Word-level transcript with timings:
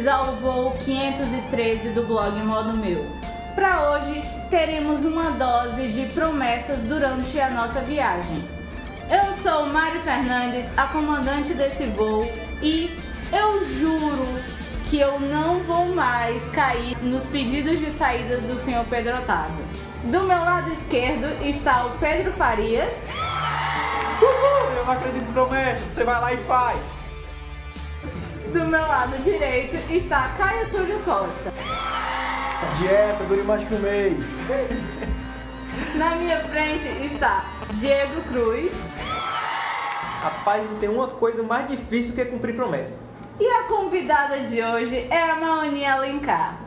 ouvintes 0.00 0.06
ao 0.06 0.24
voo 0.36 0.76
513 0.78 1.90
do 1.90 2.02
blog 2.04 2.32
Modo 2.42 2.72
Meu. 2.72 3.06
Para 3.54 3.90
hoje 3.90 4.22
teremos 4.48 5.04
uma 5.04 5.32
dose 5.32 5.88
de 5.88 6.06
promessas 6.06 6.82
durante 6.82 7.38
a 7.40 7.50
nossa 7.50 7.80
viagem. 7.80 8.42
Eu 9.10 9.32
sou 9.34 9.66
Mari 9.66 9.98
Fernandes, 10.00 10.76
a 10.78 10.86
comandante 10.86 11.52
desse 11.54 11.86
voo, 11.86 12.24
e 12.62 12.96
eu 13.32 13.64
juro 13.66 14.26
que 14.88 15.00
eu 15.00 15.20
não 15.20 15.62
vou 15.62 15.86
mais 15.94 16.48
cair 16.48 16.96
nos 17.02 17.26
pedidos 17.26 17.78
de 17.78 17.90
saída 17.90 18.40
do 18.40 18.58
senhor 18.58 18.84
Pedro 18.86 19.18
Otávio. 19.18 19.64
Do 20.04 20.22
meu 20.22 20.38
lado 20.38 20.72
esquerdo 20.72 21.26
está 21.44 21.84
o 21.86 21.90
Pedro 21.98 22.32
Farias. 22.32 23.06
Uhul, 24.20 24.76
eu 24.76 24.84
não 24.84 24.92
acredito 24.92 25.28
em 25.28 25.32
promessas, 25.32 25.88
você 25.88 26.04
vai 26.04 26.20
lá 26.20 26.32
e 26.32 26.36
faz. 26.38 26.99
Do 28.52 28.64
meu 28.64 28.80
lado 28.80 29.16
direito 29.18 29.76
está 29.92 30.34
Caio 30.36 30.68
Túlio 30.70 30.98
Costa. 31.04 31.52
Dieta, 32.78 33.22
dure 33.24 33.42
mais 33.42 33.62
que 33.62 33.72
um 33.72 33.78
mês. 33.78 34.24
Na 35.94 36.16
minha 36.16 36.40
frente 36.40 36.88
está 37.06 37.44
Diego 37.74 38.20
Cruz. 38.22 38.90
Rapaz, 40.20 40.68
não 40.68 40.78
tem 40.78 40.88
uma 40.88 41.06
coisa 41.06 41.44
mais 41.44 41.68
difícil 41.68 42.12
que 42.12 42.24
cumprir 42.24 42.56
promessa. 42.56 43.02
E 43.38 43.46
a 43.46 43.62
convidada 43.68 44.40
de 44.40 44.60
hoje 44.60 45.06
é 45.08 45.30
a 45.30 45.36
Maoni 45.36 45.86
Alencar. 45.86 46.58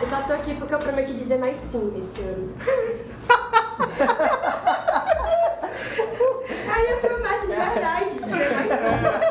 Eu 0.00 0.06
só 0.06 0.22
tô 0.22 0.32
aqui 0.32 0.54
porque 0.54 0.74
eu 0.74 0.78
prometi 0.78 1.12
dizer 1.12 1.38
mais 1.38 1.58
sim 1.58 1.92
esse 1.98 2.20
ano. 2.20 2.54
Aí 6.72 6.90
eu 6.90 6.98
prometo 6.98 7.40
de 7.40 7.46
verdade 7.48 8.10
dizer 8.10 8.54
mais 8.54 8.68
sim. 8.68 9.29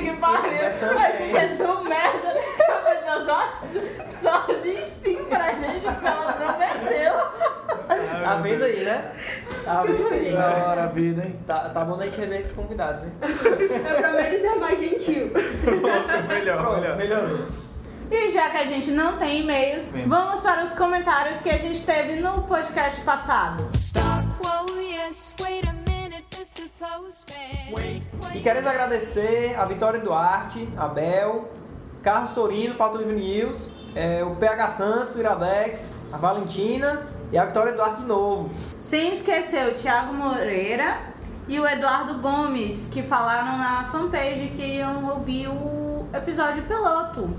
Que 0.00 0.12
pariu. 0.16 0.52
É 0.52 0.66
A 0.68 1.12
gente 1.12 1.36
é 1.36 1.48
tão 1.56 1.84
merda 1.84 2.34
que 2.56 2.62
a 2.72 2.76
pessoa 2.76 3.46
só, 4.06 4.46
só 4.46 4.52
diz 4.62 4.84
sim 5.02 5.24
pra 5.28 5.52
gente 5.52 5.80
porque 5.80 6.06
ela 6.06 6.32
prometeu. 6.32 7.12
Tá 8.22 8.36
vendo 8.42 8.64
aí, 8.64 8.84
né? 8.84 9.12
Tá 9.64 9.82
vendo 9.82 10.08
aí. 10.12 10.32
Da 10.32 10.66
hora 10.66 10.82
a 10.84 10.86
vida, 10.86 11.22
hein? 11.24 11.38
Tá, 11.46 11.68
tá 11.70 11.84
bom 11.84 11.96
da 11.96 12.04
gente 12.04 12.18
rever 12.20 12.40
esses 12.40 12.52
convidados, 12.52 13.04
hein? 13.04 13.12
Eu 13.22 13.96
prometo 13.96 14.40
ser 14.40 14.54
mais 14.56 14.78
gentil. 14.80 15.30
Pronto, 15.30 16.28
melhor, 16.28 16.58
Pronto, 16.58 16.80
melhor. 16.80 16.96
melhorou. 16.96 17.46
E 18.10 18.28
já 18.30 18.50
que 18.50 18.56
a 18.56 18.64
gente 18.64 18.90
não 18.90 19.16
tem 19.18 19.40
e-mails, 19.42 19.92
Bem. 19.92 20.08
vamos 20.08 20.40
para 20.40 20.64
os 20.64 20.72
comentários 20.72 21.38
que 21.40 21.48
a 21.48 21.56
gente 21.56 21.84
teve 21.86 22.16
no 22.16 22.42
podcast 22.42 23.00
passado. 23.02 23.68
Whoa, 24.44 24.80
yes, 24.80 25.32
wait 25.40 25.64
a 25.68 25.72
minute, 25.72 25.79
E 28.34 28.40
queremos 28.40 28.68
agradecer 28.68 29.58
a 29.58 29.64
Vitória 29.64 30.00
Duarte, 30.00 30.68
a 30.76 30.88
Bel, 30.88 31.48
Carlos 32.02 32.32
Torino, 32.32 32.74
Paulo 32.74 32.98
Livre 32.98 33.14
News, 33.14 33.70
é, 33.94 34.22
o 34.24 34.36
PH 34.36 34.68
Santos, 34.68 35.14
do 35.14 35.20
Iradex, 35.20 35.94
a 36.12 36.16
Valentina 36.16 37.06
e 37.32 37.38
a 37.38 37.44
Vitória 37.44 37.72
Duarte 37.72 38.02
de 38.02 38.06
novo. 38.06 38.50
Sem 38.78 39.12
esquecer 39.12 39.70
o 39.70 39.74
Thiago 39.74 40.12
Moreira 40.12 40.98
e 41.48 41.58
o 41.58 41.66
Eduardo 41.66 42.20
Gomes, 42.20 42.88
que 42.92 43.02
falaram 43.02 43.58
na 43.58 43.84
fanpage 43.90 44.52
que 44.54 44.62
iam 44.62 45.08
ouvir 45.08 45.48
o 45.48 46.06
episódio 46.12 46.62
piloto. 46.64 47.30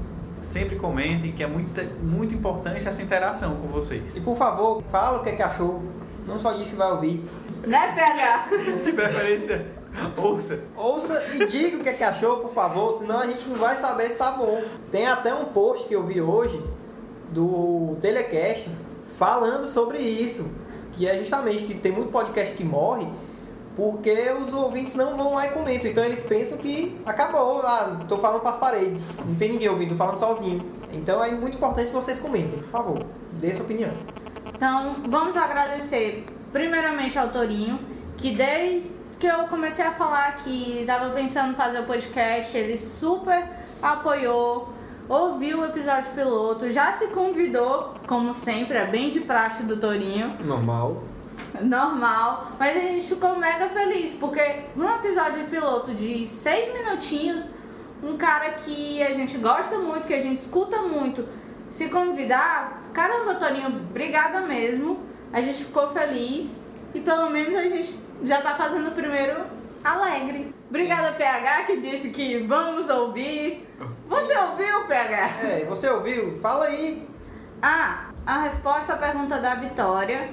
Sempre 0.41 0.75
comentem 0.77 1.31
que 1.31 1.43
é 1.43 1.47
muito, 1.47 1.79
muito 2.03 2.33
importante 2.33 2.87
essa 2.87 3.01
interação 3.01 3.55
com 3.57 3.67
vocês. 3.67 4.17
E 4.17 4.21
por 4.21 4.35
favor, 4.35 4.81
fala 4.91 5.19
o 5.19 5.23
que, 5.23 5.29
é 5.29 5.35
que 5.35 5.43
achou. 5.43 5.83
Não 6.25 6.39
só 6.39 6.53
disse 6.53 6.71
que 6.71 6.77
vai 6.77 6.91
ouvir. 6.91 7.23
Né, 7.65 7.93
PH? 7.93 8.47
De 8.85 8.91
preferência, 8.91 9.67
ouça. 10.17 10.63
Ouça 10.75 11.23
e 11.33 11.45
diga 11.47 11.77
o 11.77 11.79
que, 11.81 11.89
é 11.89 11.93
que 11.93 12.03
achou, 12.03 12.37
por 12.37 12.53
favor, 12.53 12.97
senão 12.97 13.19
a 13.19 13.27
gente 13.27 13.47
não 13.47 13.57
vai 13.57 13.75
saber 13.75 14.09
se 14.09 14.17
tá 14.17 14.31
bom. 14.31 14.63
Tem 14.91 15.07
até 15.07 15.33
um 15.33 15.45
post 15.45 15.87
que 15.87 15.95
eu 15.95 16.03
vi 16.03 16.21
hoje 16.21 16.61
do 17.31 17.97
Telecast 18.01 18.69
falando 19.17 19.67
sobre 19.67 19.97
isso. 19.97 20.51
Que 20.93 21.07
é 21.07 21.17
justamente 21.17 21.65
que 21.65 21.73
tem 21.73 21.91
muito 21.91 22.11
podcast 22.11 22.55
que 22.55 22.63
morre 22.63 23.07
porque 23.75 24.11
os 24.31 24.53
ouvintes 24.53 24.95
não 24.95 25.17
vão 25.17 25.35
lá 25.35 25.47
e 25.47 25.49
comentam. 25.49 25.89
Então 25.89 26.03
eles 26.03 26.23
pensam 26.23 26.57
que 26.57 26.99
acabou, 27.05 27.61
ah, 27.61 27.99
tô 28.07 28.17
falando 28.17 28.41
para 28.41 28.51
as 28.51 28.57
paredes. 28.57 29.03
Não 29.25 29.35
tem 29.35 29.51
ninguém 29.51 29.69
ouvindo, 29.69 29.89
tô 29.89 29.95
falando 29.95 30.17
sozinho. 30.17 30.61
Então 30.91 31.23
é 31.23 31.31
muito 31.31 31.55
importante 31.57 31.87
que 31.87 31.93
vocês 31.93 32.19
comentem, 32.19 32.59
por 32.59 32.69
favor. 32.69 32.99
Dê 33.33 33.53
sua 33.53 33.63
opinião. 33.63 33.91
Então, 34.61 34.93
vamos 35.09 35.35
agradecer 35.35 36.23
primeiramente 36.51 37.17
ao 37.17 37.29
Torinho, 37.29 37.79
que 38.15 38.35
desde 38.35 38.93
que 39.19 39.25
eu 39.25 39.47
comecei 39.47 39.83
a 39.83 39.91
falar 39.91 40.35
que 40.35 40.81
estava 40.81 41.09
pensando 41.09 41.53
em 41.53 41.55
fazer 41.55 41.79
o 41.79 41.83
podcast, 41.83 42.55
ele 42.55 42.77
super 42.77 43.43
apoiou, 43.81 44.71
ouviu 45.09 45.61
o 45.61 45.65
episódio 45.65 46.11
piloto, 46.11 46.69
já 46.69 46.93
se 46.93 47.07
convidou, 47.07 47.95
como 48.05 48.35
sempre, 48.35 48.77
é 48.77 48.85
bem 48.85 49.09
de 49.09 49.21
praxe 49.21 49.63
do 49.63 49.77
Torinho. 49.77 50.31
Normal. 50.45 51.01
normal, 51.59 52.51
mas 52.59 52.77
a 52.77 52.81
gente 52.81 53.07
ficou 53.07 53.35
mega 53.37 53.67
feliz, 53.69 54.11
porque 54.11 54.65
num 54.75 54.93
episódio 54.93 55.43
piloto 55.45 55.91
de 55.91 56.27
seis 56.27 56.71
minutinhos, 56.71 57.49
um 58.03 58.15
cara 58.15 58.51
que 58.51 59.01
a 59.01 59.11
gente 59.11 59.39
gosta 59.39 59.79
muito, 59.79 60.05
que 60.05 60.13
a 60.13 60.21
gente 60.21 60.37
escuta 60.37 60.83
muito, 60.83 61.27
se 61.71 61.87
convidar, 61.87 62.83
caramba, 62.93 63.35
Toninho, 63.35 63.67
obrigada 63.67 64.41
mesmo, 64.41 64.99
a 65.31 65.39
gente 65.39 65.63
ficou 65.63 65.87
feliz 65.87 66.67
e 66.93 66.99
pelo 66.99 67.29
menos 67.29 67.55
a 67.55 67.61
gente 67.61 67.97
já 68.23 68.41
tá 68.41 68.55
fazendo 68.55 68.89
o 68.89 68.91
primeiro 68.91 69.45
alegre. 69.81 70.53
Obrigada, 70.69 71.13
PH, 71.13 71.63
que 71.63 71.77
disse 71.79 72.09
que 72.09 72.39
vamos 72.39 72.89
ouvir. 72.89 73.65
Você 74.05 74.37
ouviu, 74.37 74.85
PH? 74.85 75.29
É, 75.43 75.65
você 75.65 75.89
ouviu? 75.89 76.37
Fala 76.41 76.65
aí. 76.65 77.09
Ah, 77.61 78.09
a 78.25 78.41
resposta 78.41 78.93
à 78.93 78.97
pergunta 78.97 79.39
da 79.39 79.55
Vitória. 79.55 80.29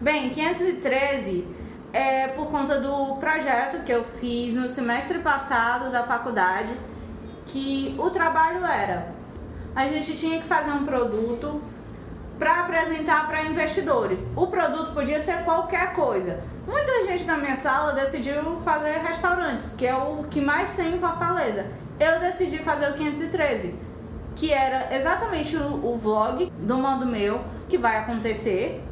Bem, 0.00 0.30
513 0.30 1.46
é 1.92 2.28
por 2.28 2.50
conta 2.50 2.80
do 2.80 3.16
projeto 3.16 3.84
que 3.84 3.92
eu 3.92 4.02
fiz 4.02 4.54
no 4.54 4.66
semestre 4.66 5.18
passado 5.18 5.92
da 5.92 6.04
faculdade, 6.04 6.72
que 7.44 7.94
o 7.98 8.08
trabalho 8.08 8.64
era 8.64 9.19
a 9.74 9.86
gente 9.86 10.16
tinha 10.16 10.40
que 10.40 10.46
fazer 10.46 10.70
um 10.70 10.84
produto 10.84 11.60
para 12.38 12.60
apresentar 12.60 13.26
para 13.26 13.42
investidores. 13.44 14.28
O 14.34 14.46
produto 14.46 14.92
podia 14.92 15.20
ser 15.20 15.44
qualquer 15.44 15.92
coisa. 15.92 16.40
Muita 16.66 17.04
gente 17.06 17.24
na 17.26 17.36
minha 17.36 17.56
sala 17.56 17.92
decidiu 17.92 18.58
fazer 18.60 18.98
restaurantes, 18.98 19.74
que 19.76 19.86
é 19.86 19.94
o 19.94 20.24
que 20.30 20.40
mais 20.40 20.74
tem 20.74 20.94
em 20.94 20.98
Fortaleza. 20.98 21.66
Eu 21.98 22.18
decidi 22.18 22.58
fazer 22.58 22.90
o 22.90 22.94
513, 22.94 23.74
que 24.34 24.52
era 24.52 24.94
exatamente 24.96 25.56
o, 25.56 25.84
o 25.84 25.96
vlog 25.96 26.50
do 26.58 26.78
modo 26.78 27.04
meu 27.04 27.40
que 27.68 27.76
vai 27.76 27.98
acontecer. 27.98 28.82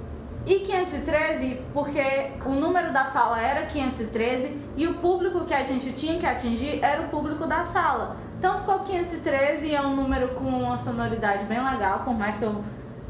E 0.46 0.60
513 0.60 1.62
porque 1.72 2.32
o 2.44 2.50
número 2.50 2.92
da 2.92 3.04
sala 3.04 3.40
era 3.40 3.66
513 3.66 4.58
e 4.76 4.86
o 4.86 4.94
público 4.94 5.44
que 5.44 5.52
a 5.52 5.62
gente 5.62 5.92
tinha 5.92 6.18
que 6.18 6.26
atingir 6.26 6.82
era 6.82 7.02
o 7.02 7.08
público 7.08 7.46
da 7.46 7.64
sala. 7.64 8.16
Então 8.38 8.56
ficou 8.56 8.78
513 8.78 9.66
e 9.66 9.74
é 9.74 9.80
um 9.80 9.96
número 9.96 10.28
com 10.28 10.44
uma 10.44 10.78
sonoridade 10.78 11.44
bem 11.46 11.58
legal, 11.62 12.00
por 12.04 12.14
mais 12.14 12.36
que 12.36 12.44
eu 12.44 12.62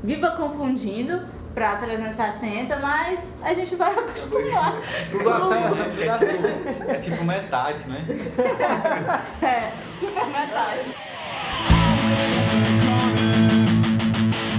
viva 0.03 0.31
confundindo 0.31 1.21
para 1.55 1.77
360, 1.77 2.77
mas 2.79 3.35
a 3.43 3.53
gente 3.53 3.77
vai 3.77 3.93
acostumar. 3.99 4.77
Tudo 5.11 5.31
a 5.31 5.39
ver, 5.49 5.71
né? 5.75 5.95
É 6.01 6.19
tipo, 6.19 6.91
é 6.91 6.95
tipo 6.95 7.25
metade, 7.25 7.79
né? 7.89 8.07
É, 9.43 9.73
super 9.95 10.27
metade. 10.27 10.95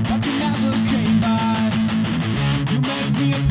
But 0.08 0.26
you 0.26 0.34
never 0.34 0.72
came 0.88 1.20
by. 1.20 1.72
You 2.72 2.82
made 2.82 3.20
me 3.20 3.34
a 3.34 3.49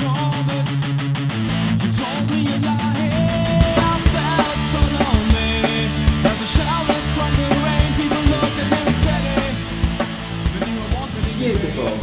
pessoal? 11.78 11.98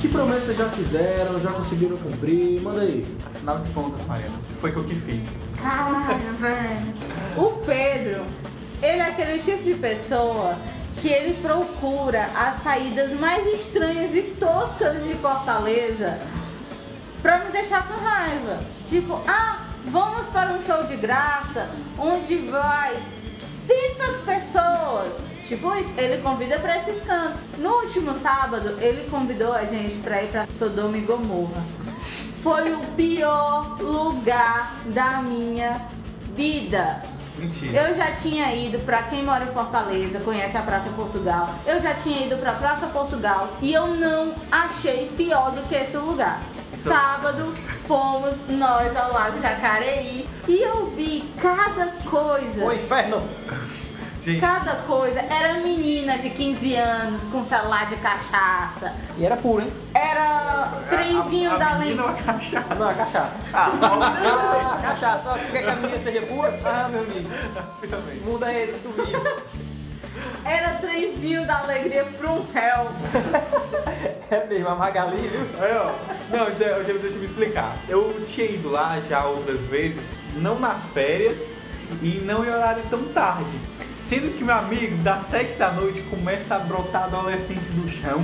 Que 0.00 0.08
promessas 0.08 0.56
já 0.56 0.68
fizeram, 0.70 1.40
já 1.40 1.50
conseguiram 1.50 1.96
cumprir? 1.96 2.60
Manda 2.60 2.80
aí. 2.80 3.06
Afinal 3.26 3.60
de 3.60 3.70
contas, 3.70 4.06
Mariana, 4.06 4.38
foi 4.60 4.72
que 4.72 4.78
eu 4.78 4.84
que 4.84 4.94
fiz. 4.94 5.28
Caralho, 5.60 6.34
velho. 6.38 6.94
O 7.36 7.50
Pedro, 7.64 8.24
ele 8.82 9.00
é 9.00 9.08
aquele 9.08 9.38
tipo 9.38 9.62
de 9.62 9.74
pessoa 9.74 10.56
que 11.00 11.08
ele 11.08 11.34
procura 11.40 12.24
as 12.36 12.56
saídas 12.56 13.12
mais 13.18 13.46
estranhas 13.46 14.14
e 14.14 14.22
toscas 14.38 15.04
de 15.04 15.14
Fortaleza 15.14 16.18
pra 17.22 17.38
me 17.44 17.50
deixar 17.50 17.86
com 17.88 17.94
raiva. 18.02 18.58
Tipo, 18.86 19.20
ah, 19.26 19.66
vamos 19.86 20.26
para 20.28 20.52
um 20.52 20.60
show 20.60 20.84
de 20.84 20.96
graça 20.96 21.68
onde 21.98 22.36
vai 22.36 22.96
citas 23.46 24.16
pessoas. 24.24 25.20
Tipo 25.44 25.74
isso, 25.76 25.92
ele 25.96 26.22
convida 26.22 26.58
pra 26.58 26.76
esses 26.76 27.00
cantos. 27.00 27.48
No 27.58 27.70
último 27.82 28.14
sábado, 28.14 28.76
ele 28.80 29.08
convidou 29.08 29.52
a 29.52 29.64
gente 29.64 29.96
pra 29.98 30.22
ir 30.22 30.30
pra 30.30 30.46
Sodoma 30.50 30.98
e 30.98 31.02
Gomorra. 31.02 31.62
Foi 32.42 32.72
o 32.74 32.80
pior 32.96 33.78
lugar 33.80 34.76
da 34.86 35.22
minha 35.22 35.80
vida. 36.34 37.02
Mentira. 37.38 37.88
Eu 37.88 37.94
já 37.94 38.10
tinha 38.12 38.54
ido 38.54 38.78
pra 38.80 39.02
quem 39.04 39.22
mora 39.22 39.44
em 39.44 39.48
Fortaleza, 39.48 40.20
conhece 40.20 40.56
a 40.56 40.62
Praça 40.62 40.90
Portugal. 40.90 41.50
Eu 41.66 41.80
já 41.80 41.92
tinha 41.94 42.26
ido 42.26 42.36
pra 42.36 42.52
Praça 42.52 42.86
Portugal 42.86 43.48
e 43.60 43.72
eu 43.72 43.88
não 43.88 44.32
achei 44.50 45.10
pior 45.16 45.50
do 45.50 45.62
que 45.68 45.74
esse 45.74 45.96
lugar. 45.96 46.40
Sábado 46.72 47.54
fomos 47.86 48.36
nós 48.48 48.94
ao 48.96 49.12
Lago 49.12 49.40
Jacareí 49.40 50.28
e 50.46 50.62
eu 50.62 50.86
vi 50.90 51.32
cada 51.40 51.86
coisa. 52.08 52.64
O 52.64 52.72
inferno! 52.72 53.22
Gente, 54.22 54.40
Cada 54.40 54.74
coisa. 54.88 55.20
Era 55.20 55.54
menina 55.60 56.18
de 56.18 56.30
15 56.30 56.74
anos 56.74 57.26
com 57.26 57.44
celular 57.44 57.88
de 57.88 57.94
cachaça. 57.96 58.92
E 59.16 59.24
era 59.24 59.36
puro, 59.36 59.62
hein? 59.62 59.72
Era 59.94 60.66
trenzinho 60.90 61.52
a, 61.52 61.54
a 61.54 61.58
da 61.58 61.74
menina 61.76 62.06
lei. 62.06 62.10
a 62.12 62.22
cachaça? 62.24 62.74
Não, 62.74 62.90
é 62.90 62.94
cachaça. 62.94 63.36
Ah, 63.54 63.70
Ah, 63.80 64.78
cachaça. 64.82 65.28
Ó, 65.30 65.38
Tu 65.38 65.52
quer 65.52 65.62
que 65.62 65.70
a 65.70 65.76
menina 65.76 65.98
seja 66.00 66.22
pura? 66.22 66.58
Ah, 66.64 66.88
meu 66.88 67.02
amigo. 67.02 67.30
Que 67.80 68.44
é 68.44 68.64
esse 68.64 68.72
que 68.72 68.80
tu 68.80 68.92
vive? 69.00 69.55
Era 70.46 70.70
trenzinho 70.74 71.46
da 71.46 71.58
alegria 71.60 72.04
from 72.04 72.44
hell. 72.54 72.86
É 74.28 74.44
mesmo, 74.46 74.68
a 74.68 74.74
Magali, 74.74 75.16
viu? 75.18 75.40
Ó. 75.60 75.92
Não, 76.36 76.46
deixa 76.46 76.64
eu 76.64 76.82
deixa 76.82 77.14
eu 77.14 77.20
me 77.20 77.24
explicar. 77.26 77.76
Eu 77.88 78.12
tinha 78.26 78.48
ido 78.50 78.68
lá 78.68 79.00
já 79.08 79.24
outras 79.24 79.60
vezes, 79.66 80.18
não 80.34 80.58
nas 80.58 80.88
férias 80.88 81.58
e 82.02 82.22
não 82.26 82.44
em 82.44 82.50
horário 82.50 82.82
tão 82.90 83.04
tarde. 83.04 83.56
Sendo 84.00 84.36
que 84.36 84.42
meu 84.42 84.56
amigo, 84.56 84.96
das 84.98 85.26
7 85.26 85.52
da 85.52 85.70
noite, 85.70 86.00
começa 86.10 86.56
a 86.56 86.58
brotar 86.58 87.04
adolescente 87.04 87.60
do 87.70 87.88
chão, 87.88 88.20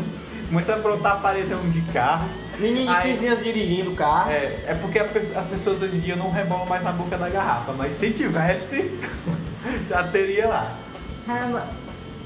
começa 0.48 0.74
a 0.74 0.78
brotar 0.78 1.20
paredão 1.22 1.60
de 1.70 1.80
carro. 1.92 2.28
Menino 2.58 2.90
de 2.90 2.96
Aí- 2.96 3.12
15 3.12 3.26
anos 3.28 3.44
dirigindo 3.44 3.92
o 3.92 3.94
carro. 3.94 4.32
É, 4.32 4.44
é 4.66 4.78
porque 4.80 4.98
as 4.98 5.46
pessoas 5.46 5.80
hoje 5.82 5.96
em 5.96 6.00
dia 6.00 6.16
não 6.16 6.32
rebolam 6.32 6.66
mais 6.66 6.82
na 6.82 6.90
boca 6.90 7.16
da 7.16 7.28
garrafa, 7.28 7.72
mas 7.74 7.94
se 7.94 8.10
tivesse, 8.10 8.92
já 9.88 10.02
teria 10.02 10.48
lá. 10.48 10.72
Caramba. 11.24 11.64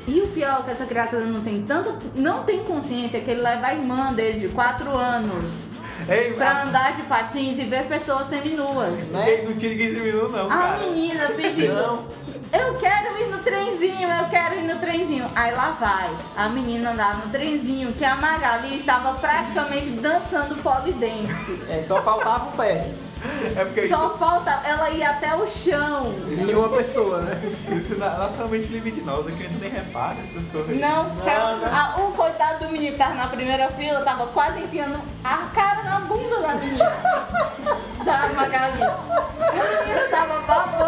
E 0.06 0.20
o 0.20 0.28
pior 0.28 0.60
é 0.60 0.62
que 0.64 0.70
essa 0.70 0.86
criatura 0.86 1.24
não 1.26 1.40
tem 1.42 1.62
tanto. 1.62 1.96
não 2.14 2.44
tem 2.44 2.62
consciência 2.64 3.20
que 3.20 3.30
ele 3.30 3.40
leva 3.42 3.66
a 3.66 3.74
irmã 3.74 4.12
dele 4.12 4.38
de 4.38 4.48
4 4.48 4.88
anos 4.96 5.64
Ei, 6.08 6.34
pra 6.34 6.50
a- 6.50 6.62
andar 6.64 6.92
de 6.94 7.02
patins 7.02 7.58
e 7.58 7.64
ver 7.64 7.86
pessoas 7.88 8.26
seminuas. 8.26 9.08
Ei, 9.26 9.44
não 9.46 9.56
tinha 9.56 9.74
15 9.76 10.00
minutos 10.00 10.30
não, 10.32 10.46
A 10.46 10.56
cara. 10.56 10.78
menina 10.80 11.26
pediu. 11.30 11.74
Não. 11.74 12.04
Eu 12.52 12.74
quero 12.76 13.18
ir 13.20 13.26
no 13.26 13.38
trenzinho, 13.38 14.08
eu 14.08 14.24
quero 14.28 14.54
ir 14.54 14.62
no 14.62 14.76
trenzinho. 14.78 15.28
Aí 15.34 15.52
lá 15.52 15.70
vai 15.80 16.08
a 16.36 16.48
menina 16.48 16.90
andar 16.92 17.16
no 17.18 17.30
trenzinho, 17.32 17.92
que 17.92 18.04
a 18.04 18.14
Magali 18.14 18.76
estava 18.76 19.14
praticamente 19.14 19.88
dançando 19.90 20.54
polidense. 20.62 21.58
É, 21.68 21.82
só 21.82 22.00
faltava 22.02 22.48
o 22.50 22.52
festa. 22.52 22.88
É 23.24 23.88
Só 23.88 24.10
falta 24.18 24.50
ela 24.64 24.90
ir 24.90 25.02
até 25.02 25.34
o 25.34 25.46
chão. 25.46 26.14
E 26.28 26.54
uma 26.54 26.68
pessoa, 26.68 27.20
né? 27.20 27.40
isso, 27.46 27.72
isso 27.74 27.96
na 27.96 28.10
nossa 28.10 28.46
mente 28.46 28.66
limitosa 28.68 29.32
que 29.32 29.44
a 29.44 29.48
gente 29.48 29.60
nem 29.60 29.70
repara 29.70 30.16
essas 30.30 30.46
coisas. 30.50 30.76
Não, 30.78 31.04
Não, 31.14 31.24
a- 31.66 31.94
o 31.98 32.12
coitado 32.12 32.66
do 32.66 32.72
menino 32.72 32.92
que 32.92 32.98
tava 32.98 33.14
na 33.14 33.26
primeira 33.28 33.68
fila 33.70 34.00
tava 34.00 34.26
quase 34.28 34.60
enfiando 34.60 34.98
a 35.24 35.36
cara 35.54 35.82
na 35.82 36.00
bunda 36.00 36.40
da 36.40 36.54
menina. 36.54 36.84
da 38.04 38.28
Magali. 38.34 38.82
O 38.82 39.86
menino 39.86 40.10
tava 40.10 40.40
babando. 40.40 40.85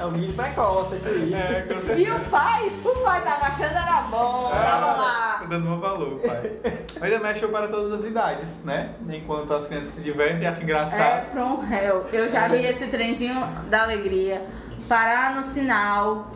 É 0.00 0.04
um 0.06 0.10
menino 0.12 0.32
precoce, 0.32 0.94
esse 0.94 1.08
aí. 1.08 1.34
É, 1.34 1.62
com 1.68 1.92
E 1.92 2.10
o 2.10 2.20
pai, 2.30 2.72
o 2.84 2.88
pai 3.04 3.20
tava 3.22 3.46
achando 3.46 3.72
era 3.76 4.00
bom, 4.10 4.50
tava 4.50 4.86
lá. 5.02 5.36
Tá 5.40 5.46
dando 5.46 5.68
um 5.68 5.78
valor, 5.80 6.18
pai. 6.20 6.52
Mas 7.00 7.10
também 7.12 7.30
é 7.30 7.34
show 7.34 7.48
para 7.50 7.68
todas 7.68 7.92
as 8.00 8.06
idades, 8.06 8.64
né? 8.64 8.94
Enquanto 9.08 9.52
as 9.52 9.66
crianças 9.66 9.94
se 9.94 10.00
divertem 10.02 10.42
e 10.42 10.46
acham 10.46 10.60
É 10.60 10.64
engraçado. 10.64 11.30
from 11.32 11.62
hell. 11.70 12.06
Eu 12.12 12.30
já 12.30 12.48
vi 12.48 12.64
esse 12.64 12.86
trenzinho 12.86 13.40
da 13.68 13.82
alegria 13.82 14.46
parar 14.88 15.34
no 15.34 15.44
sinal 15.44 16.30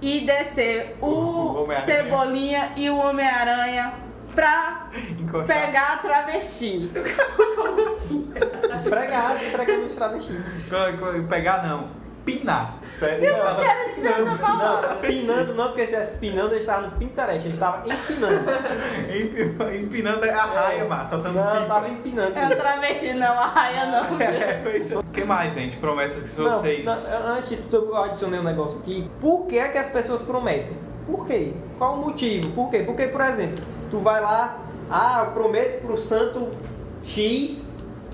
e 0.00 0.20
descer 0.26 0.96
O 1.00 1.64
o. 1.68 1.72
Cebolinha 1.72 2.72
e 2.76 2.88
o 2.90 2.96
Homem-Aranha 2.96 3.92
pra 4.34 4.88
Encostar. 5.20 5.66
pegar 5.66 5.92
a 5.92 5.96
travesti. 5.98 6.90
Esfregar, 8.74 9.36
esfregando 9.42 9.86
os 9.86 9.92
travestis. 9.92 10.36
Pegar 11.28 11.62
não. 11.66 12.01
Pinar. 12.24 12.76
Sério. 12.92 13.24
Eu 13.24 13.36
não 13.44 13.56
quero 13.56 13.94
dizer 13.94 14.08
essa 14.12 14.36
palavra. 14.36 14.88
Não, 14.90 14.96
pinando 15.00 15.54
não, 15.54 15.64
porque 15.68 15.86
se 15.86 15.94
estivesse 15.94 16.18
pinando, 16.18 16.52
ele 16.54 16.60
estava 16.60 16.86
no 16.86 16.92
Pinterest, 16.92 17.44
ele 17.46 17.54
estava 17.54 17.82
empinando. 17.88 18.44
Empi- 19.10 19.76
Empinando 19.78 20.24
a 20.24 20.44
raia, 20.44 20.84
mano. 20.84 21.08
Soltando 21.08 21.34
Não, 21.34 21.46
pipa. 21.50 21.62
estava 21.62 21.88
empinando. 21.88 22.38
É 22.38 22.46
um 22.46 22.56
travesti, 22.56 23.12
não, 23.14 23.32
a 23.38 23.46
raia 23.46 23.86
não. 23.86 24.20
É, 24.22 24.60
pois 24.62 24.92
é. 24.92 24.98
O 24.98 25.02
que 25.02 25.24
mais, 25.24 25.54
gente? 25.54 25.76
Promessas 25.78 26.32
que 26.32 26.40
Não, 26.40 26.52
vocês. 26.52 26.84
não, 26.84 27.28
antes 27.34 27.48
de 27.48 27.56
tudo, 27.56 27.76
eu 27.90 27.96
adicionei 28.04 28.38
um 28.38 28.44
negócio 28.44 28.78
aqui. 28.80 29.10
Por 29.20 29.46
que 29.46 29.58
é 29.58 29.68
que 29.68 29.78
as 29.78 29.88
pessoas 29.88 30.22
prometem? 30.22 30.76
Por 31.06 31.26
quê? 31.26 31.52
Qual 31.78 31.94
o 31.94 31.96
motivo? 31.98 32.50
Por 32.52 32.70
quê? 32.70 32.84
Porque, 32.84 33.08
por 33.08 33.20
exemplo, 33.22 33.64
tu 33.90 33.98
vai 33.98 34.20
lá, 34.20 34.58
ah, 34.88 35.24
eu 35.26 35.32
prometo 35.32 35.80
pro 35.84 35.98
santo 35.98 36.50
X 37.02 37.62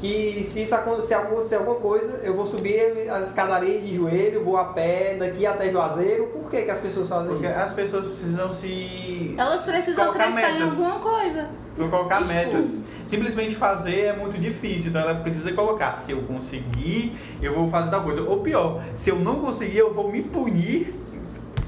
que 0.01 0.45
se 0.45 0.63
isso 0.63 0.77
se 1.03 1.15
acontecer 1.15 1.57
alguma 1.57 1.77
coisa, 1.77 2.21
eu 2.23 2.35
vou 2.35 2.47
subir 2.47 3.11
as 3.11 3.29
escadarias 3.29 3.83
de 3.83 3.97
joelho, 3.97 4.45
vou 4.45 4.57
a 4.57 4.67
pé 4.67 5.17
daqui 5.19 5.45
até 5.45 5.71
Juazeiro. 5.71 6.27
Por 6.27 6.51
que, 6.51 6.63
que 6.63 6.71
as 6.71 6.81
pessoas 6.81 7.09
fazem 7.09 7.29
Porque 7.29 7.47
isso? 7.47 7.57
as 7.57 7.73
pessoas 7.73 8.07
precisam 8.07 8.51
se. 8.53 9.35
Elas 9.37 9.63
precisam 9.63 10.11
acreditar 10.11 10.51
em 10.53 10.63
alguma 10.63 10.99
coisa. 11.01 11.49
Vou 11.77 11.89
colocar 11.89 12.25
metas. 12.27 12.83
Simplesmente 13.07 13.55
fazer 13.55 14.01
é 14.07 14.17
muito 14.17 14.39
difícil, 14.39 14.91
então 14.91 15.01
ela 15.01 15.15
precisa 15.17 15.53
colocar. 15.53 15.97
Se 15.97 16.13
eu 16.13 16.23
conseguir, 16.23 17.19
eu 17.41 17.55
vou 17.55 17.69
fazer 17.71 17.91
tal 17.91 18.03
coisa. 18.03 18.23
Ou 18.23 18.41
pior, 18.41 18.83
se 18.95 19.11
eu 19.11 19.19
não 19.19 19.41
conseguir, 19.41 19.79
eu 19.79 19.95
vou 19.95 20.13
me 20.13 20.23
punir 20.23 20.95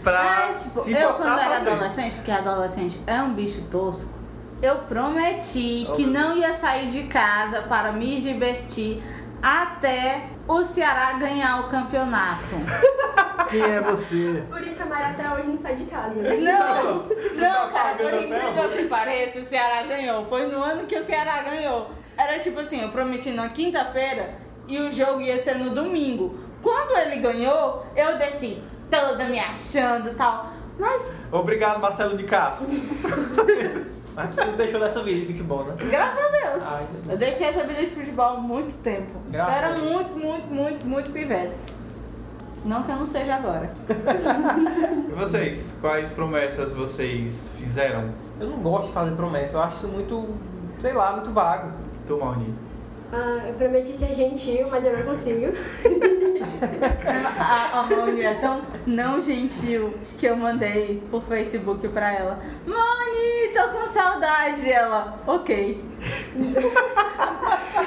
pra 0.03 0.49
É, 0.49 0.53
tipo, 0.53 0.81
se 0.83 0.93
eu 0.93 1.15
quando 1.15 1.39
era 1.39 1.57
adolescente, 1.57 2.15
porque 2.17 2.31
adolescente 2.31 3.01
é 3.07 3.23
um 3.23 3.35
bicho 3.35 3.63
tosco, 3.71 4.13
eu 4.63 4.77
prometi 4.81 5.87
que 5.95 6.07
não 6.07 6.37
ia 6.37 6.53
sair 6.53 6.89
de 6.89 7.05
casa 7.05 7.63
para 7.63 7.93
me 7.93 8.21
divertir 8.21 9.03
até 9.43 10.29
o 10.47 10.63
Ceará 10.63 11.15
ganhar 11.15 11.61
o 11.61 11.69
campeonato. 11.69 12.57
Quem 13.49 13.63
é 13.63 13.81
você? 13.81 14.45
Por 14.49 14.61
isso 14.61 14.77
que 14.77 14.83
a 14.83 14.87
Mara 14.87 15.09
até 15.09 15.29
hoje 15.35 15.49
não 15.49 15.57
sai 15.57 15.75
de 15.75 15.85
casa. 15.85 16.15
né? 16.15 16.37
Não, 16.37 16.95
não, 16.95 17.71
tá 17.71 17.71
cara, 17.73 17.95
por 17.95 18.15
incrível 18.15 18.69
que 18.77 18.85
pareça, 18.85 19.41
o 19.41 19.43
Ceará 19.43 19.83
ganhou. 19.85 20.27
Foi 20.27 20.47
no 20.47 20.63
ano 20.63 20.87
que 20.87 20.97
o 20.97 21.03
Ceará 21.03 21.43
ganhou. 21.43 21.91
Era 22.17 22.39
tipo 22.39 22.61
assim, 22.61 22.83
eu 22.83 22.91
prometi 22.91 23.31
na 23.31 23.49
quinta-feira 23.49 24.35
e 24.69 24.79
o 24.79 24.91
jogo 24.91 25.21
ia 25.21 25.39
ser 25.39 25.55
no 25.57 25.71
domingo. 25.71 26.39
Quando 26.63 26.99
ele 26.99 27.17
ganhou, 27.17 27.87
eu 27.97 28.19
desci 28.19 28.63
toda 28.91 29.25
me 29.25 29.41
achando 29.41 30.11
e 30.11 30.15
tal. 30.15 30.53
Mas, 30.79 31.13
Obrigado, 31.33 31.81
Marcelo 31.81 32.17
de 32.17 32.25
Castro. 32.25 32.69
Mas 34.27 34.37
tu 34.37 34.57
deixou 34.57 34.81
dessa 34.81 35.03
vida 35.03 35.21
de 35.21 35.27
futebol, 35.27 35.65
né? 35.65 35.75
graças 35.91 36.19
a 36.19 36.29
Deus, 36.29 36.63
Ai, 36.67 36.87
Deus. 36.93 37.09
eu 37.13 37.19
deixei 37.19 37.47
essa 37.47 37.65
vida 37.65 37.81
de 37.81 37.87
futebol 37.89 38.27
há 38.27 38.41
muito 38.41 38.75
tempo. 38.83 39.13
Eu 39.27 39.33
Graças 39.33 39.55
a 39.55 39.57
era 39.57 39.81
muito, 39.81 40.19
muito, 40.19 40.47
muito, 40.49 40.87
muito 40.87 41.11
pivete. 41.11 41.55
Não 42.65 42.83
que 42.83 42.91
eu 42.91 42.97
não 42.97 43.07
seja 43.07 43.37
agora. 43.37 43.73
E 45.09 45.13
vocês? 45.13 45.79
Quais 45.81 46.13
promessas 46.13 46.73
vocês 46.75 47.53
fizeram? 47.59 48.11
Eu 48.39 48.49
não 48.49 48.59
gosto 48.59 48.89
de 48.89 48.93
fazer 48.93 49.13
promessa, 49.13 49.57
eu 49.57 49.63
acho 49.63 49.77
isso 49.77 49.89
muito, 49.89 50.29
sei 50.79 50.93
lá, 50.93 51.13
muito 51.13 51.31
vago. 51.31 51.73
Tu, 52.07 52.17
Mauni? 52.19 52.55
Ah, 53.13 53.41
eu 53.49 53.55
prometi 53.55 53.93
ser 53.95 54.15
gentil, 54.15 54.69
mas 54.71 54.85
eu 54.85 54.97
não 54.97 55.05
consigo. 55.05 55.53
A, 57.39 57.81
a 57.81 57.83
Moni 57.85 58.23
é 58.23 58.35
tão 58.35 58.61
não 58.87 59.21
gentil 59.21 59.95
que 60.17 60.27
eu 60.27 60.37
mandei 60.37 61.03
por 61.11 61.23
Facebook 61.25 61.89
pra 61.89 62.15
ela. 62.15 62.39
Moni, 62.67 63.53
tô 63.53 63.69
com 63.79 63.87
saudade. 63.87 64.71
Ela, 64.71 65.19
ok. 65.27 65.83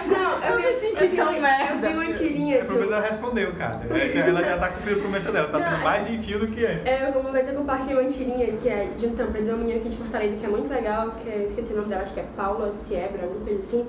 Não, 0.07 0.49
Eu 0.49 0.59
me 0.59 0.73
senti 0.73 1.07
vi- 1.07 1.15
tão 1.15 1.31
merda. 1.39 1.87
Eu 1.87 1.99
vi 2.01 2.05
uma 2.05 2.13
tirinha 2.13 2.57
A 2.57 2.61
de 2.61 2.67
promessa 2.67 2.93
ela 2.95 3.07
respondeu, 3.07 3.53
cara. 3.53 3.79
Ela 4.27 4.43
já 4.43 4.57
tá 4.57 4.69
cumprindo 4.69 4.99
a 4.99 5.01
promessa 5.01 5.31
dela, 5.31 5.47
tá 5.47 5.59
Não, 5.59 5.65
sendo 5.65 5.79
é- 5.79 5.83
mais 5.83 6.07
gentil 6.07 6.39
do 6.39 6.47
que 6.47 6.65
é. 6.65 6.81
É, 6.85 7.13
uma 7.17 7.31
vez 7.31 7.47
eu 7.47 7.55
compartilhei 7.55 7.95
uma 7.97 8.09
tirinha 8.11 8.51
que 8.53 8.67
é 8.67 8.89
de 8.97 9.07
um 9.07 9.15
tampa 9.15 9.39
de 9.41 9.49
uma 9.49 9.57
menina 9.57 9.79
aqui 9.79 9.89
de 9.89 9.97
Fortaleza, 9.97 10.35
que 10.37 10.45
é 10.45 10.49
muito 10.49 10.69
legal, 10.69 11.11
que 11.23 11.29
é, 11.29 11.45
esqueci 11.47 11.73
o 11.73 11.77
nome 11.77 11.87
dela, 11.89 12.03
acho 12.03 12.13
que 12.13 12.19
é 12.19 12.25
Paula 12.35 12.71
Siebra, 12.73 13.23
alguma 13.23 13.45
coisa 13.45 13.61
assim. 13.61 13.87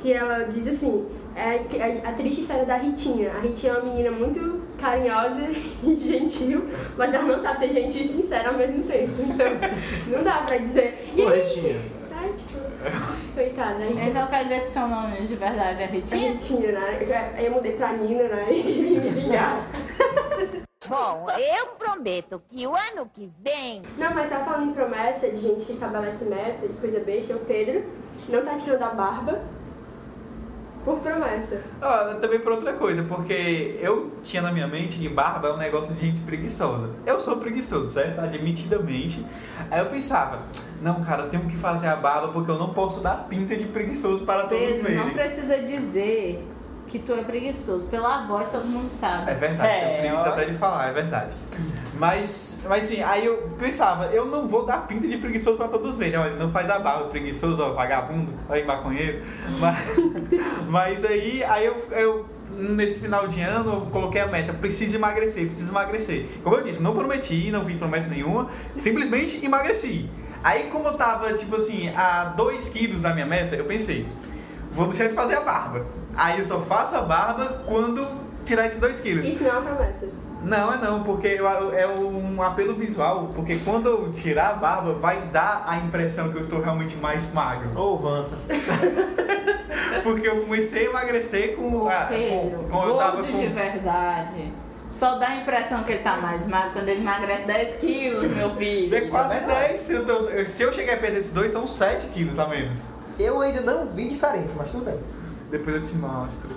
Que 0.00 0.12
ela 0.12 0.44
diz 0.44 0.66
assim, 0.66 1.06
é 1.36 1.60
a, 2.04 2.10
a 2.10 2.12
triste 2.12 2.40
história 2.40 2.64
da 2.64 2.76
Ritinha. 2.76 3.32
A 3.32 3.40
Ritinha 3.40 3.72
é 3.72 3.76
uma 3.76 3.84
menina 3.92 4.10
muito 4.10 4.62
carinhosa 4.78 5.40
e 5.84 5.96
gentil, 5.96 6.64
mas 6.96 7.12
ela 7.12 7.24
não 7.24 7.40
sabe 7.40 7.58
ser 7.58 7.72
gentil 7.72 8.02
e 8.02 8.08
sincera 8.08 8.48
ao 8.50 8.56
mesmo 8.56 8.82
tempo. 8.84 9.12
Então, 9.18 9.46
não 10.08 10.24
dá 10.24 10.38
pra 10.38 10.56
dizer. 10.56 11.12
E 11.14 11.22
Ô, 11.22 11.28
aí, 11.28 11.40
Retinha. 11.40 11.76
ai, 12.14 12.32
tipo, 12.32 13.34
coitada, 13.34 13.74
a 13.74 13.86
Ritinha. 13.86 14.04
Então 14.06 14.26
quer 14.28 14.42
dizer 14.44 14.60
que 14.60 14.68
seu 14.68 14.88
nome 14.88 15.26
de 15.26 15.36
verdade 15.36 15.82
é 15.82 15.84
A 15.84 15.88
Ritinha? 15.88 16.32
Ritinha, 16.32 16.72
né? 16.72 17.32
Aí 17.36 17.46
eu 17.46 17.52
mudei 17.52 17.72
pra 17.72 17.92
Nina, 17.92 18.24
né? 18.24 18.46
E 18.50 18.62
vim 18.62 19.00
me 19.00 19.08
vingar. 19.10 19.66
Bom, 20.88 21.26
eu 21.38 21.66
prometo 21.78 22.42
que 22.48 22.66
o 22.66 22.74
ano 22.74 23.08
que 23.12 23.30
vem 23.38 23.82
Não, 23.96 24.12
mas 24.14 24.30
tá 24.30 24.40
falando 24.40 24.70
em 24.70 24.72
promessa 24.72 25.28
de 25.30 25.36
gente 25.36 25.64
que 25.66 25.72
estabelece 25.72 26.24
meta, 26.24 26.66
de 26.66 26.74
coisa 26.74 26.98
besta, 27.00 27.34
o 27.34 27.40
Pedro 27.40 27.84
não 28.28 28.42
tá 28.42 28.54
tirando 28.54 28.82
a 28.84 28.94
barba. 28.94 29.40
Por 30.84 30.98
promessa. 31.00 31.60
Ah, 31.80 32.16
também 32.20 32.40
por 32.40 32.52
outra 32.52 32.72
coisa, 32.72 33.02
porque 33.02 33.78
eu 33.80 34.12
tinha 34.24 34.40
na 34.40 34.50
minha 34.50 34.66
mente 34.66 34.98
que 34.98 35.08
barba 35.08 35.48
é 35.48 35.52
um 35.52 35.58
negócio 35.58 35.94
de 35.94 36.06
gente 36.06 36.20
preguiçosa. 36.20 36.88
Eu 37.04 37.20
sou 37.20 37.36
preguiçoso, 37.36 37.90
certo? 37.90 38.18
Admitidamente. 38.20 39.24
Aí 39.70 39.78
eu 39.80 39.86
pensava, 39.86 40.40
não, 40.80 41.00
cara, 41.02 41.24
eu 41.24 41.28
tenho 41.28 41.44
que 41.44 41.56
fazer 41.56 41.88
a 41.88 41.96
barba 41.96 42.28
porque 42.28 42.50
eu 42.50 42.58
não 42.58 42.70
posso 42.70 43.02
dar 43.02 43.26
pinta 43.28 43.54
de 43.54 43.64
preguiçoso 43.64 44.24
para 44.24 44.46
todos 44.46 44.58
Pedro, 44.58 44.82
verem. 44.82 44.96
não 44.98 45.10
precisa 45.10 45.58
dizer 45.58 46.42
que 46.90 46.98
tu 46.98 47.12
é 47.12 47.22
preguiçoso. 47.22 47.88
Pela 47.88 48.26
voz 48.26 48.50
todo 48.50 48.64
mundo 48.66 48.86
É 48.86 48.94
sabe. 48.94 49.34
verdade, 49.34 49.68
É, 49.70 49.98
é, 49.98 50.00
preguiça 50.00 50.28
ó. 50.28 50.32
até 50.32 50.44
de 50.46 50.54
falar, 50.58 50.88
é 50.88 50.92
verdade. 50.92 51.34
Mas, 51.94 52.64
mas 52.68 52.84
sim, 52.84 53.02
aí 53.02 53.26
eu 53.26 53.50
pensava, 53.58 54.06
eu 54.06 54.24
não 54.24 54.48
vou 54.48 54.64
dar 54.64 54.86
pinta 54.86 55.06
de 55.06 55.18
preguiçoso 55.18 55.56
pra 55.56 55.68
todos 55.68 55.96
verem. 55.96 56.18
Olha, 56.18 56.34
não 56.36 56.50
faz 56.50 56.70
a 56.70 56.78
barba, 56.78 57.04
preguiçoso, 57.08 57.60
ó, 57.62 57.74
vagabundo, 57.74 58.32
aí 58.48 58.64
maconheiro. 58.64 59.22
Mas, 59.60 59.76
mas 60.68 61.04
aí, 61.04 61.44
aí 61.44 61.66
eu, 61.66 61.76
eu, 61.92 62.26
nesse 62.56 63.00
final 63.00 63.28
de 63.28 63.40
ano, 63.42 63.72
eu 63.74 63.80
coloquei 63.90 64.20
a 64.20 64.26
meta, 64.28 64.52
preciso 64.52 64.96
emagrecer, 64.96 65.48
preciso 65.48 65.70
emagrecer. 65.72 66.26
Como 66.42 66.56
eu 66.56 66.62
disse, 66.64 66.82
não 66.82 66.94
prometi, 66.94 67.50
não 67.50 67.64
fiz 67.64 67.78
promessa 67.78 68.08
nenhuma, 68.08 68.48
simplesmente 68.78 69.44
emagreci. 69.44 70.08
Aí 70.42 70.68
como 70.72 70.88
eu 70.88 70.94
tava, 70.94 71.34
tipo 71.34 71.56
assim, 71.56 71.92
a 71.94 72.24
2 72.36 72.70
quilos 72.70 73.02
da 73.02 73.12
minha 73.12 73.26
meta, 73.26 73.54
eu 73.56 73.64
pensei, 73.66 74.08
vou 74.72 74.86
deixar 74.86 75.08
de 75.08 75.14
fazer 75.14 75.34
a 75.34 75.40
barba. 75.40 75.84
Aí 76.16 76.38
eu 76.38 76.44
só 76.44 76.60
faço 76.60 76.96
a 76.96 77.02
barba 77.02 77.62
quando 77.66 78.06
tirar 78.44 78.66
esses 78.66 78.80
2 78.80 79.00
quilos. 79.00 79.26
Isso 79.28 79.42
não 79.44 79.50
é 79.50 79.58
uma 79.58 79.74
promessa. 79.74 80.08
Não, 80.42 80.72
é 80.72 80.78
não, 80.78 81.02
porque 81.02 81.28
é 81.28 81.86
um 81.86 82.42
apelo 82.42 82.74
visual, 82.74 83.28
porque 83.34 83.56
quando 83.58 83.88
eu 83.88 84.10
tirar 84.12 84.50
a 84.50 84.54
barba, 84.54 84.94
vai 84.94 85.20
dar 85.30 85.64
a 85.66 85.76
impressão 85.76 86.30
que 86.32 86.38
eu 86.38 86.42
estou 86.42 86.62
realmente 86.62 86.96
mais 86.96 87.32
magro. 87.34 87.78
Ô, 87.78 87.96
Vanta. 87.98 88.34
Porque 90.02 90.26
eu 90.26 90.40
comecei 90.42 90.86
a 90.86 90.90
emagrecer 90.90 91.56
com. 91.56 91.82
Ô, 91.84 91.88
a- 91.88 92.06
Pedro, 92.08 92.58
com, 92.64 92.68
com 92.70 92.88
eu 92.88 92.96
tava 92.96 93.16
gordo 93.22 93.26
de 93.38 93.48
com. 93.48 93.54
verdade. 93.54 94.52
Só 94.90 95.18
dá 95.18 95.28
a 95.28 95.36
impressão 95.36 95.84
que 95.84 95.92
ele 95.92 96.02
tá 96.02 96.16
mais 96.16 96.46
magro 96.48 96.72
quando 96.72 96.88
ele 96.88 97.00
emagrece 97.02 97.46
10 97.46 97.74
quilos, 97.74 98.26
meu 98.28 98.54
filho. 98.56 98.94
É 98.96 99.00
quase 99.02 99.34
Isso 99.34 99.44
é 99.44 99.46
verdade. 99.46 99.68
10. 99.68 99.80
Se 99.80 99.92
eu, 99.92 100.06
tô- 100.06 100.44
se 100.46 100.62
eu 100.62 100.72
chegar 100.72 100.94
a 100.94 100.96
perder 100.96 101.20
esses 101.20 101.34
dois, 101.34 101.52
são 101.52 101.68
7 101.68 102.06
quilos 102.08 102.38
a 102.38 102.46
menos. 102.48 102.90
Eu 103.18 103.40
ainda 103.40 103.60
não 103.60 103.86
vi 103.86 104.08
diferença, 104.08 104.54
mas 104.56 104.70
tudo 104.70 104.84
bem. 104.86 104.98
Depois 105.50 105.76
eu 105.76 105.82
te 105.82 105.96
mostro. 105.98 106.48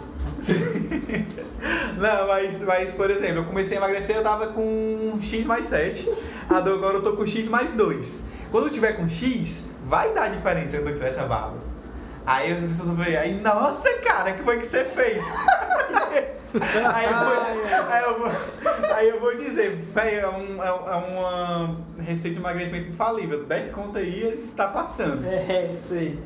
Não, 1.97 2.27
mas, 2.27 2.61
mas, 2.61 2.93
por 2.93 3.09
exemplo, 3.09 3.37
eu 3.37 3.45
comecei 3.45 3.77
a 3.77 3.79
emagrecer, 3.79 4.15
eu 4.15 4.23
tava 4.23 4.47
com 4.47 5.17
X 5.21 5.45
mais 5.45 5.65
7. 5.67 6.11
Agora 6.49 6.97
eu 6.97 7.01
tô 7.01 7.13
com 7.13 7.25
X 7.25 7.47
mais 7.47 7.73
2. 7.73 8.25
Quando 8.51 8.67
eu 8.67 8.71
tiver 8.71 8.93
com 8.93 9.07
X, 9.07 9.71
vai 9.85 10.13
dar 10.13 10.29
diferença 10.29 10.77
quando 10.77 10.89
eu 10.89 10.93
tiver 10.93 11.09
essa 11.09 11.23
barba. 11.23 11.57
Aí 12.25 12.53
as 12.53 12.61
pessoas 12.61 12.89
vão 12.89 13.03
ver, 13.03 13.17
aí, 13.17 13.41
nossa 13.41 13.91
cara, 13.99 14.31
que 14.33 14.43
foi 14.43 14.59
que 14.59 14.67
você 14.67 14.85
fez? 14.85 15.25
aí, 16.93 17.05
eu 17.05 17.19
vou, 17.19 17.91
aí, 17.91 18.03
eu 18.03 18.19
vou, 18.19 18.93
aí 18.95 19.09
eu 19.09 19.19
vou 19.19 19.37
dizer, 19.37 19.71
velho, 19.75 20.19
é, 20.19 20.29
um, 20.29 20.63
é, 20.63 20.73
um- 20.73 20.87
é 20.87 20.95
uma 20.95 21.77
receita 22.03 22.35
de 22.35 22.41
emagrecimento 22.41 22.89
infalível. 22.89 23.43
10 23.45 23.71
conta 23.71 23.99
aí, 23.99 24.19
gente 24.21 24.53
tá 24.55 24.67
passando. 24.67 25.25
É, 25.25 25.75
sei. 25.79 26.19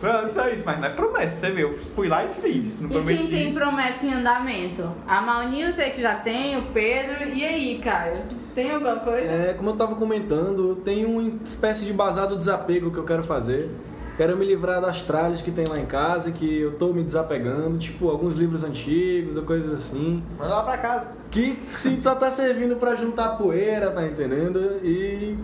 Pronto, 0.00 0.32
só 0.32 0.48
isso, 0.48 0.64
mas 0.66 0.78
não 0.78 0.86
é 0.86 0.90
promessa, 0.90 1.34
você 1.46 1.50
vê, 1.52 1.62
eu 1.64 1.72
fui 1.72 2.08
lá 2.08 2.24
e 2.24 2.28
fiz, 2.28 2.80
não 2.82 2.90
E 2.90 2.92
prometi. 2.92 3.18
quem 3.22 3.30
tem 3.30 3.54
promessa 3.54 4.06
em 4.06 4.12
andamento? 4.14 4.88
A 5.06 5.20
Mauni 5.20 5.62
eu 5.62 5.72
sei 5.72 5.90
que 5.90 6.02
já 6.02 6.14
tem, 6.16 6.56
o 6.58 6.62
Pedro. 6.62 7.24
E 7.34 7.44
aí, 7.44 7.80
Caio? 7.82 8.14
Tem 8.54 8.70
alguma 8.72 8.96
coisa? 8.96 9.32
É, 9.32 9.54
como 9.54 9.70
eu 9.70 9.76
tava 9.76 9.94
comentando, 9.94 10.76
tem 10.84 11.04
uma 11.04 11.30
espécie 11.44 11.84
de 11.84 11.92
basado 11.92 12.36
desapego 12.36 12.90
que 12.90 12.98
eu 12.98 13.04
quero 13.04 13.22
fazer. 13.22 13.70
Quero 14.16 14.34
me 14.36 14.46
livrar 14.46 14.80
das 14.80 15.02
tralhas 15.02 15.42
que 15.42 15.50
tem 15.50 15.66
lá 15.66 15.78
em 15.78 15.84
casa, 15.84 16.30
que 16.32 16.60
eu 16.60 16.72
tô 16.72 16.90
me 16.92 17.02
desapegando, 17.02 17.76
tipo 17.76 18.08
alguns 18.08 18.34
livros 18.34 18.64
antigos 18.64 19.36
ou 19.36 19.42
coisas 19.42 19.70
assim. 19.70 20.22
Manda 20.38 20.54
lá 20.54 20.62
pra 20.62 20.78
casa. 20.78 21.12
Que 21.30 21.58
sim, 21.74 22.00
só 22.00 22.14
tá 22.14 22.30
servindo 22.30 22.76
pra 22.76 22.94
juntar 22.94 23.36
poeira, 23.36 23.90
tá 23.90 24.02
entendendo? 24.06 24.80
E 24.82 25.36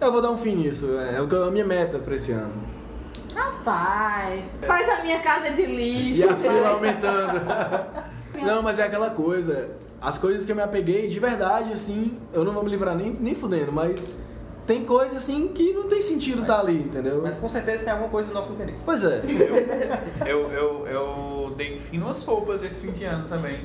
eu 0.00 0.10
vou 0.10 0.22
dar 0.22 0.30
um 0.30 0.38
fim 0.38 0.56
nisso. 0.56 0.96
É 0.98 1.20
o 1.20 1.28
que- 1.28 1.36
a 1.36 1.50
minha 1.50 1.66
meta 1.66 1.98
pra 1.98 2.14
esse 2.14 2.32
ano. 2.32 2.52
Rapaz, 3.34 4.52
faz 4.66 4.88
a 4.88 5.02
minha 5.02 5.20
casa 5.20 5.50
de 5.50 5.66
lixo. 5.66 6.22
E 6.22 6.24
a 6.24 6.34
fila 6.34 6.68
aumentando. 6.70 7.40
Não, 8.42 8.62
mas 8.62 8.78
é 8.78 8.84
aquela 8.84 9.10
coisa. 9.10 9.70
As 10.00 10.16
coisas 10.16 10.46
que 10.46 10.52
eu 10.52 10.56
me 10.56 10.62
apeguei, 10.62 11.08
de 11.08 11.18
verdade, 11.20 11.72
assim, 11.72 12.16
eu 12.32 12.44
não 12.44 12.52
vou 12.52 12.62
me 12.62 12.70
livrar 12.70 12.94
nem, 12.94 13.12
nem 13.20 13.34
fudendo, 13.34 13.72
mas 13.72 14.14
tem 14.68 14.84
coisa 14.84 15.16
assim 15.16 15.48
que 15.48 15.72
não 15.72 15.84
tem 15.88 16.02
sentido 16.02 16.42
estar 16.42 16.60
ali, 16.60 16.82
entendeu? 16.82 17.22
Mas 17.22 17.38
com 17.38 17.48
certeza 17.48 17.84
tem 17.84 17.90
alguma 17.92 18.10
coisa 18.10 18.28
do 18.28 18.34
nosso 18.34 18.52
interesse. 18.52 18.82
Pois 18.84 19.02
é. 19.02 19.22
Eu, 20.26 20.52
eu, 20.52 20.86
eu 20.86 21.54
dei 21.56 21.78
fim 21.78 21.96
nas 21.96 22.22
roupas 22.26 22.62
esse 22.62 22.82
fim 22.86 22.92
de 22.92 23.02
ano 23.04 23.26
também. 23.26 23.64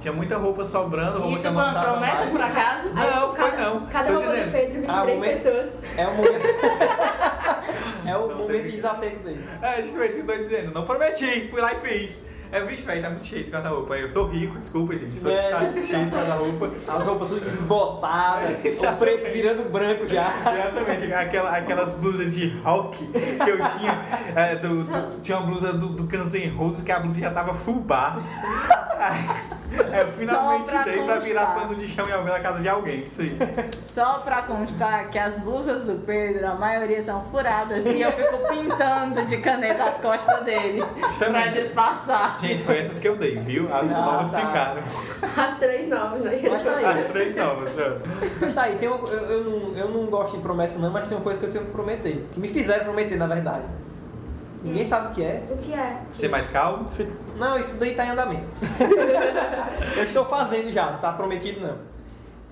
Tinha 0.00 0.10
muita 0.12 0.38
roupa 0.38 0.64
sobrando, 0.64 1.18
roupa 1.18 1.28
que 1.28 1.34
Isso 1.34 1.46
eu 1.48 1.52
foi 1.52 1.62
não 1.62 1.68
uma 1.68 1.78
usava 1.78 1.92
promessa, 1.92 2.16
mais. 2.16 2.30
por 2.30 2.40
acaso? 2.40 2.88
Não, 2.94 3.34
foi 3.36 3.50
cada, 3.50 3.62
não. 3.70 3.86
Cada 3.86 4.06
Tô 4.06 4.12
roupa 4.14 4.28
dizendo. 4.28 4.46
do 4.46 4.52
Pedro, 4.52 4.80
23 4.80 4.88
Ah, 4.88 5.26
pessoas. 5.26 5.82
É 5.98 6.06
o 6.06 6.14
momento. 6.14 6.46
é 8.08 8.16
o 8.16 8.36
momento 8.38 8.62
de 8.64 8.70
desapego 8.72 9.18
dele. 9.22 9.44
É, 9.60 9.82
justamente 9.82 10.10
isso 10.12 10.24
que 10.24 10.30
eu 10.30 10.36
tô 10.36 10.42
dizendo. 10.42 10.72
Não 10.72 10.86
prometi, 10.86 11.48
fui 11.50 11.60
lá 11.60 11.74
e 11.74 11.80
fiz. 11.80 12.24
É, 12.52 12.62
bicho, 12.66 12.84
velho, 12.84 13.00
tá 13.02 13.08
muito 13.08 13.24
cheio 13.26 13.40
esse 13.42 13.50
guarda-roupa. 13.50 13.94
Eu 13.96 14.06
sou 14.06 14.28
rico, 14.28 14.58
desculpa, 14.58 14.94
gente. 14.94 15.18
Tô, 15.20 15.28
É. 15.30 15.50
Tá 15.50 15.60
muito 15.60 15.82
cheio 15.86 16.04
esse 16.04 16.14
guarda-roupa. 16.14 16.70
As 16.86 17.04
roupas 17.06 17.28
tudo 17.30 17.40
desbotadas, 17.40 18.50
o 18.78 18.92
preto 18.98 19.32
virando 19.32 19.70
branco 19.70 20.06
já. 20.06 20.28
Exatamente, 20.28 21.12
aquela, 21.14 21.56
aquelas 21.56 21.96
blusas 21.96 22.30
de 22.34 22.48
Hulk 22.62 23.06
que 23.06 23.50
eu 23.50 23.56
tinha. 23.56 24.04
é, 24.36 24.56
do- 24.56 24.68
do- 24.84 25.20
tinha 25.22 25.38
uma 25.38 25.46
blusa 25.46 25.72
do, 25.72 25.88
do 25.88 26.04
Guns 26.04 26.34
N' 26.34 26.50
Roses 26.54 26.84
que 26.84 26.92
a 26.92 27.00
blusa 27.00 27.18
já 27.20 27.30
tava 27.30 27.54
full 27.54 27.80
bar. 27.80 28.18
É, 29.92 30.02
eu 30.02 30.06
finalmente 30.08 30.70
pra 30.70 30.82
dei 30.82 31.02
pra 31.04 31.18
virar 31.18 31.46
pano 31.54 31.74
de 31.74 31.88
chão 31.88 32.08
em 32.08 32.12
alguém 32.12 32.32
na 32.32 32.40
casa 32.40 32.60
de 32.60 32.68
alguém. 32.68 33.04
Aí. 33.18 33.38
Só 33.76 34.18
pra 34.18 34.42
constar 34.42 35.08
que 35.10 35.18
as 35.18 35.38
blusas 35.38 35.86
do 35.86 35.94
Pedro, 36.04 36.46
a 36.46 36.54
maioria 36.54 37.00
são 37.00 37.22
furadas 37.30 37.86
e 37.86 38.00
eu 38.00 38.12
fico 38.12 38.38
pintando 38.48 39.24
de 39.24 39.36
caneta 39.38 39.84
as 39.84 39.98
costas 39.98 40.42
dele 40.44 40.82
pra 40.98 41.08
Justamente. 41.08 41.60
disfarçar. 41.60 42.38
Gente, 42.40 42.62
foi 42.62 42.78
essas 42.78 42.98
que 42.98 43.08
eu 43.08 43.16
dei, 43.16 43.36
viu? 43.40 43.74
As 43.74 43.92
Ah, 43.92 44.00
novas 44.00 44.30
tá. 44.30 44.38
ficaram. 44.38 44.82
As 45.36 45.58
três 45.58 45.88
novas, 45.88 46.20
né? 46.20 46.40
Mas 46.50 46.62
tá 46.64 46.70
As 46.70 46.84
aí. 46.84 47.04
três 47.04 47.36
novas. 47.36 47.70
ó. 47.78 48.08
Mas 48.40 48.54
tá 48.54 48.62
aí, 48.62 48.76
tem 48.76 48.88
um- 48.88 49.04
eu, 49.06 49.18
eu, 49.30 49.44
não, 49.44 49.76
eu 49.76 49.88
não 49.88 50.06
gosto 50.06 50.36
de 50.36 50.42
promessa 50.42 50.78
não, 50.78 50.90
mas 50.90 51.08
tem 51.08 51.16
uma 51.16 51.22
coisa 51.24 51.38
que 51.38 51.46
eu 51.46 51.50
tenho 51.50 51.64
que 51.64 51.70
prometer. 51.70 52.26
Que 52.32 52.40
me 52.40 52.48
fizeram 52.48 52.84
prometer, 52.84 53.16
na 53.16 53.26
verdade. 53.26 53.64
Ninguém 54.62 54.86
sabe 54.86 55.08
o 55.08 55.10
que 55.10 55.24
é. 55.24 55.42
O 55.50 55.56
que 55.56 55.74
é? 55.74 55.96
Ser 56.12 56.28
mais 56.28 56.48
calmo. 56.48 56.88
Não, 57.36 57.58
isso 57.58 57.78
daí 57.78 57.94
tá 57.94 58.06
em 58.06 58.10
andamento. 58.10 58.46
eu 59.96 60.04
estou 60.04 60.24
fazendo 60.24 60.70
já, 60.72 60.92
não 60.92 60.98
tá 60.98 61.12
prometido 61.12 61.60
não. 61.60 61.92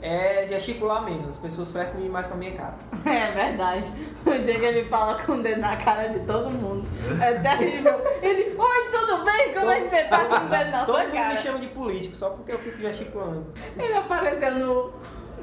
É 0.02 0.46
gesticular 0.48 1.04
menos, 1.04 1.28
as 1.28 1.36
pessoas 1.36 1.70
crescem 1.72 2.08
mais 2.08 2.26
com 2.26 2.32
a 2.32 2.36
minha 2.36 2.52
cara. 2.52 2.74
É 3.04 3.32
verdade. 3.32 3.92
O 4.24 4.30
que 4.30 4.50
ele 4.50 4.88
fala 4.88 5.14
com 5.22 5.32
o 5.32 5.42
dedo 5.42 5.60
na 5.60 5.76
cara 5.76 6.08
de 6.08 6.20
todo 6.20 6.50
mundo. 6.50 6.88
É 7.20 7.34
terrível. 7.34 8.00
Ele, 8.22 8.56
oi, 8.56 8.90
tudo 8.90 9.24
bem? 9.24 9.52
Como 9.52 9.70
é 9.70 9.80
que 9.82 9.88
você 9.88 10.04
tá 10.04 10.24
com 10.24 10.46
o 10.46 10.48
dedo 10.48 10.70
na 10.70 10.84
Todo 10.84 10.86
sua 10.86 11.04
mundo 11.04 11.12
me 11.12 11.18
cara? 11.18 11.36
chama 11.36 11.58
de 11.58 11.68
político, 11.68 12.16
só 12.16 12.30
porque 12.30 12.52
eu 12.52 12.58
fico 12.58 12.78
gesticulando. 12.80 13.46
Ele 13.78 13.94
apareceu 13.94 14.52
no. 14.52 14.92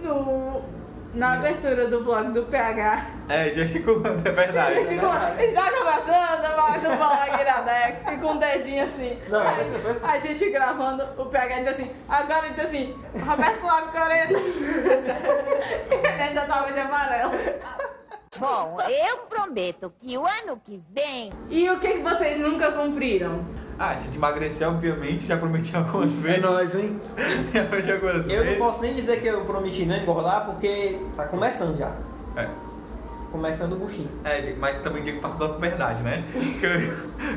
no 0.01 0.61
na 1.13 1.33
abertura 1.33 1.87
do 1.87 2.03
vlog 2.03 2.31
do 2.31 2.43
PH. 2.43 3.05
É, 3.29 3.49
gesticulando, 3.49 4.27
é 4.27 4.31
verdade. 4.31 4.75
Gesticulando. 4.75 5.41
Está 5.41 5.71
começando 5.71 6.57
mais 6.57 6.85
um 6.85 6.95
vlog 6.95 7.41
Iradex. 7.41 8.03
E 8.11 8.16
com 8.27 8.35
o 8.35 8.39
dedinho 8.39 8.83
assim. 8.83 9.17
Não, 9.29 9.39
Aí, 9.41 9.63
foi 9.65 9.79
foi 9.79 9.91
assim. 9.91 10.07
A 10.07 10.19
gente 10.19 10.49
gravando, 10.49 11.03
o 11.17 11.25
PH 11.25 11.59
diz 11.59 11.67
assim. 11.69 11.91
Agora 12.09 12.49
diz 12.49 12.59
assim: 12.63 12.95
Roberto 13.25 13.59
Cláudio 13.61 13.91
Corena. 13.91 14.39
Ele 15.91 16.21
ainda 16.21 16.41
tava 16.45 16.71
de 16.71 16.79
amarelo. 16.79 17.31
Bom, 18.39 18.77
eu 18.87 19.17
prometo 19.29 19.91
que 19.99 20.15
o 20.17 20.23
ano 20.27 20.61
que 20.63 20.79
vem 20.93 21.31
E 21.49 21.67
o 21.71 21.79
que, 21.79 21.93
que 21.93 21.99
vocês 22.03 22.37
nunca 22.39 22.71
cumpriram? 22.71 23.43
Ah, 23.79 23.95
se 23.95 24.09
de 24.09 24.17
emagrecer, 24.17 24.67
obviamente, 24.67 25.25
já 25.25 25.37
prometi 25.37 25.75
algumas 25.75 26.17
É 26.17 26.21
vezes. 26.27 26.41
nóis, 26.41 26.75
hein? 26.75 27.01
já 27.53 27.63
prometi 27.65 27.91
algumas 27.91 28.29
Eu 28.29 28.37
não 28.37 28.43
vezes. 28.43 28.57
posso 28.59 28.81
nem 28.81 28.93
dizer 28.93 29.21
que 29.21 29.27
eu 29.27 29.43
prometi 29.45 29.85
não 29.85 29.95
engordar, 29.97 30.45
porque 30.45 30.99
tá 31.15 31.25
começando 31.25 31.77
já. 31.77 31.91
É. 32.35 32.47
Começando 33.31 33.73
o 33.73 33.75
buchinho. 33.75 34.09
É, 34.23 34.53
mas 34.57 34.81
também 34.81 35.01
o 35.01 35.03
Diego 35.03 35.19
passou 35.19 35.47
da 35.47 35.53
puberdade, 35.53 36.01
né? 36.01 36.23
Porque 36.31 36.67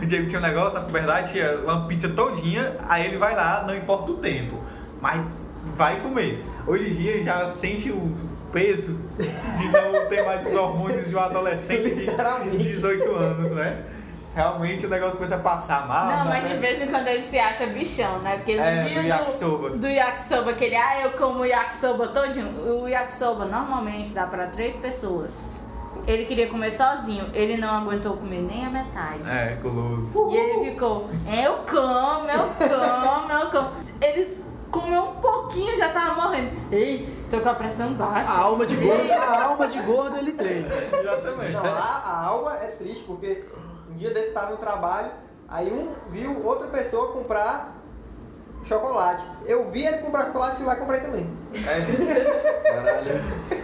o 0.02 0.06
Diego 0.06 0.26
tinha 0.28 0.38
um 0.38 0.42
negócio, 0.42 0.78
na 0.78 0.84
puberdade 0.84 1.32
tinha 1.32 1.58
uma 1.58 1.86
pizza 1.88 2.08
todinha, 2.10 2.76
aí 2.88 3.06
ele 3.06 3.18
vai 3.18 3.34
lá, 3.34 3.64
não 3.66 3.74
importa 3.76 4.12
o 4.12 4.16
tempo, 4.18 4.56
mas 5.00 5.20
vai 5.74 6.00
comer. 6.00 6.44
Hoje 6.66 6.90
em 6.90 6.94
dia 6.94 7.10
ele 7.12 7.24
já 7.24 7.48
sente 7.48 7.90
o 7.90 8.16
peso 8.52 8.98
de 9.18 9.68
não 9.68 10.08
ter 10.08 10.24
mais 10.24 10.46
os 10.46 10.54
hormônios 10.54 11.08
de 11.08 11.14
um 11.14 11.20
adolescente 11.20 11.82
de 11.94 12.06
Literalmente. 12.06 12.56
18 12.56 13.14
anos, 13.16 13.52
né? 13.52 13.84
Realmente 14.32 14.86
o 14.86 14.88
negócio 14.88 15.16
começa 15.16 15.34
a 15.34 15.40
passar 15.40 15.88
mal. 15.88 16.06
Não, 16.06 16.24
mas 16.26 16.44
né? 16.44 16.50
de 16.54 16.58
vez 16.58 16.80
em 16.80 16.86
quando 16.86 17.08
ele 17.08 17.20
se 17.20 17.36
acha 17.36 17.66
bichão, 17.66 18.20
né? 18.20 18.36
Porque 18.36 18.56
no 18.56 18.62
É, 18.62 18.84
dia 18.84 19.02
do 19.02 19.08
yakisoba. 19.08 19.70
do 19.70 19.88
yakisoba, 19.88 20.52
que 20.52 20.64
ele, 20.66 20.76
ah, 20.76 21.02
eu 21.02 21.10
como 21.12 21.44
yakisoba 21.44 22.06
todinho. 22.08 22.80
O 22.80 22.86
yakisoba 22.88 23.44
normalmente 23.44 24.12
dá 24.12 24.26
pra 24.26 24.46
três 24.46 24.76
pessoas. 24.76 25.32
Ele 26.10 26.24
queria 26.24 26.48
comer 26.48 26.72
sozinho. 26.72 27.26
Ele 27.32 27.56
não 27.56 27.70
aguentou 27.70 28.16
comer 28.16 28.40
nem 28.40 28.66
a 28.66 28.70
metade. 28.70 29.22
É, 29.28 29.56
guloso. 29.62 30.30
E 30.32 30.36
ele 30.36 30.70
ficou, 30.70 31.08
eu 31.42 31.58
como, 31.58 32.28
eu 32.28 32.48
como, 32.58 33.32
eu 33.32 33.50
como. 33.50 33.70
Ele 34.02 34.40
comeu 34.70 35.02
um 35.02 35.14
pouquinho, 35.16 35.76
já 35.76 35.88
tava 35.90 36.20
morrendo. 36.20 36.50
Ei, 36.72 37.08
tô 37.30 37.40
com 37.40 37.48
a 37.48 37.54
pressão 37.54 37.94
baixa. 37.94 38.30
A 38.32 38.38
alma 38.38 38.66
de 38.66 38.76
gordo, 38.76 39.02
Ei, 39.02 39.12
a 39.12 39.44
alma 39.44 39.66
de 39.68 39.78
gordo 39.80 40.16
ele 40.16 40.32
tem. 40.32 40.66
Exatamente. 41.00 41.52
Não, 41.52 41.64
a, 41.64 41.78
a 41.78 42.26
alma 42.26 42.56
é 42.56 42.66
triste, 42.68 43.04
porque 43.04 43.44
um 43.90 43.96
dia 43.96 44.12
desse 44.12 44.28
eu 44.28 44.34
tava 44.34 44.50
no 44.50 44.56
trabalho, 44.56 45.10
aí 45.48 45.72
um 45.72 45.92
viu 46.10 46.44
outra 46.44 46.66
pessoa 46.68 47.12
comprar 47.12 47.76
chocolate. 48.64 49.24
Eu 49.46 49.70
vi 49.70 49.84
ele 49.84 49.98
comprar 49.98 50.26
chocolate 50.26 50.54
e 50.54 50.56
fui 50.58 50.66
lá 50.66 50.74
e 50.74 50.78
comprei 50.78 51.00
também. 51.00 51.30
É, 51.54 52.62
Caralho. 52.70 53.59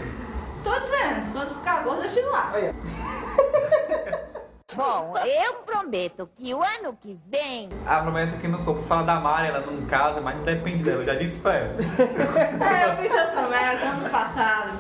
Tô 0.67 0.81
dizendo, 0.81 1.33
quando 1.33 1.55
ficar 1.55 1.85
gordo, 1.85 2.03
eu 2.03 2.11
tiro 2.11 2.29
lá. 2.33 2.51
Olha, 2.53 2.75
Bom, 4.75 5.15
eu 5.25 5.55
prometo 5.65 6.29
que 6.37 6.53
o 6.53 6.61
ano 6.61 6.99
que 7.01 7.17
vem 7.29 7.69
a 7.87 8.01
promessa 8.01 8.37
que 8.39 8.49
não 8.49 8.65
compra 8.65 8.83
fala 8.83 9.05
da 9.05 9.21
Mari, 9.21 9.47
ela 9.47 9.61
não 9.61 9.87
casa, 9.87 10.21
mas 10.21 10.35
não 10.35 10.43
depende 10.43 10.83
dela, 10.83 11.03
eu 11.03 11.07
já 11.07 11.15
disse 11.15 11.41
pra 11.41 11.55
ela. 11.55 11.77
É, 11.79 12.91
eu 12.91 12.97
fiz 12.97 13.17
a 13.17 13.27
promessa 13.27 13.85
ano 13.87 14.11
passado 14.11 14.77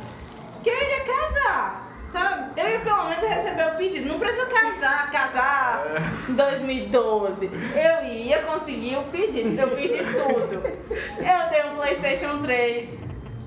que 0.64 0.70
eu 0.70 0.74
iria 0.74 1.04
casar. 1.04 1.88
Tá? 2.12 2.48
Eu 2.56 2.68
ia 2.68 2.80
pelo 2.80 3.04
menos 3.04 3.22
receber 3.22 3.66
o 3.68 3.76
pedido. 3.76 4.08
Não 4.08 4.18
precisa 4.18 4.46
casar, 4.46 5.10
casar 5.12 5.84
em 6.28 6.34
2012. 6.34 7.46
Eu 7.46 8.04
ia 8.06 8.42
conseguir 8.42 8.96
o 8.96 9.04
pedido. 9.04 9.60
Eu 9.60 9.68
pedi 9.68 9.98
tudo. 9.98 10.62
Eu 10.90 11.48
dei 11.50 11.70
um 11.70 11.76
Playstation 11.76 12.40
3. 12.40 13.06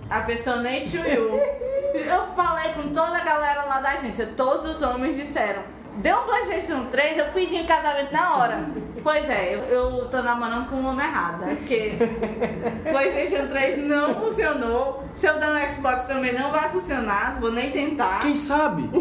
A 0.09 0.21
pessoa 0.21 0.57
nem 0.57 0.83
you. 0.85 1.68
Eu 1.93 2.27
falei 2.35 2.71
com 2.73 2.89
toda 2.89 3.17
a 3.17 3.23
galera 3.23 3.63
lá 3.63 3.79
da 3.79 3.91
agência. 3.91 4.27
Todos 4.37 4.65
os 4.65 4.81
homens 4.81 5.15
disseram. 5.15 5.61
Deu 5.95 6.17
um 6.17 6.23
Playstation 6.23 6.85
3, 6.85 7.17
eu 7.17 7.25
pedi 7.25 7.57
em 7.57 7.65
casamento 7.65 8.13
na 8.13 8.37
hora. 8.37 8.65
Pois 9.03 9.29
é, 9.29 9.53
eu, 9.53 9.59
eu 9.63 10.05
tô 10.09 10.21
namorando 10.21 10.69
com 10.69 10.77
o 10.77 10.85
homem 10.85 11.05
errado, 11.05 11.41
né? 11.41 11.55
Porque 11.55 11.91
Playstation 12.89 13.47
3 13.47 13.77
não 13.79 14.15
funcionou. 14.15 15.03
Se 15.13 15.25
eu 15.25 15.37
der 15.39 15.49
no 15.49 15.71
Xbox 15.71 16.05
também 16.05 16.33
não 16.33 16.51
vai 16.51 16.69
funcionar, 16.69 17.37
vou 17.39 17.51
nem 17.51 17.71
tentar. 17.71 18.19
Quem 18.19 18.35
sabe? 18.35 18.83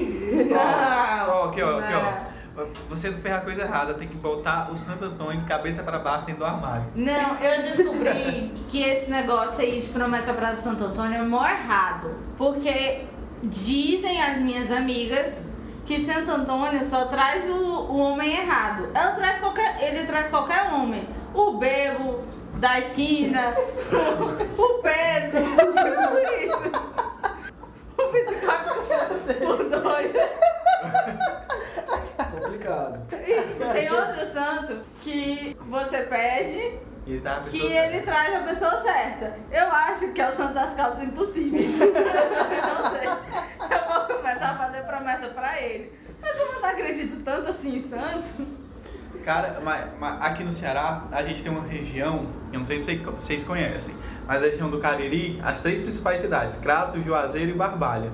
Não, 0.49 1.29
Ó, 1.29 1.49
aqui, 1.51 1.63
ó, 1.63 1.79
aqui, 1.79 1.93
ó. 1.95 2.38
Você 2.89 3.11
não 3.11 3.19
fez 3.19 3.35
a 3.35 3.41
coisa 3.41 3.63
errada, 3.63 3.95
tem 3.95 4.09
que 4.09 4.17
botar 4.17 4.71
o 4.73 4.79
Santo 4.79 5.05
Antônio 5.05 5.41
de 5.41 5.47
cabeça 5.47 5.83
pra 5.83 5.99
baixo 5.99 6.27
dentro 6.27 6.41
do 6.41 6.47
armário. 6.47 6.87
Não, 6.95 7.37
eu 7.37 7.63
descobri 7.63 8.53
que 8.69 8.83
esse 8.83 9.11
negócio 9.11 9.63
aí 9.63 9.81
de 9.81 9.87
promessa 9.89 10.33
pra 10.33 10.57
Santo 10.57 10.85
Antônio 10.85 11.19
é 11.19 11.23
mó 11.23 11.47
errado. 11.47 12.15
Porque 12.37 13.05
dizem 13.43 14.21
as 14.21 14.39
minhas 14.39 14.73
amigas 14.73 15.49
que 15.87 16.01
Santo 16.01 16.31
Antônio 16.31 16.85
só 16.85 17.07
traz 17.07 17.49
o, 17.49 17.55
o 17.55 17.99
homem 17.99 18.37
errado. 18.37 18.91
Ela 18.95 19.13
traz 19.13 19.39
qualquer, 19.39 19.83
ele 19.83 20.07
traz 20.07 20.29
qualquer 20.29 20.73
homem. 20.73 21.09
O 21.33 21.53
bebo 21.53 22.23
da 22.57 22.79
esquina, 22.79 23.55
o, 23.93 24.63
o 24.63 24.83
Pedro, 24.83 25.45
tipo 25.73 26.19
isso. 26.45 26.73
O 27.97 28.03
psicótico 28.13 28.83
por 29.41 29.65
dois. 29.69 30.13
Complicado. 32.31 33.01
E 33.27 33.68
tem 33.81 33.93
outro 33.93 34.27
santo 34.27 34.77
que 35.03 35.57
você 35.69 35.99
pede 36.03 36.59
E 37.07 37.13
ele 37.13 37.21
tá 37.21 37.41
que 37.41 37.61
certa. 37.61 37.75
ele 37.97 38.03
traz 38.03 38.35
a 38.35 38.41
pessoa 38.41 38.77
certa. 38.79 39.39
Eu 39.51 39.71
acho 39.71 40.09
que 40.13 40.21
é 40.21 40.29
o 40.29 40.33
santo 40.33 40.55
das 40.55 40.75
calças 40.75 41.03
impossíveis. 41.03 41.81
eu 41.81 41.93
não 41.93 42.91
sei. 42.91 43.09
Eu 43.09 44.07
vou 44.07 44.17
começar 44.17 44.51
a 44.51 44.55
fazer 44.59 44.83
promessa 44.83 45.29
pra 45.29 45.61
ele. 45.61 45.93
Mas 46.21 46.33
como 46.33 46.53
eu 46.55 46.61
não 46.61 46.69
acredito 46.69 47.23
tanto 47.25 47.49
assim 47.49 47.77
em 47.77 47.81
santo, 47.81 48.59
Cara, 49.25 49.61
mas, 49.63 49.85
mas 49.99 50.23
aqui 50.23 50.43
no 50.43 50.53
Ceará, 50.53 51.05
a 51.13 51.23
gente 51.23 51.43
tem 51.43 51.53
uma 51.53 51.67
região, 51.67 52.27
eu 52.51 52.61
não 52.61 52.67
sei 52.67 52.79
se 52.79 52.85
vocês- 52.87 53.03
vocês 53.03 53.45
conhecem, 53.45 53.95
mas 54.27 54.43
a 54.43 54.47
região 54.47 54.71
do 54.71 54.79
Cariri, 54.79 55.39
as 55.45 55.61
três 55.61 55.83
principais 55.83 56.21
cidades, 56.21 56.57
Crato, 56.57 57.03
Juazeiro 57.03 57.51
e 57.51 57.55
Barbalha, 57.55 58.11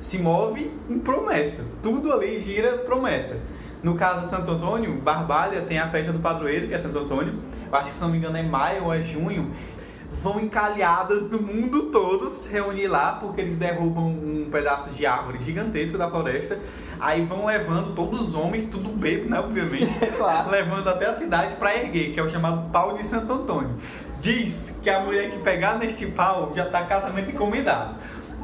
se 0.00 0.18
move 0.18 0.72
em 0.88 0.98
promessa. 0.98 1.64
Tudo 1.82 2.12
ali 2.12 2.40
gira 2.40 2.78
promessa. 2.78 3.40
No 3.86 3.94
caso 3.94 4.24
de 4.24 4.30
Santo 4.30 4.50
Antônio, 4.50 4.94
Barbalha 4.94 5.60
tem 5.60 5.78
a 5.78 5.88
festa 5.88 6.12
do 6.12 6.18
padroeiro, 6.18 6.66
que 6.66 6.74
é 6.74 6.78
Santo 6.78 6.98
Antônio. 6.98 7.34
Eu 7.70 7.78
acho 7.78 7.90
que, 7.90 7.94
se 7.94 8.00
não 8.00 8.08
me 8.08 8.18
engano, 8.18 8.36
é 8.36 8.42
maio 8.42 8.86
ou 8.86 8.92
é 8.92 9.00
junho. 9.04 9.52
Vão 10.20 10.40
encalhadas 10.40 11.30
do 11.30 11.40
mundo 11.40 11.82
todo 11.92 12.36
se 12.36 12.52
reunir 12.52 12.88
lá, 12.88 13.12
porque 13.12 13.40
eles 13.40 13.58
derrubam 13.58 14.08
um 14.08 14.48
pedaço 14.50 14.90
de 14.90 15.06
árvore 15.06 15.38
gigantesco 15.40 15.96
da 15.96 16.10
floresta. 16.10 16.58
Aí 16.98 17.24
vão 17.24 17.46
levando 17.46 17.94
todos 17.94 18.30
os 18.30 18.34
homens, 18.34 18.64
tudo 18.64 18.88
bebo, 18.88 19.30
né? 19.30 19.38
Obviamente. 19.38 19.86
Claro. 20.18 20.50
levando 20.50 20.88
até 20.88 21.06
a 21.06 21.14
cidade 21.14 21.54
para 21.54 21.76
erguer, 21.76 22.12
que 22.12 22.18
é 22.18 22.22
o 22.24 22.28
chamado 22.28 22.68
pau 22.72 22.96
de 22.96 23.06
Santo 23.06 23.32
Antônio. 23.32 23.76
Diz 24.20 24.80
que 24.82 24.90
a 24.90 24.98
mulher 24.98 25.30
que 25.30 25.38
pegar 25.38 25.78
neste 25.78 26.06
pau 26.06 26.52
já 26.56 26.64
tá 26.68 26.84
casamento 26.86 27.30
encomendado. 27.30 27.94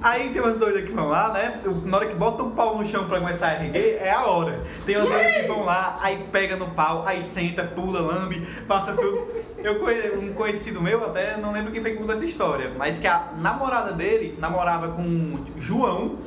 Aí 0.03 0.31
tem 0.31 0.43
umas 0.43 0.57
doidas 0.57 0.85
que 0.85 0.91
vão 0.93 1.09
lá, 1.09 1.29
né? 1.33 1.61
Na 1.85 1.97
hora 1.97 2.07
que 2.07 2.15
bota 2.15 2.43
o 2.43 2.51
pau 2.51 2.77
no 2.77 2.85
chão 2.87 3.05
pra 3.07 3.21
começar 3.21 3.49
a 3.49 3.65
erguer, 3.65 3.99
é 4.03 4.11
a 4.11 4.25
hora. 4.27 4.61
Tem 4.85 4.97
umas 4.97 5.09
doidas 5.09 5.33
que 5.33 5.43
vão 5.47 5.65
lá, 5.65 5.99
aí 6.03 6.27
pega 6.33 6.57
no 6.57 6.67
pau, 6.69 7.05
aí 7.07 7.23
senta, 7.23 7.63
pula, 7.63 8.01
lambe, 8.01 8.45
passa 8.67 8.95
tudo. 8.95 9.29
Eu 9.59 9.79
conhe- 9.79 10.11
um 10.17 10.33
conhecido 10.33 10.81
meu, 10.83 11.05
até 11.05 11.37
não 11.37 11.53
lembro 11.53 11.71
quem 11.71 11.81
foi 11.81 11.93
que 11.93 11.99
contou 11.99 12.17
essa 12.17 12.27
história, 12.27 12.73
mas 12.77 12.99
que 12.99 13.07
a 13.07 13.29
namorada 13.39 13.93
dele 13.93 14.37
namorava 14.41 14.89
com 14.89 15.39
João, 15.59 16.19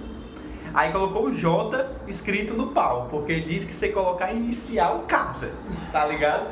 Aí 0.73 0.91
colocou 0.91 1.27
o 1.27 1.33
J 1.33 1.85
escrito 2.05 2.53
no 2.53 2.67
pau, 2.67 3.07
porque 3.09 3.39
diz 3.39 3.63
que 3.63 3.73
se 3.73 3.93
colocar 3.93 4.33
inicial, 4.33 5.05
casa, 5.07 5.53
tá 5.89 6.05
ligado? 6.05 6.47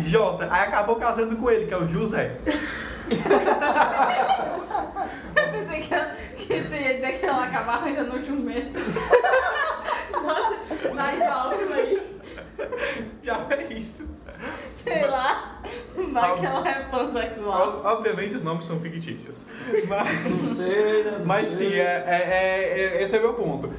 J. 0.00 0.44
Aí 0.50 0.62
acabou 0.62 0.96
casando 0.96 1.36
com 1.36 1.50
ele, 1.50 1.66
que 1.66 1.74
é 1.74 1.76
o 1.76 1.86
José. 1.86 2.36
eu 5.36 5.52
pensei 5.52 5.80
que, 5.82 5.92
ela- 5.92 6.05
que 6.46 6.60
tu 6.62 6.74
ia 6.74 6.94
dizer 6.94 7.18
que 7.20 7.26
ela 7.26 7.44
acabava 7.44 7.84
arranjando 7.84 8.16
um 8.16 8.20
jumento. 8.20 8.78
Nossa, 10.22 10.94
mais 10.94 11.22
alto 11.22 11.72
aí. 11.72 12.02
Já 13.22 13.46
é 13.50 13.72
isso. 13.72 14.08
Sei 14.74 15.06
lá. 15.06 15.60
Vai 16.12 16.38
que 16.38 16.46
ela 16.46 16.68
é 16.68 16.84
pansexual. 16.84 17.78
Ob- 17.80 17.86
Obviamente 17.86 18.34
os 18.36 18.42
nomes 18.42 18.66
são 18.66 18.78
fictícios. 18.80 19.48
Mas, 19.88 20.24
Não 20.30 20.54
sei, 20.54 21.04
né? 21.04 21.22
Mas 21.24 21.50
sim, 21.50 21.72
é, 21.74 22.04
é- 22.06 22.28
é- 22.30 22.96
é- 22.98 23.02
esse 23.02 23.16
é 23.16 23.18
o 23.18 23.22
meu 23.22 23.34
ponto. 23.34 23.70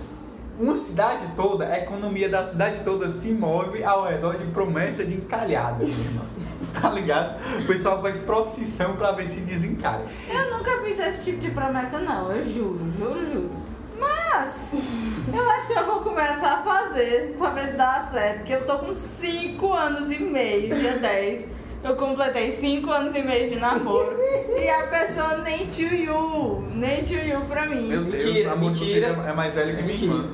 Uma 0.60 0.76
cidade 0.76 1.24
toda, 1.36 1.68
a 1.68 1.78
economia 1.78 2.28
da 2.28 2.44
cidade 2.46 2.80
toda 2.84 3.10
se 3.10 3.32
move 3.32 3.84
ao 3.84 4.08
redor 4.08 4.38
de 4.38 4.46
promessa 4.48 5.06
de 5.06 5.14
encalhada, 5.14 5.86
meu 5.86 5.90
irmão. 5.90 6.26
Tá 6.82 6.90
ligado? 6.90 7.40
O 7.60 7.66
pessoal 7.66 8.02
faz 8.02 8.18
procissão 8.20 8.96
pra 8.96 9.12
ver 9.12 9.28
se 9.28 9.40
desencalha. 9.42 10.06
Eu 10.30 10.58
nunca 10.58 10.80
fiz 10.84 11.00
esse 11.00 11.32
tipo 11.32 11.42
de 11.42 11.52
promessa, 11.52 12.00
não. 12.00 12.32
Eu 12.32 12.44
juro, 12.44 12.80
juro, 12.98 13.26
juro. 13.26 13.52
Mas 14.00 14.76
eu 15.34 15.50
acho 15.52 15.68
que 15.68 15.74
eu 15.74 15.86
vou 15.86 16.02
começar 16.02 16.54
a 16.54 16.64
fazer 16.64 17.36
pra 17.38 17.50
ver 17.50 17.68
se 17.68 17.74
dá 17.74 18.00
certo. 18.00 18.38
Porque 18.40 18.54
eu 18.54 18.66
tô 18.66 18.80
com 18.80 18.94
5 18.94 19.74
anos 19.74 20.12
e 20.12 20.20
meio, 20.20 20.76
dia 20.76 20.98
10. 20.98 21.48
Eu 21.84 21.96
completei 21.96 22.52
5 22.52 22.90
anos 22.92 23.16
e 23.16 23.22
meio 23.22 23.50
de 23.50 23.58
namoro. 23.60 24.18
E 24.60 24.70
a 24.70 24.84
pessoa 24.88 25.38
nem 25.38 25.68
to 25.68 25.84
you. 25.84 26.64
Nem 26.74 27.04
to 27.04 27.14
you 27.14 27.40
pra 27.42 27.66
mim. 27.66 27.88
Meu 27.88 28.04
Deus, 28.04 28.24
Mentira, 28.26 28.52
amor 28.52 28.72
de 28.74 28.80
vocês 28.80 29.04
mentira. 29.06 29.30
é 29.30 29.34
mais 29.34 29.54
velho 29.56 29.76
que 29.76 29.80
É 29.82 29.84
minha 29.84 29.88
mentira. 29.88 30.14
irmã. 30.14 30.30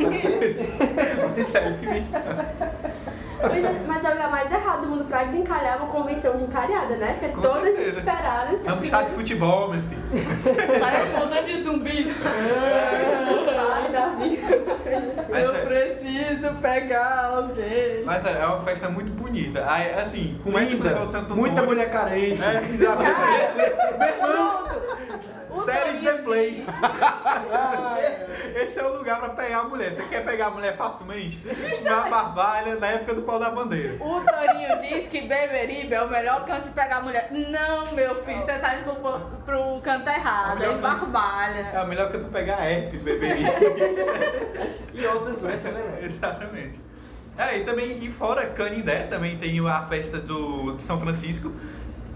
mais 1.36 1.52
velho 1.52 1.78
que 1.78 1.86
minha 1.86 1.96
irmã. 1.98 2.20
Mas, 3.44 3.86
mas 3.86 4.04
é 4.04 4.08
o 4.08 4.12
lugar 4.12 4.30
mais 4.30 4.50
errado 4.50 4.80
do 4.82 4.88
mundo 4.88 5.04
pra 5.04 5.24
desencalhar 5.24 5.76
uma 5.78 5.88
convenção 5.88 6.34
de 6.36 6.44
encalhada, 6.44 6.96
né? 6.96 7.16
Que 7.18 7.26
é 7.26 7.28
Com 7.28 7.42
todas 7.42 7.62
certeza. 7.62 7.90
desesperadas. 7.90 8.60
Vamos 8.62 8.76
pro 8.76 8.84
estádio 8.86 9.08
de 9.10 9.14
futebol, 9.16 9.70
meu 9.70 9.82
filho. 9.82 10.02
Parece 10.80 11.14
um 11.14 11.18
montão 11.18 11.44
de 11.44 11.58
zumbi. 11.60 12.14
Mas 15.30 15.44
Eu 15.44 15.56
é- 15.56 15.60
preciso 15.64 16.50
pegar 16.60 17.26
alguém. 17.36 18.02
Mas 18.04 18.24
é 18.26 18.32
é 18.40 18.46
uma 18.46 18.60
festa 18.62 18.88
muito 18.88 19.10
bonita. 19.12 19.64
Aí, 19.66 19.94
assim, 19.94 20.38
começa 20.42 20.76
com 20.76 20.82
o 20.82 20.86
Linda. 20.86 21.10
Santo 21.12 21.34
Muita 21.36 21.52
Antônio. 21.60 21.70
mulher 21.70 21.90
carente. 21.90 22.42
É, 22.44 22.62
exatamente. 22.62 23.14
Pronto. 24.20 24.82
O 25.50 25.62
That 25.64 25.90
is 25.90 26.00
the 26.00 26.12
place. 26.18 26.66
Esse 28.64 28.78
é 28.80 28.86
o 28.86 28.96
lugar 28.96 29.20
pra 29.20 29.28
pegar 29.30 29.58
a 29.58 29.64
mulher. 29.64 29.92
Você 29.92 30.02
quer 30.04 30.24
pegar 30.24 30.46
a 30.46 30.50
mulher 30.50 30.76
facilmente? 30.76 31.40
Na 31.84 32.08
barbalha, 32.08 32.76
na 32.76 32.86
época 32.88 33.14
do 33.14 33.22
pau 33.22 33.38
da 33.38 33.50
bandeira. 33.50 33.96
O 34.02 34.20
Torinho 34.20 34.78
diz 34.78 35.06
que 35.08 35.20
Beberibe 35.22 35.92
é 35.94 36.02
o 36.02 36.08
melhor 36.10 36.44
canto 36.46 36.68
de 36.68 36.74
pegar 36.74 37.00
mulher. 37.02 37.28
Não, 37.30 37.92
meu 37.92 38.24
filho, 38.24 38.40
você 38.40 38.58
tá 38.58 38.76
indo 38.76 38.94
pro, 38.94 39.20
pro 39.44 39.80
canto 39.82 40.08
errado, 40.08 40.62
é 40.62 40.66
em 40.68 40.74
É 40.74 40.78
Barbalha. 40.78 41.80
a 41.80 41.84
melhor 41.84 42.10
que 42.10 42.18
tu 42.18 42.28
pegar 42.30 42.64
herpes, 42.68 43.02
bebê. 43.02 43.28
E 44.92 45.06
outras 45.06 45.36
doenças, 45.38 45.72
né? 45.72 45.98
Exatamente. 46.02 46.80
É, 47.36 47.58
e 47.58 47.64
também, 47.64 47.98
e 48.02 48.10
fora 48.10 48.46
Canindé, 48.50 49.06
também 49.08 49.36
tem 49.36 49.58
a 49.68 49.82
festa 49.86 50.18
do, 50.18 50.72
de 50.76 50.82
São 50.82 51.00
Francisco, 51.00 51.52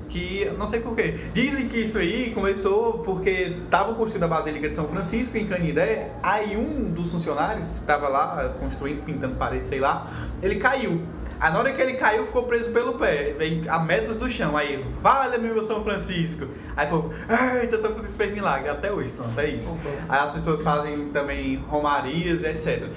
que 0.09 0.51
não 0.59 0.67
sei 0.67 0.81
porquê. 0.81 1.19
Dizem 1.33 1.69
que 1.69 1.79
isso 1.79 1.99
aí 1.99 2.31
começou 2.31 3.01
porque 3.01 3.31
estavam 3.65 3.95
construindo 3.95 4.25
a 4.25 4.29
Basílica 4.29 4.69
de 4.69 4.75
São 4.75 4.89
Francisco 4.89 5.37
em 5.37 5.47
Canidé, 5.47 6.11
aí 6.23 6.57
um 6.57 6.91
dos 6.91 7.13
funcionários 7.13 7.69
que 7.69 7.75
estava 7.81 8.09
lá 8.09 8.55
construindo, 8.59 9.05
pintando 9.05 9.35
parede, 9.37 9.67
sei 9.69 9.81
lá, 9.81 10.11
ele 10.43 10.57
caiu. 10.57 11.03
Aí 11.41 11.53
na 11.53 11.59
hora 11.61 11.73
que 11.73 11.81
ele 11.81 11.95
caiu, 11.95 12.25
ficou 12.25 12.43
preso 12.45 12.73
pelo 12.73 12.95
pé, 12.95 13.33
vem 13.39 13.63
a 13.69 13.79
metros 13.79 14.17
do 14.17 14.29
chão. 14.29 14.57
Aí, 14.57 14.85
vale 15.01 15.39
meu 15.39 15.63
São 15.63 15.85
Francisco. 15.85 16.49
Aí 16.77 16.87
o 16.89 16.91
povo, 16.91 17.15
eita, 17.63 17.79
São 17.79 17.93
Francisco 17.93 18.19
fez 18.19 18.33
milagre. 18.33 18.69
Até 18.69 18.91
hoje, 18.91 19.11
pronto, 19.11 19.39
é 19.39 19.49
isso. 19.51 19.79
Aí 20.09 20.19
as 20.19 20.33
pessoas 20.33 20.63
fazem 20.63 21.11
também 21.11 21.57
romarias, 21.69 22.43
etc. 22.43 22.89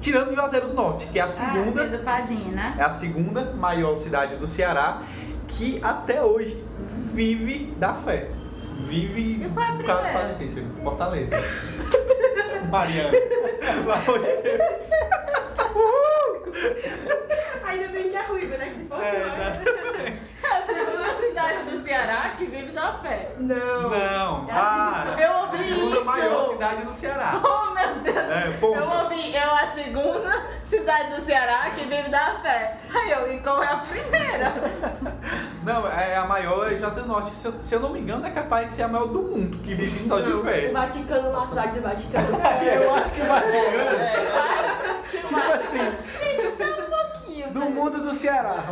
Tirando 0.00 0.32
Juazeiro 0.32 0.68
do 0.68 0.74
Norte, 0.74 1.06
que 1.06 1.18
é 1.18 1.22
a 1.22 1.28
segunda 1.28 1.82
Ah, 1.82 1.98
Padinho, 2.04 2.52
né? 2.52 2.76
é 2.78 2.82
a 2.84 2.92
segunda 2.92 3.52
maior 3.56 3.96
cidade 3.96 4.36
do 4.36 4.46
Ceará 4.46 5.02
que 5.48 5.80
até 5.82 6.22
hoje 6.22 6.62
vive 7.12 7.74
da 7.78 7.94
fé. 7.94 8.28
Vive 8.80 9.44
E 9.44 9.48
qual 9.50 9.64
é 9.64 9.68
a 9.70 9.72
primeira? 9.74 10.66
Fortaleza. 10.82 11.36
Mariana. 12.70 13.10
Pelo 13.10 13.92
amor 13.92 14.18
de 14.20 14.42
Deus. 14.42 14.88
Ainda 17.66 17.88
bem 17.88 18.08
que 18.08 18.16
é 18.16 18.22
ruiva, 18.22 18.56
né? 18.56 18.66
Que 18.68 18.74
se 18.74 18.84
fosse 18.84 19.02
É. 19.04 20.18
A 20.48 20.62
segunda 20.62 21.12
cidade 21.14 21.62
do 21.70 21.76
Ceará 21.78 22.34
que 22.38 22.46
vive 22.46 22.72
da 22.72 22.94
fé. 23.00 23.32
Não. 23.38 23.90
Não. 23.90 24.48
É 24.48 24.52
Ah, 24.52 25.02
segunda. 25.04 25.22
Eu 25.22 25.32
ouvi 25.40 25.56
a 25.56 25.62
segunda 25.62 25.96
isso. 25.96 26.04
maior 26.06 26.48
cidade 26.48 26.82
do 26.86 26.92
Ceará. 26.92 27.40
Oh, 27.44 27.74
meu 27.74 27.94
Deus! 27.96 28.16
É, 28.16 28.58
eu 28.62 29.02
ouvi, 29.04 29.36
eu 29.36 29.54
a 29.54 29.66
segunda 29.66 30.42
cidade 30.62 31.14
do 31.14 31.20
Ceará 31.20 31.70
que 31.74 31.84
vive 31.84 32.08
da 32.08 32.36
fé. 32.42 32.78
Aí 32.94 33.10
eu, 33.10 33.32
e 33.34 33.40
qual 33.40 33.62
é 33.62 33.66
a 33.68 33.76
primeira? 33.78 34.52
Não, 35.68 35.86
é 35.86 36.16
a 36.16 36.24
maior 36.24 36.72
é 36.72 36.76
do 36.76 37.06
Norte. 37.06 37.36
Se 37.36 37.46
eu, 37.46 37.52
se 37.60 37.74
eu 37.74 37.80
não 37.80 37.90
me 37.90 38.00
engano, 38.00 38.26
é 38.26 38.30
capaz 38.30 38.68
de 38.68 38.74
ser 38.74 38.84
a 38.84 38.88
maior 38.88 39.06
do 39.08 39.20
mundo 39.20 39.58
que 39.58 39.74
vive 39.74 40.08
só 40.08 40.18
de 40.18 40.30
Não, 40.30 40.42
fé. 40.42 40.68
O 40.70 40.72
Vaticano, 40.72 41.30
lá, 41.30 41.42
a 41.42 41.46
cidade 41.46 41.74
do 41.74 41.82
Vaticano. 41.82 42.38
Eu 42.82 42.94
acho 42.94 43.12
que 43.12 43.20
o 43.20 43.26
Vaticano, 43.26 43.98
Que 45.10 45.18
tipo 45.22 45.40
assim, 45.52 45.92
Isso 46.32 46.56
só 46.56 46.64
um 46.64 46.86
pouquinho. 46.86 47.52
do 47.52 47.60
mundo 47.60 48.02
do 48.02 48.14
Ceará. 48.14 48.64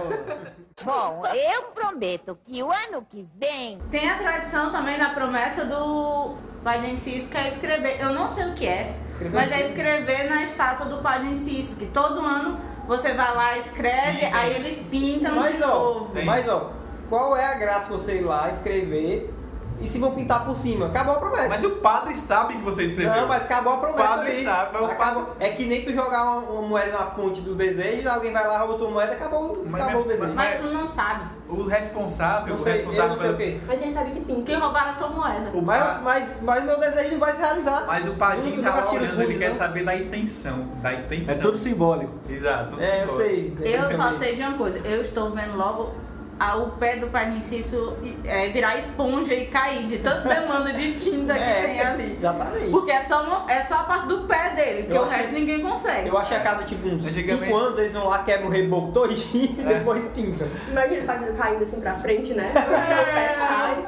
Bom, 0.82 1.22
eu 1.35 1.62
prometo 1.74 2.38
que 2.46 2.62
o 2.62 2.70
ano 2.70 3.04
que 3.09 3.28
vem 3.35 3.78
Tem 3.90 4.09
a 4.11 4.16
tradição 4.16 4.70
também 4.70 4.98
da 4.98 5.11
promessa 5.11 5.66
do 5.66 6.35
Padre 6.64 6.92
Inciso, 6.92 7.30
que 7.30 7.37
é 7.37 7.46
escrever. 7.46 8.00
Eu 8.00 8.14
não 8.14 8.26
sei 8.26 8.46
o 8.46 8.54
que 8.54 8.66
é, 8.66 8.96
Escrever 9.11 9.35
mas 9.35 9.52
é 9.52 9.61
escrever 9.61 10.30
na 10.30 10.42
estátua 10.42 10.87
do 10.87 11.02
Padre 11.02 11.28
Inciso, 11.28 11.78
que 11.78 11.87
todo 11.87 12.20
ano 12.20 12.59
você 12.87 13.12
vai 13.12 13.35
lá, 13.35 13.59
escreve, 13.59 14.20
Sim, 14.20 14.32
aí 14.32 14.54
eles 14.54 14.78
pintam 14.78 15.35
Mas 15.35 15.56
de 15.56 15.62
ó, 15.64 15.66
novo. 15.66 16.24
Mas 16.24 16.48
ó, 16.48 16.75
qual 17.09 17.37
é 17.37 17.47
a 17.47 17.55
graça 17.55 17.90
você 17.92 18.19
ir 18.19 18.23
lá 18.23 18.49
escrever 18.51 19.33
e 19.79 19.87
se 19.87 19.99
vão 19.99 20.12
pintar 20.12 20.47
por 20.47 20.57
cima? 20.57 20.87
Acabou 20.87 21.16
a 21.16 21.19
promessa. 21.19 21.49
Mas 21.51 21.62
o 21.64 21.71
padre 21.73 22.16
sabe 22.16 22.55
que 22.55 22.62
você 22.62 22.85
escreveu. 22.85 23.14
Não, 23.14 23.29
mas 23.29 23.45
acabou 23.45 23.75
a 23.75 23.77
promessa 23.77 24.09
padre 24.09 24.31
ali. 24.33 24.42
sabe, 24.45 24.71
mas 24.73 24.83
o 24.83 24.85
Acabou. 24.87 25.37
É 25.38 25.51
que 25.51 25.66
nem 25.66 25.85
tu 25.85 25.92
jogar 25.92 26.23
uma, 26.25 26.37
uma 26.51 26.62
moeda 26.62 26.92
na 26.92 27.05
ponte 27.07 27.42
do 27.42 27.55
desejo, 27.55 28.09
alguém 28.09 28.33
vai 28.33 28.47
lá, 28.47 28.59
rouba 28.59 28.79
tua 28.79 28.90
moeda, 28.90 29.12
acabou, 29.12 29.62
Mas 29.66 29.83
acabou 29.83 30.01
o 30.03 30.05
minha- 30.07 30.16
desejo. 30.16 30.35
Mas 30.35 30.59
tu 30.61 30.66
não 30.69 30.88
sabe 30.88 31.25
O 31.47 31.62
responsável, 31.69 32.49
não 32.49 32.57
o 32.57 32.59
sei, 32.59 32.73
eu 32.73 32.77
responsável 32.77 33.11
não 33.11 33.16
sei 33.19 33.31
o 33.31 33.37
quê. 33.37 33.61
Mas 33.66 33.83
ele 33.83 33.92
sabe 33.92 34.11
que 34.12 34.21
pinta. 34.21 34.42
que 34.42 34.55
roubaram 34.55 34.90
a 34.92 34.95
tua 34.95 35.09
moeda. 35.11 35.51
O 35.53 35.61
Mas, 35.62 36.01
mas, 36.03 36.38
mas 36.40 36.64
meu 36.64 36.81
desejo 36.81 37.12
não 37.12 37.21
vai 37.21 37.33
se 37.35 37.40
realizar. 37.42 37.85
Mas 37.87 38.09
o 38.09 38.14
padrinho 38.14 38.57
Nunca- 38.57 38.73
tá 38.73 38.81
lá 38.85 38.90
olhando, 38.90 39.23
ele 39.23 39.38
quer 39.38 39.53
saber 39.53 39.85
da 39.85 39.95
intenção. 39.95 40.69
Da 40.83 40.95
intenção. 40.95 41.35
É 41.35 41.38
tudo 41.38 41.59
simbólico. 41.59 42.12
Exato. 42.31 42.71
tudo 42.71 42.83
É, 42.83 43.05
eu 43.05 43.11
simbólico. 43.11 43.62
sei. 43.62 43.75
Eu 43.75 43.85
só 43.85 43.97
também. 44.05 44.12
sei 44.19 44.35
de 44.37 44.42
uma 44.42 44.57
coisa, 44.57 44.79
eu 44.79 45.03
estou 45.03 45.31
vendo 45.31 45.57
logo 45.57 45.83
a- 45.85 46.06
o 46.38 46.70
pé 46.72 46.96
do 46.96 47.09
Inciso 47.37 47.96
é, 48.25 48.49
virar 48.49 48.77
esponja 48.77 49.33
e 49.35 49.46
cair 49.46 49.87
de 49.87 49.99
tanta 49.99 50.29
demanda 50.29 50.72
de 50.72 50.92
tinta 50.94 51.33
que 51.35 51.40
É, 51.40 51.62
tem 51.66 51.81
ali. 51.81 52.16
Exatamente. 52.18 52.70
Porque 52.70 52.90
é 52.90 53.01
só, 53.01 53.22
uma- 53.22 53.51
é 53.51 53.62
só 53.62 53.77
a 53.77 53.85
parte 53.85 54.07
do 54.09 54.20
pé 54.29 54.51
dele, 54.55 54.83
porque 54.83 54.99
Eu 54.99 55.03
o 55.03 55.05
acho- 55.07 55.16
resto 55.16 55.33
ninguém 55.33 55.61
consegue. 55.62 56.09
Eu 56.09 56.18
acho 56.18 56.29
que 56.29 56.35
a 56.35 56.40
cada 56.40 56.64
tipo 56.64 56.87
uns 56.88 57.07
Antigamente- 57.07 57.46
5 57.46 57.57
anos 57.57 57.79
eles 57.79 57.92
vão 57.94 58.09
lá, 58.09 58.22
quebram 58.22 58.49
o 58.49 58.51
reboco 58.53 58.92
todinho 58.92 59.57
e 59.59 59.61
É. 59.62 59.79
depois 59.79 60.07
pintam. 60.09 60.46
Imagina 60.68 60.94
ele 60.96 61.07
fazendo 61.07 61.37
caindo 61.37 61.62
assim 61.64 61.81
pra 61.81 61.94
frente, 61.94 62.35
né? 62.35 62.53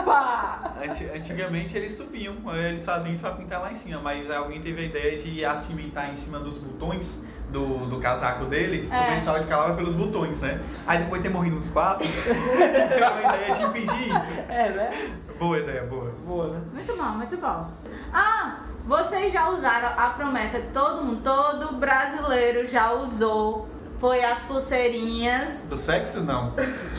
Opa! 0.01 0.75
Anti- 0.83 1.11
Antigamente 1.15 1.77
eles 1.77 1.95
subiam, 1.95 2.35
eles 2.55 2.85
faziam 2.85 3.17
pra 3.17 3.33
pintar 3.33 3.61
lá 3.61 3.73
em 3.73 3.77
cima, 3.77 4.01
mas 4.01 4.31
alguém 4.31 4.61
teve 4.61 4.81
a 4.83 4.85
ideia 4.85 5.19
de 5.19 5.45
acimentar 5.45 6.11
em 6.11 6.17
cima 6.17 6.39
dos 6.39 6.59
botões 6.59 7.25
do, 7.51 7.87
do 7.87 7.99
casaco 7.99 8.45
dele, 8.45 8.89
É. 8.93 9.11
o 9.11 9.15
pessoal 9.15 9.37
escalava 9.39 9.75
pelos 9.75 9.95
botões, 9.95 10.41
né? 10.43 10.61
Aí 10.87 10.99
depois 10.99 11.23
de 11.23 11.29
ter 11.29 11.35
morrido 11.35 11.57
uns 11.57 11.71
quatro, 11.71 12.07
tiveram 12.09 13.15
a 13.17 13.35
ideia 13.35 13.55
de 13.55 13.63
impedir 13.65 14.17
isso. 14.17 14.41
É, 14.49 14.69
né? 14.71 15.11
Boa 15.39 15.59
ideia, 15.59 15.83
boa. 15.85 16.13
Boa, 16.27 16.49
né? 16.49 16.61
Muito 16.73 16.97
bom, 16.97 17.03
muito 17.11 17.37
bom. 17.37 17.71
Ah, 18.13 18.57
vocês 18.85 19.33
já 19.33 19.49
usaram 19.51 19.89
a 19.97 20.11
promessa 20.11 20.59
que 20.61 20.69
todo 20.73 21.05
mundo, 21.05 21.21
todo 21.23 21.77
brasileiro 21.77 22.67
já 22.67 22.93
usou. 22.93 23.69
Foi 23.99 24.23
as 24.23 24.39
pulseirinhas. 24.41 25.67
Do 25.69 25.77
sexo, 25.77 26.21
não. 26.23 26.55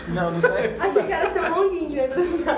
Não, 0.10 0.32
não 0.32 0.42
sei. 0.42 0.76
Achei 0.80 1.04
que 1.06 1.14
era 1.14 1.32
seu 1.32 1.50
longuinho, 1.50 1.96
né? 1.96 2.04
Ele 2.12 2.44
já 2.44 2.52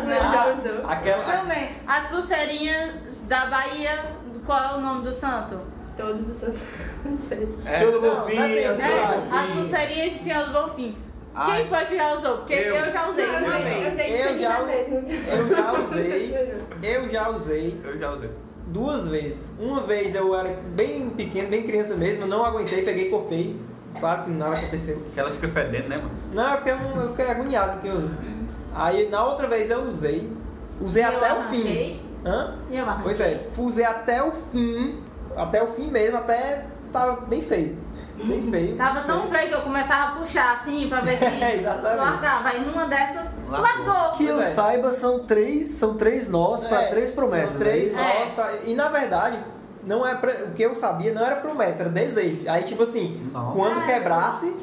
Ah, 0.43 0.55
usou. 0.57 0.89
aquela. 0.89 1.23
Também, 1.25 1.75
as 1.85 2.05
pulseirinhas 2.07 3.21
da 3.27 3.45
Bahia. 3.45 3.99
Qual 4.45 4.59
é 4.59 4.73
o 4.77 4.81
nome 4.81 5.03
do 5.03 5.13
santo? 5.13 5.59
Todos 5.95 6.27
os 6.27 6.37
santos. 6.37 6.63
Não 7.05 7.15
sei. 7.17 7.47
É, 7.65 7.73
Show 7.79 7.91
do 7.91 8.01
Bonfim, 8.01 8.35
não 8.35 8.43
é 8.45 8.73
do 8.73 8.81
É, 8.81 9.39
as 9.39 9.49
pulseirinhas 9.49 10.11
de 10.11 10.17
Senhor 10.17 10.45
do 10.47 10.53
Bonfim. 10.53 10.97
Ai. 11.33 11.45
Quem 11.61 11.67
foi 11.69 11.85
que 11.85 11.95
já 11.95 12.13
usou? 12.13 12.37
Porque 12.39 12.53
eu, 12.53 12.75
Eu. 12.75 12.91
já 12.91 13.07
usei 13.07 13.25
Não, 13.27 13.39
uma 13.39 13.57
vez. 13.57 13.99
Eu 13.99 14.37
já-. 14.39 14.59
Eu 14.59 15.47
já 15.49 15.73
usei. 15.79 16.35
Eu 16.83 17.09
já 17.09 17.29
usei 17.29 17.81
Eu 17.83 17.97
já 17.99 18.11
usei. 18.11 18.29
duas 18.67 19.07
vezes. 19.07 19.53
Uma 19.59 19.81
vez 19.81 20.13
eu 20.15 20.35
era 20.37 20.49
bem 20.75 21.09
pequeno, 21.11 21.47
bem 21.49 21.63
criança 21.63 21.95
mesmo, 21.95 22.25
não 22.27 22.43
aguentei, 22.43 22.83
peguei 22.83 23.07
e 23.07 23.09
cortei. 23.09 23.59
Claro 23.99 24.23
que 24.23 24.31
nada 24.31 24.55
aconteceu. 24.55 25.01
Que 25.13 25.19
ela 25.19 25.31
fica 25.31 25.47
fedendo, 25.49 25.89
né, 25.89 25.97
mano? 25.97 26.11
Não, 26.33 26.53
é 26.53 26.55
porque 26.55 26.69
eu, 26.71 27.01
eu 27.01 27.09
fiquei 27.09 27.29
agoniado 27.29 27.79
que 27.79 27.87
eu. 27.87 28.09
Aí 28.73 29.09
na 29.09 29.25
outra 29.25 29.47
vez 29.47 29.69
eu 29.69 29.81
usei. 29.83 30.29
Usei 30.79 31.03
Eu 31.03 31.09
até 31.09 31.33
o 31.33 31.43
fim. 31.43 32.01
Hã? 32.25 32.55
E 32.69 32.77
eu 32.77 32.83
arranquei. 32.85 33.03
Pois 33.03 33.19
é, 33.19 33.47
usei 33.57 33.85
até 33.85 34.23
o 34.23 34.31
fim. 34.51 35.01
Até 35.35 35.63
o 35.63 35.67
fim 35.67 35.87
mesmo, 35.89 36.17
até 36.17 36.65
tava 36.91 37.21
bem 37.21 37.41
feio. 37.41 37.77
Bem 38.23 38.41
feio. 38.51 38.75
Tava 38.77 39.01
tão 39.01 39.27
feio 39.27 39.47
que 39.49 39.55
eu 39.55 39.61
começava 39.61 40.11
a 40.11 40.15
puxar 40.19 40.53
assim 40.53 40.87
pra 40.87 41.01
ver 41.01 41.17
se 41.17 41.25
É, 41.43 41.55
exatamente. 41.55 41.97
largava. 41.97 42.49
Aí 42.49 42.63
numa 42.65 42.85
dessas, 42.85 43.35
Largou. 43.49 43.87
largou. 43.87 44.11
Que 44.17 44.25
eu 44.25 44.39
é. 44.39 44.45
saiba, 44.45 44.91
são 44.91 45.19
três, 45.25 45.67
são 45.69 45.95
três 45.95 46.29
nós 46.29 46.63
pra 46.63 46.83
É, 46.83 46.87
três 46.89 47.09
promessas. 47.11 47.51
São 47.51 47.59
três 47.59 47.95
né? 47.95 48.15
É. 48.15 48.19
nós 48.19 48.31
pra- 48.33 48.53
E 48.65 48.75
na 48.75 48.89
verdade, 48.89 49.37
não 49.83 50.05
é 50.07 50.13
pra- 50.13 50.33
o 50.45 50.51
que 50.51 50.61
eu 50.61 50.75
sabia 50.75 51.11
não 51.13 51.25
era 51.25 51.37
promessa, 51.37 51.81
era 51.81 51.89
desejo. 51.89 52.43
Aí 52.47 52.61
tipo 52.63 52.83
assim, 52.83 53.27
Nossa. 53.33 53.55
quando 53.55 53.85
quebrasse, 53.87 54.55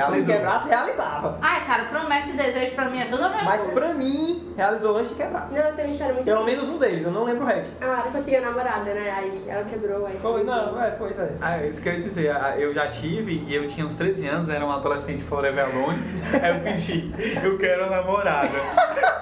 quando 0.00 0.10
Realizou. 0.10 0.34
quebrasse, 0.34 0.68
realizava. 0.68 1.38
Ai, 1.40 1.64
cara, 1.66 1.84
promessa 1.84 2.28
e 2.28 2.32
desejo 2.32 2.74
pra 2.74 2.90
mim 2.90 3.00
é 3.00 3.04
tudo 3.04 3.24
a 3.24 3.28
mesma 3.28 3.44
Mas 3.44 3.62
coisa. 3.62 3.80
pra 3.80 3.94
mim, 3.94 4.54
realizou 4.56 4.96
antes 4.96 5.10
de 5.10 5.14
quebrar. 5.16 5.48
Não, 5.50 5.56
eu 5.58 5.74
tenho 5.74 5.88
uma 5.88 5.92
história 5.92 6.14
muito. 6.14 6.26
Pelo 6.26 6.44
menos 6.44 6.68
um 6.68 6.78
deles, 6.78 7.04
eu 7.04 7.10
não 7.12 7.24
lembro 7.24 7.44
o 7.44 7.46
resto. 7.46 7.72
Ah, 7.80 7.84
ela 7.86 8.10
foi 8.10 8.20
seguir 8.20 8.36
a 8.36 8.40
namorada, 8.42 8.92
né? 8.94 9.10
Aí 9.16 9.44
ela 9.46 9.64
quebrou, 9.64 10.06
aí. 10.06 10.18
Foi, 10.18 10.42
não, 10.44 10.82
é, 10.82 10.90
pois 10.90 11.18
é. 11.18 11.32
Ah, 11.40 11.58
isso 11.64 11.80
que 11.82 11.88
eu 11.88 11.92
ia 11.94 12.00
dizer, 12.00 12.30
ah, 12.32 12.54
eu 12.58 12.74
já 12.74 12.88
tive 12.88 13.44
e 13.46 13.54
eu 13.54 13.68
tinha 13.68 13.86
uns 13.86 13.94
13 13.96 14.26
anos, 14.26 14.48
era 14.48 14.64
um 14.64 14.72
adolescente 14.72 15.22
forever 15.22 15.64
alone, 15.64 16.02
aí 16.42 16.56
eu 16.56 16.60
pedi, 16.60 17.12
eu 17.44 17.56
quero 17.58 17.86
uma 17.86 17.96
namorada. 17.96 18.48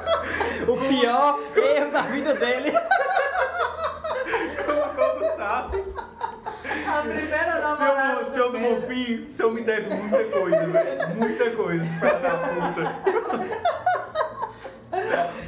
O 0.62 0.76
pior 0.76 1.40
erro 1.56 1.90
da 1.90 2.02
vida 2.02 2.34
dele. 2.36 2.70
Como 4.64 4.82
todo 4.94 5.24
sabe, 5.36 5.84
A 6.86 7.02
primeira 7.02 7.52
seu, 7.52 7.60
namorada. 7.62 8.24
seu 8.26 8.52
do 8.52 8.58
do. 8.58 8.64
Bonfim, 8.80 9.26
seu 9.28 9.50
me 9.52 9.60
deve 9.62 9.94
muita 9.94 10.24
coisa, 10.24 10.66
velho, 10.66 11.08
muita 11.16 11.50
coisa, 11.50 11.84
filha 11.84 12.18
da 12.18 12.30
puta. 12.38 12.92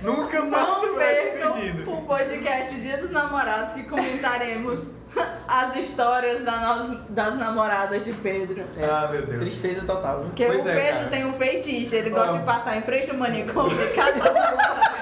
Nunca 0.03 0.43
mais 0.43 0.67
Não 0.69 0.95
percam 0.97 1.55
o 1.87 2.03
podcast 2.07 2.75
Dia 2.77 2.99
dos 2.99 3.11
Namorados 3.11 3.73
que 3.75 3.83
comentaremos 3.85 4.89
as 5.49 5.77
histórias 5.77 6.45
da 6.45 6.53
nos- 6.77 7.01
das 7.09 7.37
namoradas 7.39 8.05
de 8.05 8.13
Pedro. 8.13 8.65
Ah, 8.83 9.09
meu 9.11 9.25
Deus. 9.27 9.39
Tristeza 9.39 9.87
total, 9.87 10.19
né? 10.21 10.25
Porque 10.27 10.45
Pois 10.47 10.65
o 10.65 10.69
é, 10.69 10.75
Pedro 10.75 10.99
cara. 10.99 11.09
tem 11.11 11.25
um 11.27 11.35
feitiço, 11.35 11.95
ele 11.95 12.11
gosta 12.11 12.35
Ah. 12.35 12.39
de 12.39 12.45
passar 12.45 12.77
em 12.77 12.83
frente 12.83 13.11
ao 13.11 13.17
manicômio 13.17 13.77
de 13.77 13.95
cada 13.95 14.19
namorada. 14.19 14.95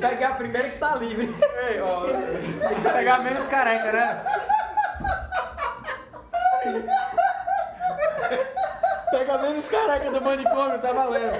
Pegar 0.00 0.28
a 0.30 0.34
primeira 0.34 0.68
que 0.68 0.78
tá 0.78 0.96
livre. 0.96 1.26
Ei, 1.68 1.80
ó, 1.80 2.06
Pegar 2.92 3.18
menos 3.22 3.46
careca, 3.46 3.92
né? 3.92 4.22
Pega 9.10 9.38
menos 9.38 9.68
careca 9.68 10.10
do 10.10 10.20
manicômio, 10.20 10.78
tá 10.78 10.92
valendo. 10.92 11.36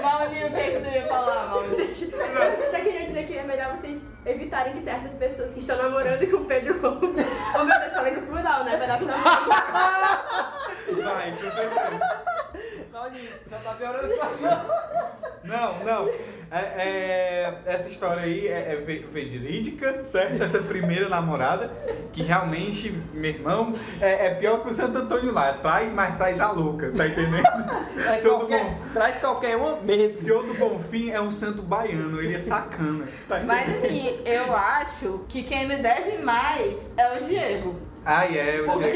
Maulinho, 0.00 0.48
o 0.48 0.52
que, 0.52 0.60
é 0.60 0.70
que 0.70 0.80
tu 0.80 0.88
ia 0.88 1.06
falar, 1.08 1.48
Maulinho? 1.48 1.78
Eu 1.80 2.70
só 2.70 2.78
queria 2.80 3.06
dizer 3.06 3.26
que 3.26 3.36
é 3.36 3.42
melhor 3.42 3.76
vocês 3.76 4.08
evitarem 4.24 4.72
que 4.72 4.82
certas 4.82 5.16
pessoas 5.16 5.52
que 5.52 5.60
estão 5.60 5.76
namorando 5.76 6.30
com 6.30 6.36
o 6.36 6.44
Pedro 6.44 6.78
Gomes. 6.80 7.16
Ô 7.54 7.64
meu 7.64 7.80
Deus, 7.80 7.92
falei 7.92 8.14
no 8.14 8.22
plural, 8.22 8.64
né? 8.64 8.76
Vai 8.76 8.86
dar 8.86 8.98
que 8.98 9.04
namora. 9.04 9.30
vai, 11.02 11.32
com 11.32 11.50
certeza. 11.50 11.98
piorando 13.78 14.04
a 14.04 14.08
situação. 14.08 14.97
Não, 15.48 15.84
não. 15.84 16.10
É, 16.50 16.58
é, 16.60 17.54
essa 17.66 17.90
história 17.90 18.22
aí 18.22 18.48
é, 18.48 18.72
é 18.72 18.76
ve- 18.76 19.04
verídica, 19.10 20.02
certo? 20.04 20.42
Essa 20.42 20.60
primeira 20.60 21.06
namorada, 21.08 21.70
que 22.12 22.22
realmente, 22.22 22.90
meu 23.12 23.30
irmão, 23.30 23.74
é, 24.00 24.28
é 24.28 24.30
pior 24.34 24.62
que 24.62 24.70
o 24.70 24.74
Santo 24.74 24.96
Antônio 24.96 25.30
lá. 25.32 25.52
Traz, 25.54 25.92
mas 25.92 26.16
traz 26.16 26.40
a 26.40 26.50
louca, 26.50 26.90
tá 26.96 27.06
entendendo? 27.06 27.42
Traz 27.94 28.22
qualquer, 28.22 28.64
Bom- 28.64 28.78
traz 28.94 29.18
qualquer 29.18 29.56
uma 29.56 29.76
mesmo. 29.82 30.22
Senhor 30.22 30.46
do 30.46 30.54
Bonfim 30.54 31.10
é 31.10 31.20
um 31.20 31.30
santo 31.32 31.60
baiano, 31.60 32.18
ele 32.20 32.34
é 32.34 32.40
sacana. 32.40 33.06
Tá 33.28 33.40
Mas 33.44 33.84
assim, 33.84 34.18
eu 34.24 34.56
acho 34.56 35.24
que 35.28 35.42
quem 35.42 35.68
me 35.68 35.76
deve 35.76 36.16
mais 36.22 36.94
é 36.96 37.18
o 37.18 37.24
Diego. 37.24 37.76
Ai, 38.06 38.38
é, 38.38 38.60
o 38.62 38.64
Porque 38.64 38.90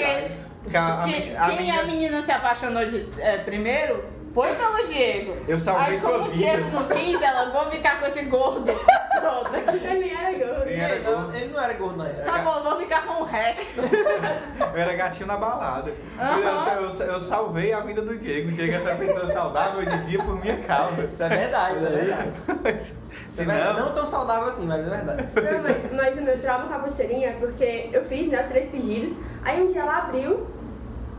Que 0.70 0.76
a- 0.76 1.02
a- 1.02 1.04
que- 1.04 1.36
a 1.36 1.46
quem 1.48 1.56
menina- 1.58 1.80
a 1.80 1.84
menina 1.84 2.22
se 2.22 2.30
apaixonou 2.32 2.86
de, 2.86 3.06
é, 3.20 3.38
primeiro 3.38 4.04
foi 4.34 4.54
pelo 4.54 4.86
Diego. 4.86 5.36
Eu 5.46 5.58
salvei 5.60 5.92
Aí 5.92 5.98
sua 5.98 6.12
como 6.12 6.24
o. 6.26 6.30
Diego 6.32 6.70
não 6.70 6.88
quis, 6.88 7.20
ela 7.22 7.50
vou 7.50 7.66
ficar 7.70 8.00
com 8.00 8.06
esse 8.06 8.22
gordo 8.22 8.70
escroto 8.70 9.56
aqui. 9.56 9.84
Ele 9.86 10.10
era 10.10 10.30
gordo. 10.32 10.68
Era 10.68 10.94
Ele 10.94 11.04
não- 11.04 11.12
gordo? 11.14 11.36
ele 11.36 11.52
não 11.52 11.62
era 11.62 11.72
gordo 11.74 11.96
na 11.98 12.08
época. 12.08 12.22
Tá 12.32 12.38
bom, 12.38 12.62
vou 12.62 12.76
ficar 12.80 13.06
com 13.06 13.22
o 13.22 13.24
resto. 13.24 13.80
Eu 14.74 14.80
era 14.80 14.94
gatinho 14.94 15.26
na 15.26 15.36
balada. 15.36 15.92
Aham. 16.18 16.70
Eu, 16.70 16.82
eu- 16.90 17.06
eu 17.12 17.20
salvei 17.20 17.72
a 17.72 17.80
vida 17.80 18.00
do 18.00 18.16
Diego. 18.16 18.48
O 18.48 18.52
Diego 18.52 18.72
é 18.72 18.76
essa 18.76 18.94
pessoa 18.96 19.26
saudável 19.26 19.80
hoje 19.80 19.90
em 19.94 20.06
dia 20.06 20.18
por 20.18 20.40
minha 20.40 20.56
causa. 20.58 21.04
Isso 21.04 21.22
é 21.22 21.28
verdade, 21.28 21.76
isso 21.76 21.86
é 21.86 21.90
verdade. 21.90 22.32
Se 23.28 23.42
É 23.42 23.44
verdade. 23.46 23.78
não, 23.78 23.86
Não 23.86 23.94
tão 23.94 24.06
saudável 24.06 24.48
assim, 24.48 24.66
mas 24.66 24.86
é 24.86 24.90
verdade. 24.90 25.28
Não, 25.34 25.62
mas, 25.62 25.92
mas 25.92 26.18
o 26.18 26.22
meu 26.22 26.38
trauma 26.40 26.66
com 26.68 26.74
a 26.74 26.78
pulseirinha 26.78 27.28
é 27.30 27.32
porque 27.32 27.88
eu 27.92 28.04
fiz 28.04 28.28
né, 28.30 28.40
os 28.42 28.48
três 28.48 28.70
pedidos, 28.70 29.16
aí 29.44 29.62
um 29.62 29.66
dia 29.66 29.80
ela 29.82 29.98
abriu 29.98 30.46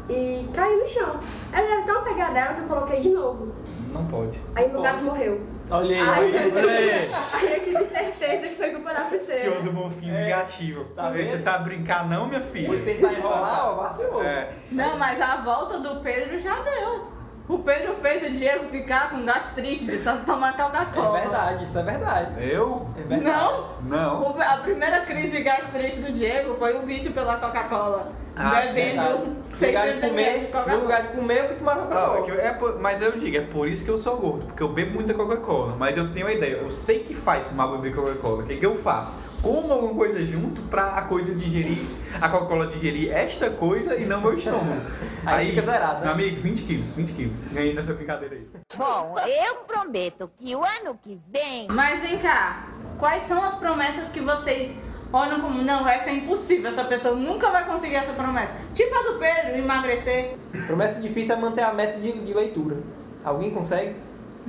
e 0.10 0.48
caiu 0.54 0.80
no 0.80 0.88
chão. 0.88 1.20
Ela 1.52 1.68
era 1.74 1.82
tão 1.84 2.00
apegada 2.00 2.34
dela 2.34 2.54
que 2.54 2.62
eu 2.62 2.68
coloquei 2.68 3.00
de 3.00 3.10
novo. 3.10 3.54
não 3.94 4.06
pode. 4.06 4.40
Aí 4.56 4.70
meu 4.72 4.82
gato 4.82 5.04
morreu. 5.04 5.42
Olha 5.72 5.96
aí, 5.96 6.02
Aí 6.02 6.08
olha 6.10 6.40
aí. 6.40 6.46
eu, 6.46 6.52
tive, 6.52 6.68
aí 7.38 7.54
eu 7.56 7.62
tive 7.62 7.86
certeza 7.86 8.42
que 8.42 8.56
foi 8.56 8.70
culpa 8.72 8.94
da 8.94 9.02
pulseira. 9.02 9.42
Senhor 9.42 9.62
do 9.64 9.72
Bonfim 9.72 10.10
É. 10.12 10.24
vingativo. 10.24 10.84
Tá 10.96 11.10
vendo? 11.10 11.30
Você 11.30 11.38
sabe 11.38 11.64
brincar 11.66 12.08
não, 12.10 12.28
minha 12.28 12.42
Foi 12.42 12.62
filha? 12.62 12.84
tentar 12.84 13.14
enrolar, 13.14 13.70
ó, 13.70 13.76
vacilou. 13.84 14.24
É. 14.24 14.54
Não, 14.72 14.98
mas 14.98 15.22
a 15.22 15.38
volta 15.38 15.80
do 15.80 16.02
Pedro 16.02 16.38
já 16.40 16.56
deu. 16.62 17.14
O 17.48 17.60
Pedro 17.60 17.96
fez 18.02 18.24
o 18.24 18.32
Diego 18.32 18.70
ficar 18.70 19.10
com 19.10 19.24
gastrite 19.26 19.86
de 19.86 19.98
tanto 20.00 20.26
tomar 20.26 20.56
Coca-Cola. 20.56 21.18
É 21.18 21.22
verdade, 21.22 21.64
isso 21.66 21.78
é 21.78 21.84
verdade. 21.84 22.32
Eu? 22.50 22.88
É 22.98 23.02
verdade. 23.02 23.24
Não? 23.26 23.82
Não. 23.84 24.22
O- 24.32 24.42
A 24.42 24.58
primeira 24.58 25.02
crise 25.02 25.38
de 25.38 25.44
gastrite 25.44 26.00
do 26.02 26.12
Diego 26.14 26.56
foi 26.56 26.78
o 26.78 26.86
vício 26.86 27.12
pela 27.12 27.36
Coca-Cola. 27.38 28.12
Ah, 28.36 28.50
bebendo 28.62 29.02
No 29.02 29.10
lugar 29.20 29.44
de 29.52 29.58
600 29.58 30.04
ml 30.04 30.48
no 30.68 30.80
lugar 30.82 31.02
de 31.04 31.08
comer, 31.10 31.40
eu 31.42 31.48
fui 31.48 31.56
tomar 31.58 31.74
Ah, 31.74 31.76
Coca-Cola. 31.76 32.28
eu- 32.30 32.40
é 32.40 32.58
mas 32.80 33.02
eu 33.02 33.12
digo, 33.12 33.38
é 33.38 33.42
por 33.42 33.68
isso 33.68 33.86
que 33.86 33.92
eu 33.92 33.98
sou 34.00 34.18
gordo, 34.18 34.46
porque 34.48 34.64
eu 34.64 34.70
bebo 34.70 34.96
muita 34.96 35.14
Coca-Cola, 35.14 35.76
mas 35.78 35.96
eu 35.98 36.12
tenho 36.12 36.26
uma 36.26 36.32
ideia, 36.34 36.54
eu 36.54 36.72
sei 36.72 37.00
que 37.04 37.14
faz 37.14 37.54
mal 37.54 37.72
beber 37.78 37.94
Coca-Cola, 37.94 38.44
o 38.44 38.46
que, 38.48 38.58
que 38.58 38.66
eu 38.66 38.76
faço? 38.76 39.20
Como 39.42 39.72
alguma 39.72 39.94
coisa 39.94 40.26
junto 40.26 40.62
pra 40.64 40.94
a 40.94 41.04
coisa 41.04 41.36
digerir, 41.36 41.78
a 42.20 42.28
Coca-Cola 42.28 42.66
digerir 42.68 43.12
esta 43.12 43.50
coisa 43.52 43.96
e 43.96 44.06
não 44.06 44.20
meu 44.22 44.34
estômago. 44.38 44.82
Aí 45.26 45.52
fica 45.52 45.62
zerado, 45.62 46.00
né? 46.00 46.06
Meu 46.06 46.14
amigo, 46.14 46.42
20 46.42 46.64
quilos, 46.64 46.88
20 46.94 47.14
quilos, 47.14 47.46
ganhei 47.46 47.74
nessa 47.74 47.94
brincadeira 47.94 48.36
aí. 48.36 48.46
Bom, 48.76 49.16
eu 49.26 49.56
prometo 49.68 50.30
que 50.38 50.54
o 50.56 50.64
ano 50.64 51.00
que 51.02 51.18
vem 51.32 51.68
Mas 51.72 52.02
vem 52.02 52.18
cá, 52.18 52.68
quais 52.98 53.24
são 53.24 53.42
as 53.44 53.54
promessas 53.56 54.10
que 54.10 54.20
vocês 54.20 54.82
olham 55.14 55.40
como, 55.40 55.62
não, 55.62 55.88
essa 55.88 56.10
é 56.10 56.16
impossível, 56.16 56.68
essa 56.68 56.84
pessoa 56.84 57.16
nunca 57.16 57.50
vai 57.52 57.66
conseguir 57.66 57.96
essa 57.96 58.14
promessa? 58.14 58.56
Tipo 58.74 58.94
a 58.96 59.04
do 59.04 59.20
Pedro, 59.20 59.58
emagrecer. 59.60 60.36
Promessa 60.66 61.00
difícil 61.00 61.36
é 61.36 61.40
manter 61.40 61.62
a 61.62 61.72
meta 61.72 62.00
de, 62.00 62.12
de 62.12 62.34
leitura. 62.34 62.78
Alguém 63.24 63.52
consegue? 63.52 63.96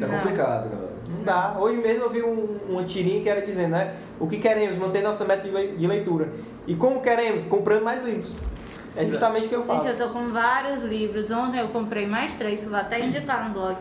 É 0.00 0.06
Não. 0.06 0.08
complicado, 0.18 0.70
galera. 0.70 0.94
Não 1.08 1.22
dá. 1.22 1.54
Hoje 1.58 1.76
mesmo 1.76 2.04
eu 2.04 2.10
vi 2.10 2.22
um, 2.22 2.58
uma 2.68 2.82
tirinha 2.84 3.20
que 3.22 3.28
era 3.28 3.42
dizendo, 3.42 3.72
né? 3.72 3.94
O 4.18 4.26
que 4.26 4.38
queremos? 4.38 4.76
Manter 4.78 5.02
nossa 5.02 5.24
meta 5.24 5.42
de 5.46 5.50
lei- 5.54 5.76
de 5.76 5.86
leitura. 5.86 6.32
E 6.66 6.74
como 6.74 7.00
queremos? 7.02 7.44
Comprando 7.44 7.82
mais 7.84 8.02
livros. 8.02 8.34
É 8.96 9.04
justamente 9.04 9.46
o 9.46 9.48
que 9.48 9.54
eu 9.54 9.64
faço. 9.64 9.86
Gente, 9.86 10.00
eu 10.00 10.06
tô 10.08 10.12
com 10.14 10.30
vários 10.32 10.82
livros. 10.82 11.30
Ontem 11.30 11.60
eu 11.60 11.68
comprei 11.68 12.06
mais 12.06 12.34
três, 12.36 12.64
vou 12.64 12.76
até 12.78 12.98
indicar 13.00 13.46
no 13.46 13.52
blog. 13.52 13.76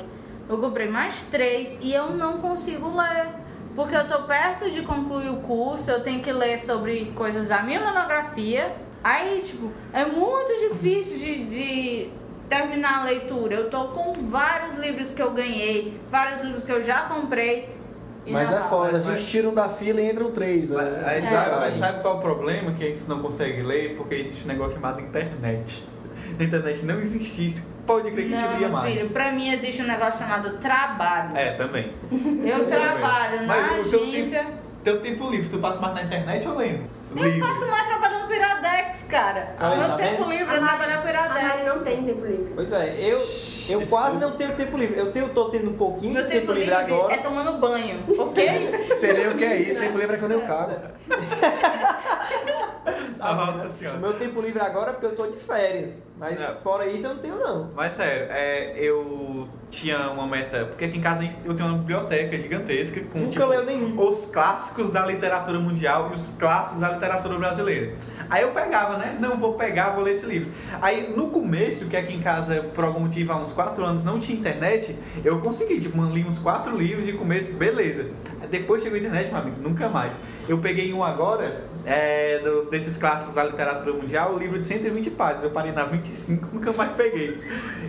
Eu 0.50 0.58
comprei 0.58 0.90
mais 0.90 1.24
três 1.24 1.78
e 1.82 1.94
eu 1.94 2.10
não 2.12 2.40
consigo 2.40 2.90
ler. 2.96 3.28
Porque 3.76 3.96
eu 3.96 4.08
tô 4.08 4.24
perto 4.24 4.70
de 4.70 4.82
concluir 4.84 5.30
o 5.30 5.38
curso, 5.38 5.90
eu 5.90 6.02
tenho 6.02 6.22
que 6.22 6.32
ler 6.32 6.60
sobre 6.60 7.12
coisas 7.16 7.48
da 7.50 7.64
minha 7.64 7.80
monografia. 7.80 8.76
Aí, 9.04 9.42
tipo, 9.42 9.72
é 9.92 10.06
muito 10.06 10.70
difícil 10.70 11.18
de, 11.18 11.46
de 11.46 12.10
terminar 12.48 13.02
a 13.02 13.04
leitura. 13.06 13.56
Eu 13.56 13.70
tô 13.70 13.86
com 13.90 14.14
vários 14.30 14.76
livros 14.76 15.14
que 15.14 15.22
eu 15.22 15.32
ganhei, 15.32 16.00
vários 16.10 16.44
livros 16.44 16.64
que 16.64 16.72
eu 16.72 16.84
já 16.84 17.02
comprei. 17.04 17.68
e 18.26 18.32
Mas 18.32 18.52
é 18.52 18.60
foda, 18.62 18.96
a 18.98 19.00
gente 19.00 19.26
tira 19.26 19.50
um 19.50 19.54
da 19.56 19.68
fila 19.68 20.00
e 20.00 20.10
entram 20.12 20.32
três. 20.32 20.70
Mas, 20.70 20.88
é- 20.88 21.04
aí 21.06 21.18
é 21.18 21.22
sabe, 21.24 21.56
mas 21.60 21.76
sabe 21.76 22.02
qual 22.02 22.16
é 22.16 22.18
o 22.20 22.22
problema 22.22 22.74
que 22.74 22.84
a 22.84 22.88
gente 22.90 23.10
não 23.10 23.22
consegue 23.24 23.62
ler? 23.64 23.96
Porque 23.98 24.16
existe 24.16 24.46
um 24.46 24.48
negócio 24.48 24.76
chamado 24.76 25.02
internet. 25.02 25.84
Na 26.38 26.46
internet 26.46 26.86
não 26.86 27.00
existisse, 27.00 27.68
pode 27.86 28.12
crer 28.12 28.28
que 28.28 28.34
a 28.34 28.38
gente 28.38 28.46
Não, 28.50 28.58
lia 28.58 28.68
meu 28.68 28.78
mais. 28.78 28.94
filho, 28.94 29.10
pra 29.14 29.32
mim 29.32 29.50
existe 29.54 29.82
um 29.82 29.86
negócio 29.88 30.20
chamado 30.20 30.58
trabalho. 30.58 31.36
É, 31.38 31.52
também. 31.54 31.94
Eu 32.46 32.68
trabalho 32.68 33.42
na 33.42 33.48
Mas 33.48 33.88
o 33.88 33.90
teu 33.90 34.02
agência. 34.04 34.40
tempo, 34.44 34.52
teu 34.84 35.02
tempo 35.02 35.30
livre, 35.30 35.50
tu 35.50 35.58
passa 35.60 35.80
mais 35.82 35.94
na 35.96 36.04
internet 36.04 36.48
ou 36.48 36.58
lendo? 36.58 36.94
Eu 37.16 37.24
Livre. 37.26 37.42
passo 37.42 37.68
mais 37.70 37.86
trabalhando 37.88 38.26
pro 38.26 38.36
Iradex, 38.36 39.08
cara. 39.08 39.54
Aí, 39.60 39.78
Meu 39.78 39.88
tá 39.88 39.96
tempo 39.98 40.26
vendo? 40.26 40.32
livre 40.32 40.56
é 40.56 40.60
trabalhar 40.60 41.02
pro 41.04 41.10
A 41.12 41.30
Mari 41.30 41.64
não 41.64 41.84
tem 41.84 42.04
tempo 42.04 42.26
livre. 42.26 42.52
Pois 42.56 42.72
é, 42.72 42.96
eu, 43.00 43.22
eu 43.70 43.88
quase 43.88 44.18
não 44.18 44.32
tenho 44.32 44.56
tempo 44.56 44.76
livre. 44.78 44.98
Eu 44.98 45.12
tenho, 45.12 45.30
tô 45.30 45.46
tendo 45.50 45.70
um 45.70 45.74
pouquinho 45.78 46.14
Meu 46.14 46.24
de 46.24 46.30
tempo 46.30 46.48
tempo 46.48 46.54
livre 46.54 46.76
livre 46.76 46.94
agora. 46.94 47.14
é 47.14 47.18
tomando 47.18 47.60
banho, 47.60 48.04
ok? 48.20 48.88
Seria 48.96 49.30
o 49.30 49.36
que 49.36 49.46
é 49.46 49.62
isso, 49.62 49.80
tempo 49.80 49.98
livre 50.00 50.16
é 50.16 50.20
quando 50.20 50.32
eu 50.32 50.42
cago. 50.42 50.74
Nossa 53.18 53.66
O 53.66 53.70
senhora. 53.70 53.98
meu 53.98 54.14
tempo 54.14 54.42
livre 54.42 54.60
agora 54.62 54.90
é 54.90 54.94
porque 54.94 55.06
eu 55.06 55.16
tô 55.16 55.28
de 55.28 55.38
férias. 55.38 56.02
Mas 56.18 56.40
fora 56.64 56.86
isso 56.88 57.06
eu 57.06 57.16
não 57.16 57.22
tenho 57.22 57.36
não. 57.38 57.72
Mas 57.76 57.94
sério, 57.94 58.28
é, 58.30 58.74
eu 58.78 59.48
tinha 59.70 60.10
uma 60.12 60.28
meta. 60.28 60.66
Porque 60.66 60.86
aqui 60.86 60.98
em 60.98 61.02
casa 61.02 61.28
eu 61.44 61.54
tenho 61.56 61.70
uma 61.70 61.78
biblioteca 61.78 62.38
gigantesca 62.38 63.02
com 63.12 63.20
Nunca 63.20 63.32
tipo, 63.32 63.46
leu 63.46 63.66
nenhum. 63.66 64.00
os 64.10 64.28
clássicos 64.28 64.92
da 64.92 65.06
literatura 65.06 65.60
mundial 65.60 66.10
e 66.12 66.14
os 66.16 66.36
clássicos 66.40 66.82
da 66.82 66.92
literatura 66.92 67.38
brasileira. 67.38 67.94
Aí 68.30 68.42
eu 68.44 68.52
pegava, 68.52 68.98
né? 68.98 69.18
Não, 69.20 69.38
vou 69.38 69.54
pegar, 69.54 69.92
vou 69.92 70.04
ler 70.04 70.14
esse 70.14 70.26
livro. 70.26 70.52
Aí 70.82 71.14
no 71.16 71.30
começo, 71.30 71.88
que 71.88 71.98
aqui 71.98 72.14
em 72.14 72.22
casa, 72.22 72.62
por 72.76 72.84
algum 72.84 73.02
motivo, 73.02 73.34
há 73.34 73.38
uns 73.38 73.54
4 73.54 73.84
anos 73.84 74.04
não 74.06 74.20
tinha 74.20 74.38
internet, 74.38 74.98
eu 75.26 75.40
consegui, 75.42 75.82
tipo, 75.82 76.02
li 76.06 76.24
uns 76.26 76.40
4 76.40 76.76
livros 76.78 77.06
de 77.06 77.14
começo, 77.14 77.52
beleza. 77.54 78.08
Depois 78.50 78.82
chegou 78.84 78.98
a 78.98 79.00
internet, 79.02 79.30
meu 79.30 79.42
amigo, 79.42 79.58
nunca 79.62 79.90
mais. 79.90 80.16
Eu 80.48 80.58
peguei 80.60 80.94
um 80.94 81.04
agora, 81.04 81.64
é, 81.86 82.40
dos, 82.40 82.70
desses 82.70 82.98
clássicos 82.98 83.36
da 83.36 83.44
literatura 83.44 83.94
mundial, 83.94 84.34
o 84.34 84.38
livro 84.38 84.60
de 84.60 84.66
120 84.66 85.12
páginas. 85.12 85.44
Eu 85.46 85.52
parei 85.52 85.72
na 85.72 85.84
25, 85.84 86.50
nunca 86.54 86.72
mais 86.74 86.92
peguei. 86.94 87.40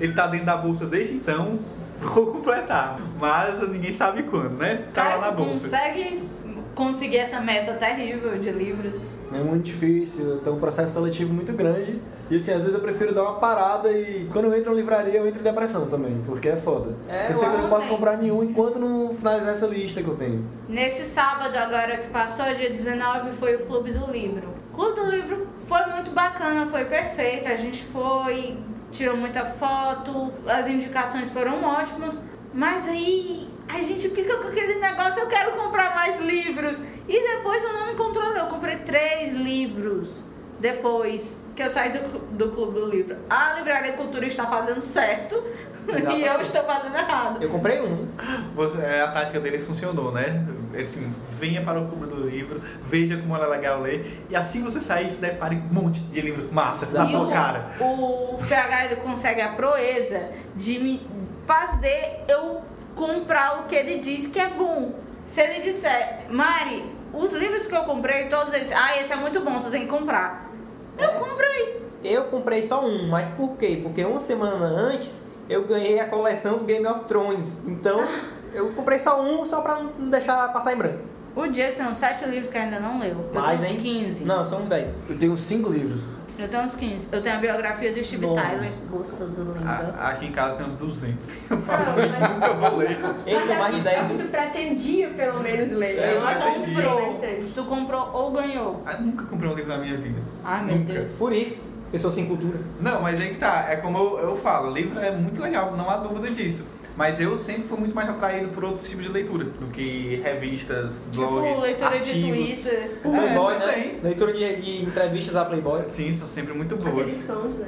Ele 0.01 0.13
tá 0.13 0.27
dentro 0.27 0.47
da 0.47 0.57
bolsa 0.57 0.87
desde 0.87 1.15
então, 1.15 1.59
vou 1.99 2.27
completar. 2.27 2.99
Mas 3.19 3.67
ninguém 3.69 3.93
sabe 3.93 4.25
quando, 4.25 4.59
né? 4.59 4.85
Tá 4.93 5.17
lá 5.17 5.27
na 5.27 5.31
bolsa. 5.31 5.65
consegue 5.65 6.29
conseguir 6.75 7.19
essa 7.19 7.41
meta 7.41 7.73
terrível 7.75 8.39
de 8.39 8.51
livros? 8.51 8.95
É 9.33 9.39
muito 9.39 9.65
difícil, 9.65 10.39
tem 10.39 10.53
um 10.53 10.61
processo 10.61 10.93
seletivo 10.93 11.33
muito 11.33 11.53
grande. 11.53 12.01
E 12.31 12.37
assim, 12.37 12.53
às 12.53 12.59
vezes 12.59 12.75
eu 12.75 12.81
prefiro 12.81 13.15
dar 13.15 13.23
uma 13.23 13.35
parada 13.35 13.93
e 13.93 14.27
quando 14.33 14.47
eu 14.47 14.57
entro 14.57 14.71
na 14.71 14.77
livraria 14.77 15.19
eu 15.19 15.27
entro 15.27 15.41
em 15.41 15.43
depressão 15.43 15.87
também, 15.87 16.23
porque 16.25 16.49
é 16.49 16.57
foda. 16.57 16.95
É, 17.09 17.31
eu 17.31 17.37
sei 17.37 17.49
que 17.49 17.55
eu 17.55 17.63
não 17.63 17.69
posso 17.69 17.89
comprar 17.89 18.17
nenhum 18.17 18.43
enquanto 18.43 18.79
não 18.79 19.15
finalizar 19.15 19.53
essa 19.53 19.67
lista 19.67 20.03
que 20.03 20.09
eu 20.09 20.17
tenho. 20.17 20.45
Nesse 20.69 21.05
sábado 21.07 21.55
agora 21.57 21.99
que 21.99 22.09
passou, 22.09 22.47
dia 22.55 22.71
19, 22.71 23.33
foi 23.33 23.57
o 23.57 23.67
Clube 23.67 23.93
do 23.93 24.11
Livro. 24.11 24.49
O 24.73 24.77
Clube 24.77 25.01
do 25.01 25.11
Livro 25.11 25.47
foi 25.67 25.85
muito 25.87 26.11
bacana, 26.13 26.67
foi 26.67 26.85
perfeito. 26.87 27.49
A 27.49 27.57
gente 27.57 27.85
foi, 27.85 28.57
tirou 28.91 29.17
muita 29.17 29.45
foto, 29.45 30.33
as 30.47 30.67
indicações 30.67 31.31
foram 31.31 31.63
ótimas. 31.63 32.25
Mas 32.53 32.89
aí 32.89 33.49
a 33.69 33.79
gente 33.83 34.09
fica 34.11 34.37
com 34.39 34.49
aquele 34.49 34.75
negócio, 34.81 35.21
eu 35.23 35.29
quero 35.29 35.53
comprar 35.53 35.95
mais 35.95 36.21
livros. 36.21 36.83
E 37.09 37.37
depois 37.37 37.63
eu 37.63 37.73
não 37.73 37.87
me 37.89 37.95
controlei, 37.95 38.41
eu 38.43 38.47
comprei 38.47 38.77
três 38.77 39.35
livros 39.35 40.29
depois 40.61 41.43
que 41.55 41.63
eu 41.63 41.69
saí 41.71 41.91
do, 41.93 42.19
do 42.37 42.51
Clube 42.53 42.79
do 42.81 42.87
Livro. 42.89 43.17
A 43.29 43.55
Livraria 43.55 43.93
Cultura 43.93 44.27
está 44.27 44.47
fazendo 44.47 44.83
certo 44.83 45.43
e 45.89 46.23
eu 46.25 46.41
estou 46.41 46.63
fazendo 46.65 46.97
errado. 46.97 47.43
Eu 47.43 47.51
comprei 47.51 47.81
um. 47.81 48.09
Você- 48.55 48.81
é, 48.81 49.03
a 49.03 49.09
tática 49.13 49.39
deles 49.41 49.67
funcionou, 49.67 50.11
né? 50.13 50.45
Assim, 50.79 51.15
venha 51.39 51.63
para 51.63 51.79
o 51.81 51.87
clube 51.87 52.07
do 52.07 52.29
livro, 52.29 52.61
veja 52.83 53.17
como 53.17 53.37
ela 53.37 53.45
é 53.47 53.49
legal 53.49 53.81
ler, 53.83 54.25
e 54.29 54.35
assim 54.35 54.65
você 54.65 54.81
sair, 54.81 55.09
se 55.09 55.21
depare 55.21 55.55
com 55.57 55.67
um 55.69 55.83
monte 55.85 56.01
de 56.01 56.21
livro 56.21 56.49
massa 56.53 56.87
na 56.87 57.07
sua 57.07 57.27
o- 57.29 57.31
cara. 57.31 57.67
O 57.79 58.39
PH 58.49 58.87
ele 58.87 58.97
consegue 58.97 59.41
a 59.41 59.53
proeza 59.53 60.31
de 60.57 60.79
me 60.81 61.07
fazer 61.47 62.25
eu 62.27 62.64
comprar 62.95 63.61
o 63.61 63.65
que 63.65 63.75
ele 63.75 63.99
diz 63.99 64.27
que 64.29 64.39
é 64.39 64.51
bom. 64.51 64.95
Se 65.27 65.41
ele 65.41 65.63
disser, 65.63 66.27
Mari, 66.31 66.85
os 67.13 67.33
livros 67.33 67.67
que 67.67 67.75
eu 67.75 67.83
comprei, 67.85 68.29
todos 68.29 68.53
eles, 68.53 68.73
ah, 68.73 68.97
esse 68.99 69.13
é 69.13 69.17
muito 69.17 69.41
bom, 69.41 69.59
você 69.59 69.71
tem 69.71 69.83
que 69.83 69.89
comprar. 69.89 70.51
Eu 70.99 71.11
comprei. 71.13 71.83
Eu 72.03 72.25
comprei 72.25 72.63
só 72.63 72.85
um, 72.85 73.09
mas 73.09 73.31
por 73.31 73.57
quê? 73.57 73.81
Porque 73.83 74.05
uma 74.05 74.21
semana 74.21 74.67
antes 74.67 75.23
eu 75.49 75.65
ganhei 75.65 75.99
a 76.01 76.07
coleção 76.07 76.59
do 76.59 76.65
Game 76.65 76.87
of 76.87 77.05
Thrones. 77.05 77.59
Então, 77.67 78.07
eu 78.53 78.73
comprei 78.73 78.99
só 78.99 79.23
um, 79.23 79.45
só 79.45 79.61
pra 79.61 79.77
não 79.77 80.11
deixar 80.11 80.53
passar 80.53 80.73
em 80.73 80.77
branco. 80.77 81.15
O 81.35 81.47
Diego 81.49 81.77
tem 81.77 81.87
uns 81.87 81.97
7 81.97 82.27
livros 82.27 82.51
que 82.51 82.59
ainda 82.59 82.79
não 82.79 83.01
leu. 83.01 83.17
Eu 83.33 83.41
Mais, 83.41 83.61
tenho 83.61 83.73
hein? 83.73 83.79
uns 83.79 83.83
15. 84.19 84.25
Não, 84.25 84.47
são 84.47 84.63
uns 84.63 84.69
10. 84.69 84.95
Eu 85.09 85.19
tenho 85.19 85.37
cinco 85.37 85.71
livros. 85.71 86.03
Eu 86.37 86.49
tenho 86.49 86.63
uns 86.65 86.75
15. 86.75 87.09
Eu 87.13 87.23
tenho 87.23 87.37
a 87.37 87.39
biografia 87.39 87.93
do 87.93 88.03
Steve 88.05 88.27
Nossa. 88.27 88.41
Tyler. 88.43 88.71
Gostoso, 88.91 89.43
lindo. 89.43 89.69
A- 89.69 90.11
Aqui 90.11 90.27
em 90.27 90.33
casa 90.33 90.57
tem 90.57 90.67
uns 90.67 90.73
200. 90.75 91.29
Eu 91.49 91.59
provavelmente 91.59 92.17
mas- 92.21 92.31
nunca 92.33 92.49
vou 92.55 92.77
ler. 92.79 92.91
Eles 92.91 93.35
Mas 93.39 93.45
são 93.45 93.57
mais 93.57 93.75
de 93.77 93.81
10 93.83 93.99
é 94.05 94.09
que 94.09 94.23
tu 94.25 94.29
pretendia 94.31 95.09
pelo 95.11 95.41
menos 95.41 95.71
ler. 95.73 95.97
É, 95.99 96.15
eu 96.15 96.21
comprou. 96.21 97.07
bastante. 97.07 97.53
Tu 97.55 97.65
comprou 97.65 98.11
ou 98.13 98.33
ganhou? 98.33 98.83
Ah, 98.85 98.95
nunca 98.95 99.25
comprei 99.27 99.49
um 99.51 99.55
livro 99.55 99.71
na 99.71 99.79
minha 99.79 99.97
vida. 99.97 100.19
Ai, 100.45 100.65
meu 100.65 100.77
Nunca. 100.77 100.93
Deus. 100.93 101.17
Por 101.19 101.33
isso, 101.33 101.69
pessoa 101.93 102.13
sem 102.13 102.27
cultura. 102.27 102.59
Não, 102.81 103.01
mas 103.01 103.21
aí 103.21 103.29
que 103.31 103.37
tá. 103.39 103.67
É 103.71 103.77
como 103.77 103.97
eu, 103.97 104.19
eu 104.31 104.37
falo, 104.37 104.73
livro 104.73 104.99
é 104.99 105.13
muito 105.13 105.41
legal, 105.41 105.77
não 105.77 105.89
há 105.89 105.99
dúvida 105.99 106.33
disso. 106.35 106.69
Mas 106.97 107.21
eu 107.21 107.37
sempre 107.37 107.65
fui 107.65 107.79
muito 107.79 107.95
mais 107.95 108.09
atraído 108.09 108.49
por 108.49 108.65
outros 108.65 108.89
tipos 108.89 109.05
de 109.05 109.11
leitura 109.11 109.45
do 109.47 109.67
que 109.73 110.21
revistas, 110.23 111.09
blogs, 111.13 111.49
Tipo, 111.55 111.61
leitura 111.67 111.91
de 111.91 111.97
artigos. 111.97 112.63
Twitter. 112.63 112.91
O 113.05 113.11
Playboy, 113.11 113.55
É, 113.55 113.59
né? 113.59 113.67
também. 113.67 114.01
Leitura 114.03 114.33
de, 114.33 114.57
de 114.63 114.83
entrevistas 114.85 115.35
a 115.37 115.45
Playboy. 115.45 115.83
Sim, 115.89 116.13
são 116.13 116.29
sempre 116.29 116.55
muito 116.55 116.77
boas. 116.77 117.25
Contos, 117.25 117.57
né? 117.57 117.67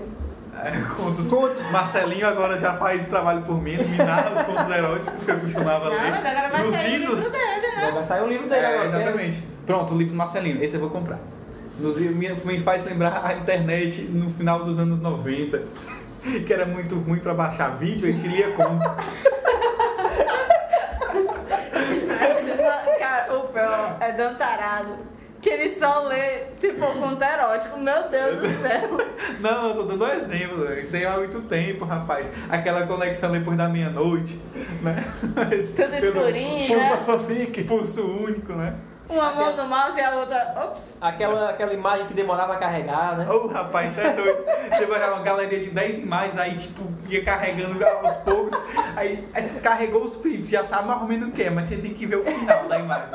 É, 0.62 0.71
contos. 0.97 1.29
Contos. 1.29 1.71
Marcelinho 1.73 2.27
agora 2.29 2.57
já 2.59 2.75
faz 2.77 3.09
trabalho 3.09 3.43
por 3.43 3.61
mim, 3.61 3.77
me 3.77 3.97
narra 3.99 4.33
os 4.33 4.43
contos 4.43 4.71
eróticos 4.71 5.25
que 5.25 5.31
eu 5.31 5.41
costumava 5.41 5.85
Não, 5.91 6.03
ler. 6.03 6.11
mas 6.12 6.25
agora 6.27 6.49
vai 6.49 6.71
sair 6.73 6.95
o 6.95 6.99
livro 7.11 7.31
dele, 7.31 7.77
né? 7.77 7.91
Vai 7.93 8.05
sair 8.05 8.23
um 8.23 8.29
livro 8.29 8.49
dele 8.49 8.61
É, 8.65 8.67
agora. 8.79 8.97
é- 8.99 9.03
exatamente. 9.03 9.45
Pronto, 9.67 9.93
o 9.95 9.99
livro 9.99 10.12
do 10.12 10.17
Marcelinho, 10.17 10.62
esse 10.62 10.77
eu 10.77 10.81
vou 10.81 10.91
comprar. 10.91 11.19
Nos, 11.81 11.99
me, 11.99 12.31
me 12.33 12.61
faz 12.61 12.85
lembrar 12.87 13.23
a 13.27 13.35
internet 13.35 14.03
no 14.03 14.31
final 14.31 14.65
dos 14.65 14.79
anos 14.79 15.01
90, 15.01 15.62
que 16.46 16.52
era 16.52 16.66
muito 16.66 16.96
ruim 16.96 17.18
pra 17.18 17.35
baixar 17.35 17.76
vídeo 17.76 18.09
e 18.09 18.14
queria 18.14 18.50
conto. 18.52 18.85
Cara, 22.98 23.35
o 23.35 23.48
pior 23.48 23.96
é 24.00 24.12
tão 24.12 24.35
tarado 24.35 24.98
que 25.40 25.50
ele 25.50 25.70
só 25.70 26.05
lê 26.05 26.52
se 26.52 26.72
for 26.72 26.94
conto 26.94 27.22
erótico. 27.22 27.79
Meu 27.79 28.09
Deus 28.09 28.40
do 28.40 28.48
céu. 28.48 28.98
Não, 29.40 29.68
eu 29.68 29.74
tô 29.76 29.83
dando 29.85 30.05
um 30.05 30.09
exemplo, 30.09 30.72
isso 30.74 30.96
aí 30.96 31.07
há 31.07 31.16
muito 31.18 31.40
tempo, 31.42 31.85
rapaz. 31.85 32.26
Aquela 32.48 32.87
conexão 32.87 33.31
depois 33.31 33.57
da 33.57 33.68
meia-noite, 33.68 34.40
né? 34.83 35.05
Tudo 35.76 35.94
escurinho, 35.94 36.57
Pulso 36.57 36.76
né? 36.76 36.96
fanfic, 37.07 37.64
pulso 37.64 38.07
único, 38.07 38.52
né? 38.55 38.74
Uma 39.09 39.33
mão 39.33 39.57
no 39.57 39.69
mouse 39.69 39.99
e 39.99 40.03
a 40.03 40.16
outra. 40.16 40.55
Ops. 40.64 40.99
Aquela, 41.01 41.51
aquela 41.51 41.73
imagem 41.73 42.07
que 42.07 42.14
demorava 42.14 42.55
a 42.55 42.57
carregar, 42.57 43.16
né? 43.16 43.31
Ô, 43.31 43.47
rapaz, 43.47 43.95
você 43.95 44.01
é 44.01 44.12
doido. 44.12 44.45
Você 44.71 44.87
vai 44.87 45.11
uma 45.11 45.23
galeria 45.23 45.61
de 45.61 45.71
10 45.71 46.03
imagens, 46.03 46.38
aí, 46.38 46.59
tipo, 46.59 46.83
ia 47.09 47.25
carregando 47.25 47.85
aos 47.85 48.16
poucos. 48.19 48.59
Aí, 48.97 49.29
aí 49.33 49.42
você 49.42 49.61
carregou 49.61 50.03
os 50.03 50.16
prints, 50.16 50.49
já 50.49 50.64
sabe 50.64 50.88
mais 50.88 51.01
ou 51.01 51.09
menos 51.09 51.29
o 51.29 51.33
que 51.33 51.42
é, 51.42 51.51
mas 51.51 51.69
você 51.69 51.77
tem 51.77 51.95
que 51.95 52.07
ver 52.07 52.16
o 52.16 52.25
final 52.25 52.64
da 52.69 52.79
imagem. 52.79 53.09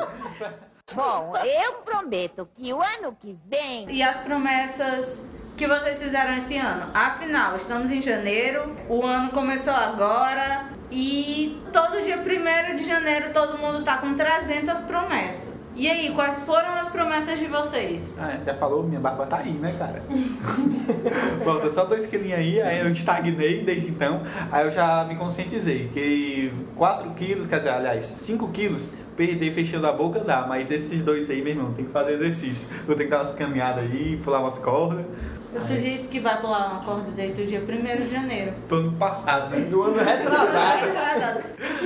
Bom, 0.94 1.32
eu 1.44 1.74
prometo 1.84 2.48
que 2.54 2.72
o 2.72 2.82
ano 2.82 3.16
que 3.18 3.38
vem 3.46 3.90
E 3.90 4.02
as 4.02 4.18
promessas 4.18 5.30
que 5.56 5.66
vocês 5.66 6.02
fizeram 6.02 6.36
esse 6.36 6.56
ano? 6.56 6.90
Afinal, 6.92 7.56
estamos 7.56 7.90
em 7.90 8.02
janeiro, 8.02 8.76
o 8.88 9.04
ano 9.04 9.30
começou 9.30 9.74
agora 9.74 10.66
e 10.90 11.62
todo 11.72 12.02
dia 12.02 12.18
1 12.18 12.76
de 12.76 12.86
janeiro 12.86 13.32
todo 13.32 13.58
mundo 13.58 13.84
tá 13.84 13.98
com 13.98 14.14
300 14.14 14.80
promessas. 14.82 15.61
E 15.74 15.88
aí, 15.88 16.12
quais 16.12 16.42
foram 16.42 16.74
as 16.74 16.90
promessas 16.90 17.38
de 17.38 17.46
vocês? 17.46 18.18
Ah, 18.20 18.38
já 18.44 18.54
falou, 18.54 18.82
minha 18.82 19.00
barba 19.00 19.24
tá 19.24 19.38
aí, 19.38 19.52
né, 19.52 19.74
cara? 19.78 20.02
Falta 21.42 21.70
só 21.70 21.86
dois 21.86 22.06
quilinhos 22.06 22.38
aí, 22.38 22.60
aí 22.60 22.80
eu 22.80 22.92
estagnei 22.92 23.62
desde 23.62 23.90
então. 23.90 24.20
Aí 24.50 24.66
eu 24.66 24.70
já 24.72 25.04
me 25.04 25.16
conscientizei 25.16 25.88
que 25.92 26.52
4 26.76 27.10
quilos, 27.12 27.46
quer 27.46 27.56
dizer, 27.56 27.70
aliás, 27.70 28.04
5 28.04 28.48
quilos, 28.48 28.94
perder 29.16 29.52
fechando 29.52 29.86
a 29.86 29.92
boca 29.92 30.20
dá, 30.20 30.46
mas 30.46 30.70
esses 30.70 31.02
dois 31.02 31.30
aí, 31.30 31.42
meu 31.42 31.52
irmão, 31.54 31.72
tem 31.72 31.84
que 31.84 31.92
fazer 31.92 32.12
exercício. 32.12 32.68
Eu 32.88 32.94
tenho 32.96 33.08
que 33.08 33.14
dar 33.14 33.22
umas 33.22 33.34
caminhadas 33.34 33.84
aí, 33.84 34.20
pular 34.24 34.40
umas 34.40 34.58
cordas. 34.58 35.04
Tu 35.68 35.74
disse 35.76 36.08
que 36.08 36.18
vai 36.18 36.40
pular 36.40 36.70
uma 36.72 36.80
corda 36.82 37.10
desde 37.14 37.42
o 37.42 37.46
dia 37.46 37.60
1 37.60 37.96
de 38.02 38.08
janeiro. 38.10 38.54
Tô 38.70 38.76
ano 38.76 38.92
passado, 38.92 39.50
né? 39.50 39.60
Do 39.68 39.82
ano 39.82 39.98
retrasado. 39.98 40.88
Atrasado. 40.88 41.42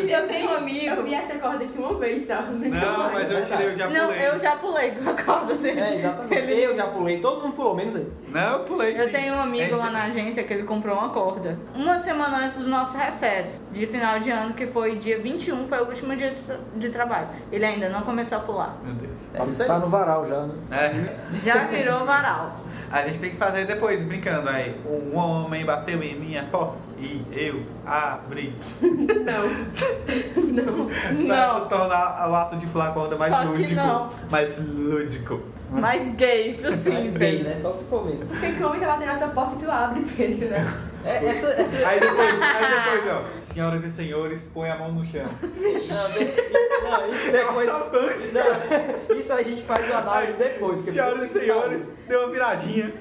Eu 0.08 0.28
tenho 0.28 0.48
um 0.50 0.52
Eu 0.52 0.58
amigo. 0.58 1.02
vi 1.02 1.14
essa 1.14 1.34
corda 1.34 1.64
aqui 1.64 1.76
uma 1.76 1.94
vez 1.94 2.28
só. 2.28 2.42
nunca 2.42 2.68
Não, 2.68 2.98
mais. 2.98 3.12
mas 3.12 3.32
eu 3.32 3.44
tirei, 3.46 3.66
eu 3.72 3.76
já 3.76 3.88
Não, 3.90 4.06
pulei. 4.06 4.26
eu 4.28 4.38
já 4.38 4.56
pulei 4.56 4.90
com 4.92 5.10
a 5.10 5.14
corda 5.14 5.54
dele. 5.54 5.80
É, 5.80 5.96
exatamente. 5.96 6.34
Ele- 6.36 6.64
Eu 6.64 6.76
já 6.76 6.86
pulei, 6.86 7.20
todo 7.20 7.42
mundo 7.42 7.54
pulou, 7.56 7.74
menos 7.74 7.96
ele. 7.96 8.12
Não, 8.28 8.52
eu 8.58 8.60
pulei. 8.60 8.94
Eu 8.96 9.06
sim. 9.06 9.10
tenho 9.10 9.34
um 9.34 9.40
amigo 9.40 9.64
Esse- 9.72 9.74
lá 9.80 9.90
na 9.90 10.04
agência 10.04 10.44
que 10.44 10.54
ele 10.54 10.62
comprou 10.62 10.96
uma 10.96 11.08
corda. 11.08 11.58
Uma 11.74 11.98
semana 11.98 12.38
antes 12.44 12.58
do 12.60 12.68
nosso 12.68 12.96
recesso, 12.96 13.60
de 13.72 13.84
final 13.84 14.20
de 14.20 14.30
ano, 14.30 14.54
que 14.54 14.66
foi 14.66 14.94
dia 14.94 15.18
21, 15.18 15.66
foi 15.66 15.78
o 15.80 15.86
último 15.86 16.14
dia 16.14 16.30
de, 16.30 16.40
tra- 16.40 16.58
de 16.76 16.90
trabalho. 17.16 17.28
Ele 17.52 17.64
ainda 17.64 17.88
não 17.88 18.02
começou 18.02 18.38
a 18.38 18.40
pular. 18.42 18.76
Meu 18.84 18.94
Deus. 18.94 19.20
É 19.34 19.42
aí. 19.42 19.66
Tá 19.68 19.78
no 19.78 19.88
varal 19.88 20.26
já, 20.26 20.42
né? 20.46 20.54
É. 20.70 21.36
Já 21.44 21.64
virou 21.64 22.04
varal. 22.04 22.56
A 22.90 23.02
gente 23.02 23.18
tem 23.18 23.30
que 23.30 23.36
fazer 23.36 23.66
depois, 23.66 24.04
brincando 24.04 24.48
aí. 24.48 24.80
Um 24.86 25.16
homem 25.16 25.64
bateu 25.64 26.00
em 26.02 26.18
minha 26.18 26.44
porta 26.44 26.76
e 26.98 27.24
eu 27.32 27.62
abri. 27.84 28.56
Não. 28.80 30.86
Pra 31.26 31.58
Não. 31.58 31.68
tornar 31.68 32.30
o 32.30 32.34
ato 32.34 32.56
de 32.56 32.66
pular 32.68 32.90
a 32.90 32.92
corda 32.92 33.16
mais 33.16 33.32
Só 33.32 33.40
que 33.40 33.46
lúdico. 33.48 33.74
não. 33.74 34.10
Mais 34.30 34.58
lúdico. 34.58 35.40
Mais 35.70 36.10
gay, 36.14 36.48
isso 36.48 36.70
sim. 36.72 36.92
Mais 36.92 37.12
gay, 37.14 37.42
né? 37.42 37.58
Só 37.60 37.72
se 37.72 37.84
for 37.84 38.04
mesmo. 38.04 38.26
Porque 38.26 38.52
como 38.52 38.78
tá 38.78 38.86
batendo 38.86 39.06
na 39.06 39.18
tua 39.18 39.28
porta 39.28 39.56
e 39.56 39.64
tu 39.64 39.70
abre, 39.70 40.04
Pedro, 40.16 40.48
né? 40.48 40.64
É, 41.04 41.24
essa, 41.24 41.46
essa... 41.60 41.88
Aí 41.88 42.00
depois, 42.00 42.42
aí 42.42 42.98
depois, 42.98 43.14
ó. 43.14 43.22
Senhoras 43.40 43.84
e 43.84 43.90
senhores, 43.90 44.50
põe 44.52 44.68
a 44.70 44.76
mão 44.76 44.92
no 44.92 45.06
chão. 45.06 45.24
Não, 45.42 46.90
não, 46.90 47.14
isso 47.14 47.26
É 47.28 47.44
um 47.44 47.48
depois... 47.48 47.68
assaltante. 47.68 48.32
Não, 48.32 48.46
isso 49.16 49.32
a 49.32 49.42
gente 49.42 49.62
faz 49.62 49.88
o 49.88 49.94
análise 49.94 50.32
depois. 50.32 50.78
Senhoras 50.78 51.24
e 51.24 51.28
senhores, 51.28 51.94
deu 52.08 52.20
uma 52.20 52.30
viradinha. 52.30 52.92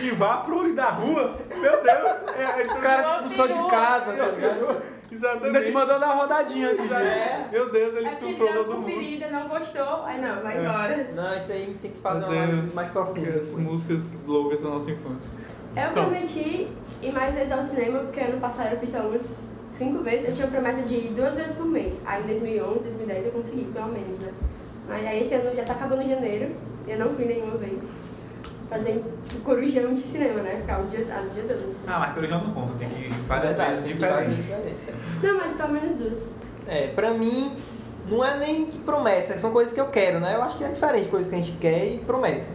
e 0.00 0.10
vá 0.10 0.38
pro 0.38 0.58
olho 0.58 0.74
da 0.74 0.90
rua. 0.90 1.38
Meu 1.54 1.82
Deus. 1.82 2.16
É, 2.36 2.62
é, 2.62 2.72
O 2.72 2.80
cara 2.80 3.02
te 3.04 3.10
expulsou 3.14 3.48
de 3.48 3.70
casa, 3.70 4.12
tá 4.16 4.26
ligado? 4.26 4.82
Exatamente. 5.12 5.46
Ainda 5.46 5.62
te 5.62 5.70
mandou 5.72 6.00
dar 6.00 6.06
uma 6.06 6.14
rodadinha 6.22 6.70
antes 6.70 6.82
disso. 6.82 6.94
É. 6.94 7.48
Meu 7.52 7.70
Deus, 7.70 7.96
ele 7.96 8.06
É 8.06 8.08
estuprou 8.10 8.48
ele 8.48 8.58
todo 8.58 8.66
mundo. 8.74 8.76
conferida, 8.84 9.28
não 9.30 9.48
gostou, 9.48 10.02
aí 10.04 10.20
não, 10.20 10.42
vai 10.42 10.56
É. 10.56 10.60
embora. 10.60 11.10
Não, 11.14 11.36
isso 11.36 11.52
aí 11.52 11.62
a 11.62 11.66
gente 11.66 11.78
tem 11.78 11.90
que 11.90 11.98
fazer 12.00 12.24
uma 12.24 12.46
Deus, 12.46 12.74
mais 12.74 12.88
profunda. 12.90 13.30
As 13.38 13.52
músicas 13.52 14.12
loucas 14.26 14.62
da 14.62 14.70
nossa 14.70 14.90
infância. 14.90 15.30
Eu 15.76 15.82
Então. 15.90 15.92
prometi 16.04 16.68
ir 17.02 17.12
mais 17.12 17.34
vezes 17.34 17.52
ao 17.52 17.62
cinema, 17.62 18.00
porque 18.00 18.20
ano 18.20 18.40
passado 18.40 18.72
eu 18.72 18.78
fiz 18.80 18.90
só 18.90 18.98
umas 19.00 19.30
cinco 19.74 20.02
vezes. 20.02 20.28
Eu 20.30 20.34
tinha 20.34 20.48
promessa 20.48 20.82
de 20.82 20.94
ir 20.94 21.12
duas 21.14 21.34
vezes 21.34 21.56
por 21.56 21.66
mês. 21.66 22.02
Aí 22.06 22.22
em 22.22 22.26
2011, 22.26 22.78
2010 22.80 23.26
eu 23.26 23.32
consegui, 23.32 23.64
pelo 23.72 23.88
menos, 23.88 24.18
né? 24.18 24.32
Mas 24.88 25.06
aí 25.06 25.22
esse 25.22 25.34
ano 25.34 25.54
já 25.54 25.62
tá 25.64 25.74
acabando 25.74 26.02
em 26.02 26.08
janeiro 26.08 26.54
e 26.86 26.90
eu 26.90 26.98
não 26.98 27.12
fui 27.14 27.24
nenhuma 27.26 27.56
vez. 27.56 27.82
Fazer 28.72 29.04
corujão 29.44 29.92
de 29.94 30.00
cinema, 30.00 30.40
né? 30.42 30.56
Ficar 30.60 30.80
o 30.80 30.86
dia, 30.86 31.00
o 31.00 31.30
dia 31.34 31.42
todo 31.44 31.58
cinema. 31.74 31.76
Ah, 31.86 32.12
mas 32.16 32.28
já 32.30 32.38
não 32.38 32.52
conta, 32.54 32.72
tem 32.78 32.88
que 32.88 33.00
ir 33.06 33.10
várias 33.26 33.56
vezes 33.56 33.84
diferentes. 33.86 34.56
Não, 35.22 35.36
mas 35.38 35.52
pelo 35.54 35.68
menos 35.72 35.96
duas. 35.96 36.34
É, 36.66 36.86
pra 36.88 37.12
mim, 37.12 37.58
não 38.08 38.24
é 38.24 38.36
nem 38.38 38.66
promessa, 38.66 39.38
são 39.38 39.52
coisas 39.52 39.72
que 39.74 39.80
eu 39.80 39.86
quero, 39.88 40.20
né? 40.20 40.34
Eu 40.34 40.42
acho 40.42 40.56
que 40.58 40.64
é 40.64 40.68
diferente 40.68 41.08
coisas 41.08 41.28
que 41.28 41.34
a 41.34 41.38
gente 41.38 41.52
quer 41.52 41.84
e 41.86 41.98
promessa. 41.98 42.52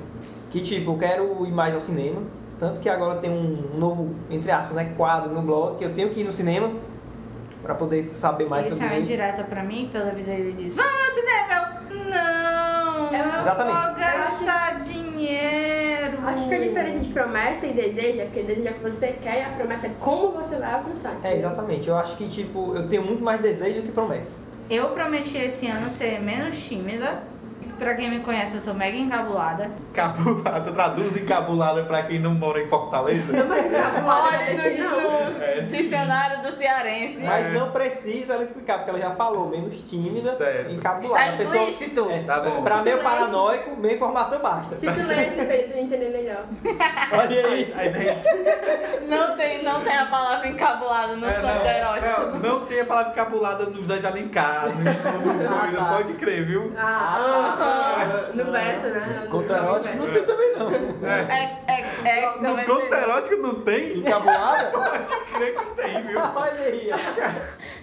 Que 0.49 0.61
tipo, 0.61 0.91
eu 0.91 0.97
quero 0.97 1.45
ir 1.45 1.51
mais 1.51 1.73
ao 1.75 1.81
cinema, 1.81 2.21
tanto 2.57 2.79
que 2.79 2.89
agora 2.89 3.19
tem 3.19 3.29
um 3.29 3.77
novo, 3.77 4.15
entre 4.29 4.49
aspas, 4.49 4.75
né, 4.75 4.93
quadro 4.97 5.31
no 5.33 5.41
blog, 5.41 5.77
que 5.77 5.85
eu 5.85 5.93
tenho 5.93 6.09
que 6.09 6.21
ir 6.21 6.23
no 6.23 6.31
cinema 6.31 6.71
pra 7.61 7.75
poder 7.75 8.05
saber 8.13 8.47
mais 8.47 8.65
Isso 8.65 8.75
é 8.75 8.77
sobre 8.77 8.87
uma 8.87 8.95
ele. 8.95 9.05
indireta 9.05 9.43
pra 9.43 9.61
mim, 9.63 9.89
toda 9.91 10.11
vida 10.11 10.31
ele 10.31 10.53
diz, 10.63 10.73
vamos 10.75 10.91
no 10.93 11.11
cinema! 11.11 11.77
Eu, 11.89 12.05
não, 12.09 13.13
Eu- 13.13 13.25
eu 13.33 13.39
Exatamente. 13.39 13.75
vou 13.77 13.95
gastar 13.95 14.79
dinheiro. 14.81 15.56
Acho 16.27 16.49
que 16.49 16.55
a 16.55 16.59
diferença 16.59 16.99
de 16.99 17.07
promessa 17.13 17.65
e 17.65 17.71
desejo 17.71 18.19
é 18.19 18.25
porque 18.25 18.43
desejo 18.43 18.67
é 18.67 18.73
que 18.73 18.83
você 18.83 19.15
quer 19.21 19.39
e 19.39 19.41
a 19.43 19.49
promessa 19.51 19.87
é 19.87 19.91
como 19.97 20.31
você 20.31 20.57
vai 20.57 20.73
alcançar. 20.73 21.17
É, 21.23 21.37
exatamente. 21.37 21.87
Eu 21.87 21.95
acho 21.95 22.17
que, 22.17 22.27
tipo, 22.27 22.75
eu 22.75 22.87
tenho 22.89 23.03
muito 23.03 23.23
mais 23.23 23.39
desejo 23.39 23.81
do 23.81 23.85
que 23.85 23.93
promessa. 23.93 24.33
Eu 24.69 24.89
prometi 24.89 25.37
esse 25.37 25.67
ano 25.67 25.89
ser 25.89 26.19
menos 26.19 26.61
tímida. 26.67 27.23
Pra 27.77 27.93
quem 27.93 28.09
me 28.09 28.19
conhece, 28.21 28.55
eu 28.55 28.61
sou 28.61 28.73
mega 28.73 28.97
encabulada. 28.97 29.69
Cabulada, 29.93 30.71
traduz 30.71 31.15
encabulada 31.15 31.83
pra 31.83 32.03
quem 32.03 32.19
não 32.19 32.33
mora 32.33 32.61
em 32.61 32.67
Fortaleza. 32.67 33.33
Olha 34.05 34.53
no, 34.53 35.37
É, 35.43 35.61
dicionário 35.61 36.41
do 36.41 36.51
cearense. 36.51 37.23
Mas 37.23 37.53
não 37.53 37.71
precisa 37.71 38.33
ela 38.33 38.43
explicar, 38.43 38.77
porque 38.77 38.89
ela 38.89 38.99
já 38.99 39.11
falou, 39.11 39.49
menos 39.49 39.79
tímida, 39.81 40.31
Certo. 40.33 40.73
encabulada. 40.73 41.25
Está 41.25 41.37
pessoa- 41.37 41.57
implícito. 41.63 42.09
É, 42.09 42.19
Tá 42.23 42.39
bom. 42.39 42.63
pra 42.63 42.81
meio 42.81 43.01
paranoico, 43.03 43.75
meia 43.79 43.93
informação 43.95 44.39
basta. 44.39 44.75
Se 44.77 44.85
tu 44.91 45.07
ler 45.07 45.27
esse 45.27 45.45
peito, 45.45 45.73
tu 45.73 45.77
entender 45.79 46.09
melhor. 46.09 46.45
Olha 47.13 47.45
aí. 47.47 47.73
Não 49.07 49.35
tem, 49.37 49.63
não 49.63 49.81
tem 49.81 49.95
a 49.95 50.05
palavra 50.07 50.47
encabulada 50.47 51.15
nos 51.15 51.29
É, 51.29 51.39
contos 51.39 51.65
eróticos. 51.65 52.33
não, 52.33 52.39
não 52.59 52.65
tem 52.65 52.81
a 52.81 52.85
palavra 52.85 53.11
encabulada 53.11 53.65
no 53.65 53.85
Zé 53.85 53.97
de 53.97 54.07
Alencar, 54.07 54.65
no, 54.69 54.89
Ah, 55.47 55.59
coisa, 55.61 55.77
tá. 55.77 55.85
pode 55.95 56.13
crer, 56.13 56.45
viu? 56.45 56.73
Ah, 56.77 57.55
no 58.33 58.51
veto, 58.51 58.87
né? 58.87 59.27
Conto 59.29 59.53
erótico 59.53 59.95
não 59.97 60.11
tem 60.11 60.23
também 60.23 60.55
não. 60.57 60.71
X, 60.71 61.53
X, 61.67 62.05
É, 62.05 62.25
No 62.47 62.65
conto 62.65 62.93
erótico 62.93 63.35
não 63.41 63.55
tem? 63.61 63.97
Encabulada? 63.99 64.71
Creio 65.33 65.55
que 65.55 65.65
tem, 65.81 66.01
viu? 66.03 66.19
Olha 66.35 66.61
aí. 66.61 66.89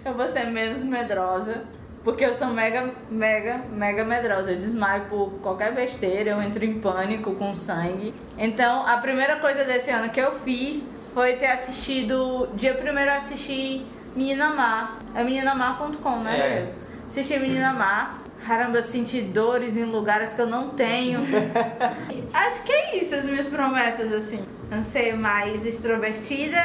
Eu 0.05 0.15
vou 0.15 0.29
ser 0.29 0.47
menos 0.47 0.83
medrosa. 0.83 1.63
Porque 2.03 2.23
eu 2.23 2.35
sou 2.35 2.49
mega, 2.49 2.91
mega, 3.11 3.63
mega 3.71 4.05
medrosa. 4.05 4.53
Eu 4.53 4.59
desmaio 4.59 5.05
por 5.07 5.31
qualquer 5.41 5.73
besteira, 5.73 6.31
eu 6.31 6.43
entro 6.43 6.63
em 6.63 6.79
pânico 6.79 7.35
com 7.35 7.57
sangue. 7.57 8.15
Então, 8.37 8.87
a 8.87 8.99
primeira 8.99 9.37
coisa 9.37 9.65
desse 9.65 9.91
ano 9.91 10.11
que 10.11 10.21
eu 10.21 10.33
fiz 10.33 10.85
foi 11.15 11.37
ter 11.37 11.47
assistido. 11.47 12.49
Dia 12.55 12.75
primeiro 12.75 13.11
eu 13.11 13.17
assisti 13.17 13.87
Menina 14.15 14.51
Mar. 14.51 14.99
É 15.15 15.25
meninamar.com, 15.25 16.19
né? 16.19 16.39
É. 16.39 16.73
Assisti 17.07 17.39
Menina 17.39 17.73
Mar. 17.73 18.21
Caramba, 18.47 18.77
eu 18.77 18.83
senti 18.83 19.23
dores 19.23 19.75
em 19.75 19.85
lugares 19.85 20.35
que 20.35 20.41
eu 20.43 20.47
não 20.47 20.69
tenho. 20.71 21.21
Acho 22.33 22.63
que 22.63 22.73
é 22.73 22.97
isso, 23.03 23.15
as 23.15 23.25
minhas 23.25 23.49
promessas, 23.49 24.13
assim. 24.13 24.45
Não 24.71 24.83
ser 24.83 25.17
mais 25.17 25.65
extrovertida 25.65 26.59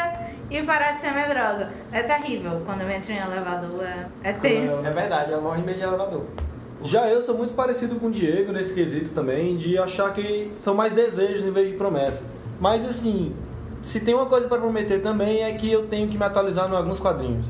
e 0.49 0.61
parar 0.63 0.91
de 0.91 0.99
ser 0.99 1.13
medrosa. 1.13 1.69
É 1.91 2.03
terrível 2.03 2.61
quando 2.65 2.81
eu 2.81 2.89
entro 2.89 3.13
em 3.13 3.17
elevador, 3.17 3.83
é, 3.83 4.07
é 4.23 4.33
tenso. 4.33 4.85
É 4.85 4.91
verdade, 4.91 5.31
ela 5.31 5.41
morre 5.41 5.61
em 5.61 5.63
meio 5.63 5.77
de 5.77 5.83
elevador. 5.83 6.25
Já 6.83 7.07
eu 7.07 7.21
sou 7.21 7.37
muito 7.37 7.53
parecido 7.53 7.95
com 7.95 8.07
o 8.07 8.11
Diego 8.11 8.51
nesse 8.51 8.73
quesito 8.73 9.11
também, 9.11 9.55
de 9.55 9.77
achar 9.77 10.13
que 10.13 10.51
são 10.57 10.73
mais 10.73 10.93
desejos 10.93 11.45
em 11.45 11.51
vez 11.51 11.69
de 11.69 11.75
promessa. 11.75 12.25
Mas 12.59 12.85
assim, 12.85 13.33
se 13.81 14.01
tem 14.01 14.13
uma 14.13 14.25
coisa 14.25 14.47
para 14.47 14.57
prometer 14.57 15.01
também 15.01 15.43
é 15.43 15.53
que 15.53 15.71
eu 15.71 15.87
tenho 15.87 16.09
que 16.09 16.17
me 16.17 16.25
atualizar 16.25 16.69
em 16.69 16.75
alguns 16.75 16.99
quadrinhos. 16.99 17.45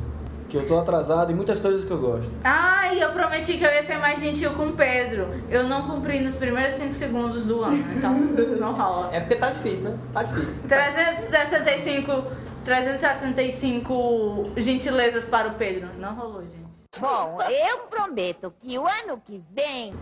Que 0.49 0.57
eu 0.57 0.67
tô 0.67 0.79
atrasado 0.79 1.31
em 1.31 1.35
muitas 1.35 1.59
coisas 1.59 1.85
que 1.85 1.91
eu 1.91 1.99
gosto. 1.99 2.31
Ah, 2.43 2.91
e 2.91 2.99
eu 2.99 3.11
prometi 3.11 3.57
que 3.57 3.63
eu 3.63 3.71
ia 3.71 3.83
ser 3.83 3.97
mais 3.99 4.19
gentil 4.19 4.51
com 4.51 4.67
o 4.67 4.73
Pedro. 4.73 5.27
Eu 5.49 5.63
não 5.67 5.83
cumpri 5.83 6.19
nos 6.21 6.35
primeiros 6.35 6.73
5 6.73 6.91
segundos 6.93 7.45
do 7.45 7.63
ano, 7.63 7.83
então 7.95 8.13
não 8.13 8.73
rola. 8.73 9.09
É 9.13 9.19
porque 9.19 9.35
tá 9.35 9.51
difícil, 9.51 9.83
né? 9.83 9.97
Tá 10.11 10.23
difícil. 10.23 10.63
365, 10.67 12.23
365 12.69 14.51
gentilezas 14.57 15.25
para 15.25 15.47
o 15.47 15.55
Pedro. 15.55 15.89
Não 15.97 16.13
rolou, 16.13 16.43
gente. 16.43 16.69
Bom, 16.99 17.39
eu 17.49 17.79
prometo 17.89 18.53
que 18.61 18.77
o 18.77 18.85
ano 18.85 19.19
que 19.25 19.41
vem 19.51 19.93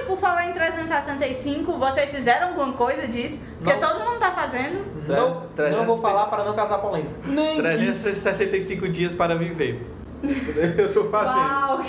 e 0.00 0.04
por 0.04 0.18
falar 0.18 0.50
em 0.50 0.52
365, 0.52 1.72
vocês 1.78 2.10
fizeram 2.14 2.48
alguma 2.48 2.74
coisa 2.74 3.08
disso? 3.08 3.46
Porque 3.58 3.72
Não. 3.72 3.80
todo 3.80 4.04
mundo 4.04 4.18
tá 4.18 4.32
fazendo. 4.32 4.84
Não, 5.08 5.46
não 5.70 5.86
vou 5.86 5.98
falar 5.98 6.26
para 6.26 6.44
não 6.44 6.54
causar 6.54 6.78
polêmica. 6.78 7.14
Nem 7.24 7.62
quis. 7.62 8.02
365 8.02 8.88
dias 8.88 9.14
para 9.14 9.34
viver. 9.34 9.86
Eu 10.76 10.92
tô 10.92 11.08
fazendo. 11.08 11.38
Uau! 11.38 11.80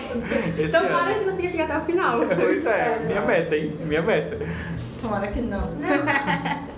Esse 0.57 0.77
Tomara 0.79 1.11
ano. 1.11 1.19
que 1.19 1.31
você 1.31 1.49
chegue 1.49 1.61
até 1.63 1.77
o 1.77 1.81
final. 1.81 2.19
Pois 2.35 2.65
é, 2.65 2.99
minha 3.05 3.21
meta, 3.21 3.55
hein? 3.55 3.77
Minha 3.81 4.01
meta. 4.01 4.37
Tomara 5.01 5.27
que 5.27 5.41
não. 5.41 5.71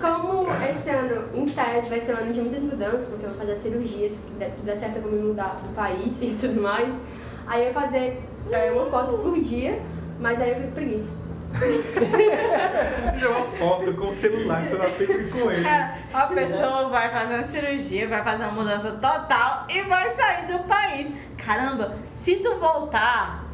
Como 0.01 0.16
esse 0.63 0.89
ano, 0.89 1.29
em 1.33 1.45
tese, 1.45 1.89
vai 1.89 2.01
ser 2.01 2.15
um 2.15 2.17
ano 2.17 2.33
de 2.33 2.41
muitas 2.41 2.63
mudanças, 2.63 3.09
porque 3.09 3.25
eu 3.25 3.29
vou 3.29 3.37
fazer 3.39 3.55
cirurgias, 3.55 4.13
se 4.13 4.31
der, 4.37 4.51
tudo 4.51 4.65
der 4.65 4.77
certo 4.77 4.97
eu 4.97 5.01
vou 5.03 5.11
me 5.11 5.19
mudar 5.19 5.59
do 5.63 5.73
país 5.75 6.19
e 6.21 6.37
tudo 6.39 6.61
mais. 6.61 7.01
Aí 7.45 7.61
eu 7.61 7.67
ia 7.67 7.73
fazer 7.73 8.21
é, 8.51 8.71
uma 8.71 8.85
foto 8.85 9.17
por 9.17 9.39
dia, 9.39 9.81
mas 10.19 10.41
aí 10.41 10.49
eu 10.49 10.55
fico 10.55 10.71
preguiça. 10.71 11.27
Tirar 13.17 13.29
uma 13.29 13.45
foto 13.57 13.93
com 13.93 14.09
o 14.09 14.15
celular, 14.15 14.65
eu 14.69 14.77
não 14.77 14.91
sempre 14.91 15.29
com 15.29 15.49
ele. 15.49 15.65
A 16.13 16.27
pessoa 16.27 16.89
vai 16.89 17.09
fazer 17.09 17.35
uma 17.35 17.43
cirurgia, 17.43 18.07
vai 18.07 18.23
fazer 18.23 18.43
uma 18.43 18.51
mudança 18.51 18.91
total 18.91 19.65
e 19.69 19.81
vai 19.83 20.09
sair 20.09 20.47
do 20.47 20.59
país. 20.67 21.09
Caramba, 21.37 21.95
se 22.09 22.37
tu 22.37 22.57
voltar, 22.57 23.46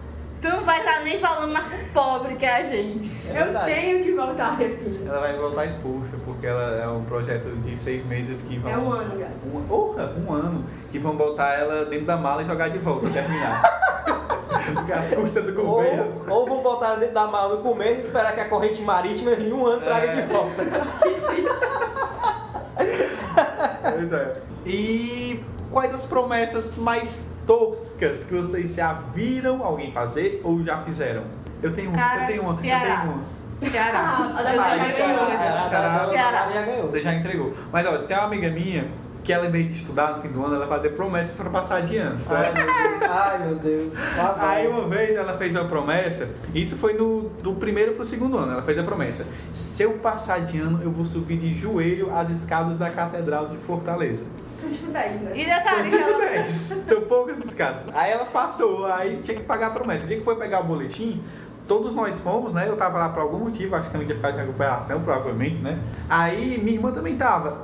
tu 0.43 0.49
não 0.49 0.65
vai 0.65 0.79
estar 0.79 0.99
nem 1.03 1.19
falando 1.19 1.53
mais 1.53 1.65
pobre 1.93 2.35
que 2.35 2.45
é 2.45 2.57
a 2.57 2.63
gente. 2.63 3.09
É 3.33 3.41
eu 3.41 3.65
tenho 3.65 4.03
que 4.03 4.11
voltar, 4.11 4.57
minha 4.57 4.69
filha. 4.77 5.09
Ela 5.09 5.19
vai 5.21 5.37
voltar 5.37 5.65
expulsa, 5.65 6.17
porque 6.25 6.45
ela 6.45 6.83
é 6.83 6.87
um 6.87 7.03
projeto 7.05 7.47
de 7.61 7.77
seis 7.77 8.05
meses 8.05 8.41
que 8.41 8.57
vão. 8.57 8.69
É 8.69 8.77
um 8.77 8.91
ano, 8.91 9.17
gato. 9.17 9.31
Um, 9.53 9.63
porra, 9.63 10.11
um 10.17 10.33
ano. 10.33 10.65
Que 10.91 10.99
vão 10.99 11.15
botar 11.15 11.53
ela 11.53 11.85
dentro 11.85 12.05
da 12.05 12.17
mala 12.17 12.41
e 12.43 12.45
jogar 12.45 12.69
de 12.69 12.77
volta, 12.79 13.09
terminar. 13.09 13.63
Porque 14.75 14.91
as 14.91 15.13
custas 15.13 15.45
do 15.45 15.53
governo. 15.53 16.25
Ou, 16.27 16.39
ou 16.41 16.45
vão 16.47 16.61
botar 16.61 16.95
dentro 16.95 17.13
da 17.15 17.25
mala 17.27 17.55
no 17.55 17.61
começo 17.61 18.01
e 18.01 18.03
esperar 18.05 18.33
que 18.33 18.41
a 18.41 18.49
corrente 18.49 18.81
marítima 18.81 19.31
em 19.31 19.51
um 19.53 19.65
ano 19.65 19.81
traga 19.81 20.07
É. 20.07 20.21
de 20.21 20.33
volta. 20.33 20.63
Pois 23.81 24.13
é. 24.13 24.33
E 24.65 25.43
quais 25.74 25.91
as 25.91 26.05
promessas 26.05 26.78
mais 26.78 27.34
toscas 27.47 28.24
que 28.26 28.36
vocês 28.36 28.76
já 28.76 28.93
viram 29.13 29.65
alguém 29.65 29.91
fazer 29.91 30.39
ou 30.43 30.63
já 30.63 30.78
fizeram? 30.84 31.24
Eu 31.61 31.74
tenho 31.74 31.89
uma, 31.89 31.97
Cara, 31.97 32.21
eu 32.21 32.28
tenho 32.28 32.43
uma, 32.43 32.55
Ceará. 32.55 32.86
eu 32.86 33.01
tenho 33.01 33.13
uma. 33.13 33.34
Ceará. 33.71 33.99
Ah, 33.99 34.34
ah, 34.36 34.89
Ceará. 34.89 35.63
A 35.63 35.69
Ceará. 35.69 36.09
Ceará. 36.09 36.65
Ganhou. 36.65 36.91
Você 36.91 37.01
já 37.01 37.13
entregou. 37.15 37.53
Mas 37.71 37.88
ó, 37.88 37.97
tem 37.99 38.15
uma 38.15 38.26
amiga 38.26 38.49
minha 38.49 38.86
que 39.24 39.32
ela, 39.32 39.47
em 39.47 39.51
vez 39.51 39.67
de 39.67 39.74
estudar 39.74 40.17
no 40.17 40.21
fim 40.21 40.28
do 40.28 40.45
ano, 40.45 40.55
ela 40.55 40.67
fazia 40.67 40.89
promessas 40.89 41.36
para 41.38 41.49
passar 41.49 41.82
de 41.82 41.97
ano, 41.97 42.19
Ai, 42.19 42.26
certo? 42.26 42.55
meu 42.55 42.65
Deus. 42.65 43.11
Ai, 43.11 43.39
meu 43.39 43.55
Deus. 43.55 43.93
Aí 44.39 44.67
uma 44.67 44.88
vez 44.88 45.15
ela 45.15 45.38
fez 45.38 45.55
uma 45.55 45.65
promessa, 45.65 46.30
isso 46.53 46.78
foi 46.78 46.93
no, 46.93 47.30
do 47.41 47.53
primeiro 47.53 47.93
pro 47.93 48.05
segundo 48.05 48.38
ano, 48.38 48.51
ela 48.51 48.63
fez 48.63 48.78
a 48.78 48.84
promessa. 48.84 49.26
Se 49.53 49.84
eu 49.84 49.93
passar 49.99 50.41
de 50.41 50.59
ano, 50.59 50.82
eu 50.84 50.91
vou 50.91 51.05
subir 51.05 51.38
de 51.38 51.53
joelho 51.55 52.13
as 52.13 52.30
escadas 52.30 52.78
da 52.80 52.89
Catedral 52.89 53.47
de 53.47 53.57
Fortaleza. 53.57 54.26
São 54.51 54.69
tipo 54.69 54.91
10, 54.91 55.21
né? 55.21 55.32
E 55.36 55.45
São 55.45 55.55
detalhe 55.57 55.89
que 55.89 55.97
tipo 55.97 56.09
ela... 56.09 56.26
10, 56.26 56.49
são 56.49 57.01
poucas 57.01 57.43
escadas. 57.43 57.86
Aí 57.93 58.11
ela 58.11 58.26
passou, 58.26 58.86
aí 58.86 59.19
tinha 59.24 59.38
que 59.38 59.43
pagar 59.43 59.67
a 59.67 59.71
promessa. 59.71 60.03
O 60.03 60.07
dia 60.07 60.17
que 60.17 60.24
foi 60.24 60.36
pegar 60.36 60.59
o 60.59 60.63
boletim, 60.65 61.24
todos 61.67 61.95
nós 61.95 62.19
fomos, 62.19 62.53
né? 62.53 62.67
Eu 62.67 62.76
tava 62.76 62.97
lá 62.97 63.09
por 63.09 63.21
algum 63.21 63.39
motivo, 63.39 63.76
acho 63.76 63.86
que 63.88 63.91
também 63.91 64.05
tinha 64.05 64.15
ficado 64.15 64.34
de 64.34 64.41
recuperação, 64.41 65.01
provavelmente, 65.01 65.61
né? 65.61 65.80
Aí 66.09 66.59
minha 66.61 66.76
irmã 66.76 66.91
também 66.91 67.15
tava. 67.15 67.57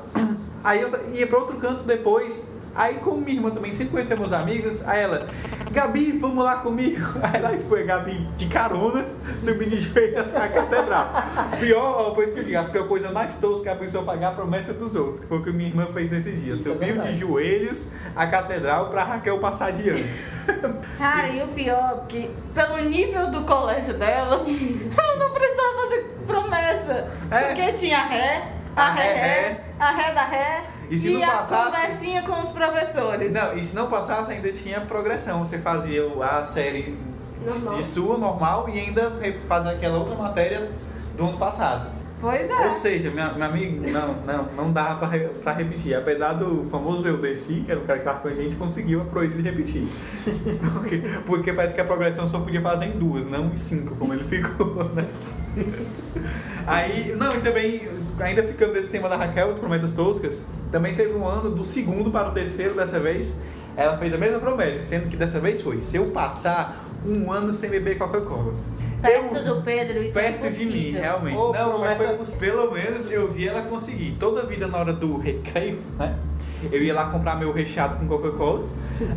Aí 0.64 0.82
eu 0.82 0.92
ia 1.14 1.28
pra 1.28 1.40
outro 1.40 1.58
canto 1.58 1.84
depois. 1.84 2.58
Aí, 2.76 2.96
como 2.96 3.18
minha 3.18 3.36
irmã 3.36 3.50
também 3.50 3.74
sempre 3.74 3.94
conhecia 3.94 4.16
meus 4.16 4.32
amigos, 4.32 4.88
aí 4.88 5.02
ela, 5.02 5.28
Gabi, 5.72 6.12
vamos 6.14 6.44
lá 6.44 6.58
comigo. 6.58 7.02
Aí 7.22 7.42
lá 7.42 7.52
foi 7.68 7.82
a 7.82 7.86
Gabi 7.86 8.28
de 8.38 8.48
carona, 8.48 9.06
subir 9.40 9.68
de 9.68 9.82
joelhos 9.82 10.32
na 10.32 10.48
catedral. 10.48 11.12
Pior, 11.60 12.08
ó, 12.08 12.12
por 12.12 12.24
isso 12.24 12.36
que 12.36 12.42
eu 12.42 12.46
digo, 12.46 12.58
a 12.60 12.64
pior 12.66 12.88
coisa 12.88 13.12
mais 13.12 13.36
tosca 13.36 13.72
é 13.72 13.74
a 13.74 13.76
pessoa 13.76 14.04
pagar 14.04 14.30
a 14.30 14.32
promessa 14.34 14.74
dos 14.74 14.96
outros, 14.96 15.20
que 15.20 15.28
foi 15.28 15.40
o 15.40 15.44
que 15.44 15.52
minha 15.52 15.70
irmã 15.70 15.88
fez 15.94 16.12
nesse 16.12 16.32
dia. 16.32 16.54
Isso 16.54 16.70
é 16.70 16.74
Subiu 16.74 16.94
verdade. 16.94 17.14
de 17.14 17.20
joelhos 17.20 17.90
a 18.16 18.28
catedral 18.28 18.90
pra 18.90 19.04
Raquel 19.04 19.40
passar 19.40 19.72
de 19.72 19.90
ano. 19.90 20.06
Cara, 20.98 21.28
e 21.30 21.44
o 21.44 21.48
pior, 21.50 22.06
que 22.08 22.32
pelo 22.54 22.78
nível 22.88 23.30
do 23.32 23.44
colégio 23.46 23.96
dela, 23.96 24.46
ela 24.46 25.16
não 25.18 25.32
precisava 25.32 25.82
fazer 25.82 26.18
promessa. 26.26 27.12
É. 27.32 27.40
Porque 27.48 27.74
tinha 27.74 28.06
ré, 28.06 28.54
a, 28.76 28.82
A 28.84 28.92
ré, 28.94 29.14
ré, 29.14 29.64
a 29.80 30.12
da 30.12 30.24
ré 30.24 30.64
E 30.90 30.98
se 30.98 31.14
não 31.14 31.24
a 31.24 31.28
passasse- 31.38 31.66
conversinha 31.72 32.22
com 32.24 32.42
os 32.42 32.50
professores. 32.52 33.34
Não, 33.34 33.54
e 33.58 33.64
se 33.64 33.76
não 33.76 33.90
passasse, 33.90 34.32
ainda 34.32 34.52
tinha 34.52 34.82
progressão. 34.82 35.40
Você 35.46 35.60
fazia 35.60 36.04
a 36.22 36.44
série 36.44 36.98
Normal. 37.46 37.76
de 37.78 37.86
sua, 37.86 38.18
normal, 38.18 38.70
e 38.70 38.80
ainda 38.80 39.12
fazia 39.48 39.72
aquela 39.72 39.98
outra 40.00 40.16
matéria 40.16 40.70
do 41.18 41.26
ano 41.28 41.38
passado. 41.38 41.98
Pois 42.22 42.50
é. 42.50 42.66
Ou 42.66 42.72
seja, 42.74 43.10
minha, 43.12 43.32
meu 43.32 43.48
amigo, 43.48 43.90
não, 43.90 44.14
não, 44.26 44.44
não 44.54 44.74
dava 44.74 45.08
pra, 45.08 45.18
pra 45.42 45.54
repetir. 45.54 45.96
Apesar 45.96 46.34
do 46.34 46.66
famoso 46.66 47.08
eu 47.08 47.16
desci, 47.16 47.62
que 47.66 47.72
era 47.72 47.80
o 47.80 47.84
cara 47.86 47.98
que 47.98 48.04
estava 48.06 48.20
com 48.20 48.28
a 48.28 48.34
gente, 48.34 48.56
conseguiu 48.58 49.02
a 49.02 49.06
proeza 49.06 49.42
de 49.42 49.50
repetir. 49.50 49.88
Porque, 50.74 50.98
porque 51.26 51.54
parece 51.54 51.74
que 51.76 51.80
a 51.80 51.86
progressão 51.86 52.28
só 52.28 52.40
podia 52.42 52.62
fazer 52.62 52.88
em 52.88 52.92
duas, 53.00 53.26
não 53.28 53.46
em 53.46 53.58
cinco, 53.58 53.96
como 53.96 54.14
ele 54.14 54.26
ficou, 54.26 54.84
né? 54.94 55.06
Aí, 56.68 57.16
não, 57.16 57.34
e 57.34 57.40
também, 57.40 57.88
ainda 58.20 58.44
ficando 58.44 58.74
nesse 58.74 58.90
tema 58.90 59.08
da 59.10 59.16
Raquel, 59.16 59.54
de 59.54 59.60
promessas 59.60 59.94
toscas, 59.94 60.46
também 60.72 60.96
teve 60.96 61.14
um 61.14 61.26
ano 61.26 61.52
do 61.52 61.64
segundo 61.64 62.12
para 62.12 62.30
o 62.30 62.34
terceiro 62.34 62.76
dessa 62.76 63.00
vez. 63.00 63.40
Ela 63.78 63.98
fez 63.98 64.14
a 64.14 64.18
mesma 64.18 64.40
promessa, 64.40 64.82
sendo 64.84 65.10
que 65.10 65.16
dessa 65.18 65.40
vez 65.40 65.62
foi: 65.62 65.82
se 65.82 65.98
eu 65.98 66.08
passar 66.08 66.84
um 67.06 67.32
ano 67.32 67.54
sem 67.54 67.70
beber 67.70 67.98
Coca-Cola. 67.98 68.54
Perto 69.02 69.38
Eu- 69.38 69.56
do 69.56 69.62
Pedro, 69.62 70.04
isso 70.04 70.20
é 70.20 70.32
perto 70.34 70.54
de 70.54 70.66
mim, 70.66 70.92
realmente. 70.92 71.34
Não, 71.38 71.80
mas 71.80 71.98
foi 71.98 72.18
possível. 72.18 72.40
pelo 72.40 72.72
menos 72.74 73.10
eu 73.10 73.32
vi 73.32 73.48
ela 73.48 73.62
conseguir. 73.62 74.18
Toda 74.20 74.46
vida 74.46 74.68
na 74.68 74.78
hora 74.78 74.92
do 74.92 75.18
recreio, 75.18 75.80
né? 75.98 76.18
Eu 76.70 76.84
ia 76.84 76.94
lá 76.94 77.10
comprar 77.10 77.38
meu 77.38 77.54
recheado 77.54 77.96
com 77.96 78.06
Coca-Cola, 78.06 78.68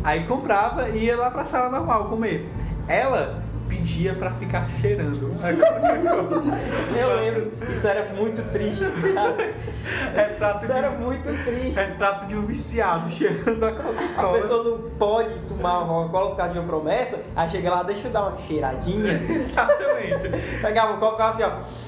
aí 0.01 0.23
comprava 0.25 0.87
e 0.87 1.05
ia 1.05 1.17
lá 1.17 1.29
pra 1.29 1.43
sala 1.43 1.69
normal 1.69 2.05
comer. 2.05 2.47
Ela 2.87 3.43
pedia 3.77 4.13
pra 4.13 4.31
ficar 4.31 4.67
cheirando 4.69 5.35
a. 5.41 5.51
Eu 6.97 7.15
lembro, 7.15 7.51
isso 7.71 7.87
era 7.87 8.13
muito 8.13 8.41
triste, 8.51 8.85
cara. 9.13 9.43
Isso 9.51 10.71
era 10.71 10.89
de, 10.91 10.97
muito 10.97 11.23
triste. 11.43 11.71
retrato 11.73 12.25
de 12.27 12.35
um 12.35 12.45
viciado 12.45 13.09
cheirando 13.11 13.63
a 13.63 13.69
A 13.69 13.73
Coca-Cola. 13.73 14.33
pessoa 14.33 14.63
não 14.63 14.89
pode 14.91 15.33
tomar 15.41 15.79
uma 15.79 15.85
Coca-Cola 16.03 16.29
por 16.31 16.37
causa 16.37 16.53
de 16.53 16.59
uma 16.59 16.67
promessa, 16.67 17.21
aí 17.35 17.49
chega 17.49 17.69
lá, 17.71 17.83
deixa 17.83 18.07
eu 18.07 18.11
dar 18.11 18.27
uma 18.27 18.37
cheiradinha. 18.37 19.13
Exatamente. 19.29 20.59
Pegava 20.61 20.93
o 20.93 20.97
copo 20.97 21.13
e 21.13 21.17
ficava 21.17 21.29
assim, 21.31 21.43
ó. 21.43 21.83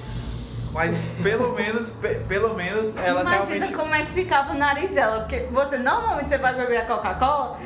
Mas 0.74 1.16
pelo 1.24 1.54
menos, 1.54 1.92
pe- 1.92 2.16
pelo 2.28 2.54
menos 2.54 2.98
ela 2.98 3.22
Imagina 3.22 3.46
realmente. 3.46 3.74
como 3.74 3.96
é 3.96 4.04
que 4.04 4.12
ficava 4.12 4.52
o 4.52 4.58
nariz 4.58 4.94
dela, 4.94 5.20
porque 5.22 5.48
você 5.50 5.78
normalmente 5.78 6.28
você 6.28 6.38
vai 6.38 6.54
beber 6.54 6.80
a 6.80 6.86
Coca-Cola, 6.86 7.58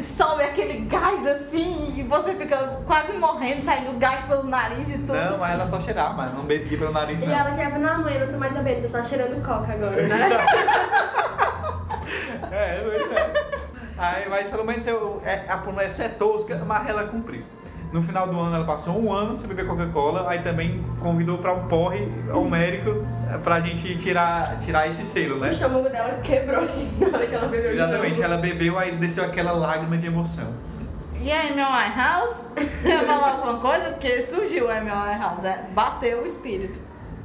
sobe 0.00 0.42
aquele 0.42 0.80
gás 0.86 1.26
assim 1.26 1.94
e 1.96 2.02
você 2.02 2.34
fica 2.34 2.80
quase 2.86 3.12
morrendo, 3.14 3.62
saindo 3.62 3.98
gás 3.98 4.22
pelo 4.24 4.44
nariz 4.44 4.88
e 4.90 4.98
tudo. 4.98 5.14
Não, 5.14 5.38
mas 5.38 5.52
ela 5.52 5.68
só 5.70 5.80
cheirava, 5.80 6.14
mas 6.14 6.34
não 6.34 6.44
bebia 6.44 6.78
pelo 6.78 6.92
nariz, 6.92 7.22
E 7.22 7.26
não. 7.26 7.34
ela 7.38 7.52
já 7.52 7.68
não, 7.70 8.02
mãe, 8.02 8.14
eu 8.14 8.26
não 8.26 8.32
tô 8.32 8.38
mais 8.38 8.52
bebendo, 8.52 8.82
tô 8.82 8.88
só 8.88 9.02
cheirando 9.02 9.42
coca 9.44 9.72
agora. 9.72 9.96
né? 10.06 10.28
é, 12.50 12.54
é. 12.54 13.64
Aí, 13.96 14.28
mas 14.28 14.48
pelo 14.48 14.64
menos 14.64 14.86
eu, 14.86 15.22
é, 15.24 15.44
a 15.48 15.58
promessa 15.58 16.04
é 16.04 16.08
tosca, 16.08 16.56
mas 16.66 16.88
ela 16.88 17.06
cumpriu. 17.06 17.44
No 17.94 18.02
final 18.02 18.26
do 18.26 18.40
ano 18.40 18.56
ela 18.56 18.64
passou 18.64 19.00
um 19.00 19.12
ano 19.12 19.38
sem 19.38 19.46
beber 19.46 19.68
Coca-Cola, 19.68 20.28
aí 20.28 20.40
também 20.40 20.82
convidou 20.98 21.38
pra 21.38 21.52
um 21.52 21.68
porre 21.68 22.08
homérico 22.32 23.06
pra 23.44 23.60
gente 23.60 23.96
tirar, 23.98 24.58
tirar 24.58 24.88
esse 24.88 25.06
selo, 25.06 25.36
O 25.36 25.38
né? 25.38 25.52
estômago 25.52 25.88
dela 25.88 26.18
quebrou 26.20 26.62
assim 26.62 26.90
na 26.98 27.16
hora 27.16 27.24
que 27.24 27.32
ela 27.36 27.46
bebeu 27.46 27.70
Exatamente, 27.70 28.20
ela 28.20 28.36
bebeu, 28.38 28.76
aí 28.76 28.96
desceu 28.96 29.24
aquela 29.24 29.52
lágrima 29.52 29.96
de 29.96 30.08
emoção. 30.08 30.52
E 31.20 31.30
aí, 31.30 31.54
meu 31.54 31.68
House? 31.68 32.48
Quer 32.82 33.06
falar 33.06 33.34
alguma 33.34 33.60
coisa? 33.60 33.90
Porque 33.90 34.20
surgiu 34.22 34.68
a 34.68 34.80
meu 34.80 34.92
House, 34.92 35.44
é, 35.44 35.64
bateu 35.72 36.22
o 36.22 36.26
espírito. 36.26 36.76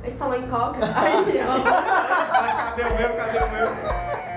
Ele 0.04 0.16
falou 0.18 0.38
em 0.38 0.48
coca, 0.48 0.86
aí. 0.86 1.40
Ah, 1.50 2.74
cadê 2.76 2.84
o 2.84 2.96
meu? 2.96 3.16
Cadê 3.16 3.38
o 3.40 3.50
meu? 3.50 4.29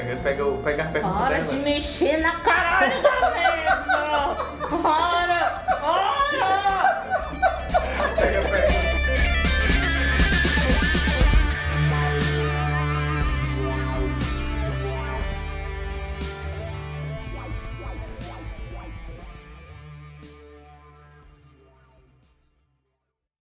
pega, 0.00 0.16
pega, 0.22 0.44
pega 0.62 0.82
a 0.82 0.86
pergunta 0.86 1.18
Para 1.18 1.34
dela. 1.38 1.44
de 1.46 1.56
mexer 1.56 2.18
na 2.20 2.40
caralho 2.40 3.02
da 3.02 3.10
Para! 3.20 5.17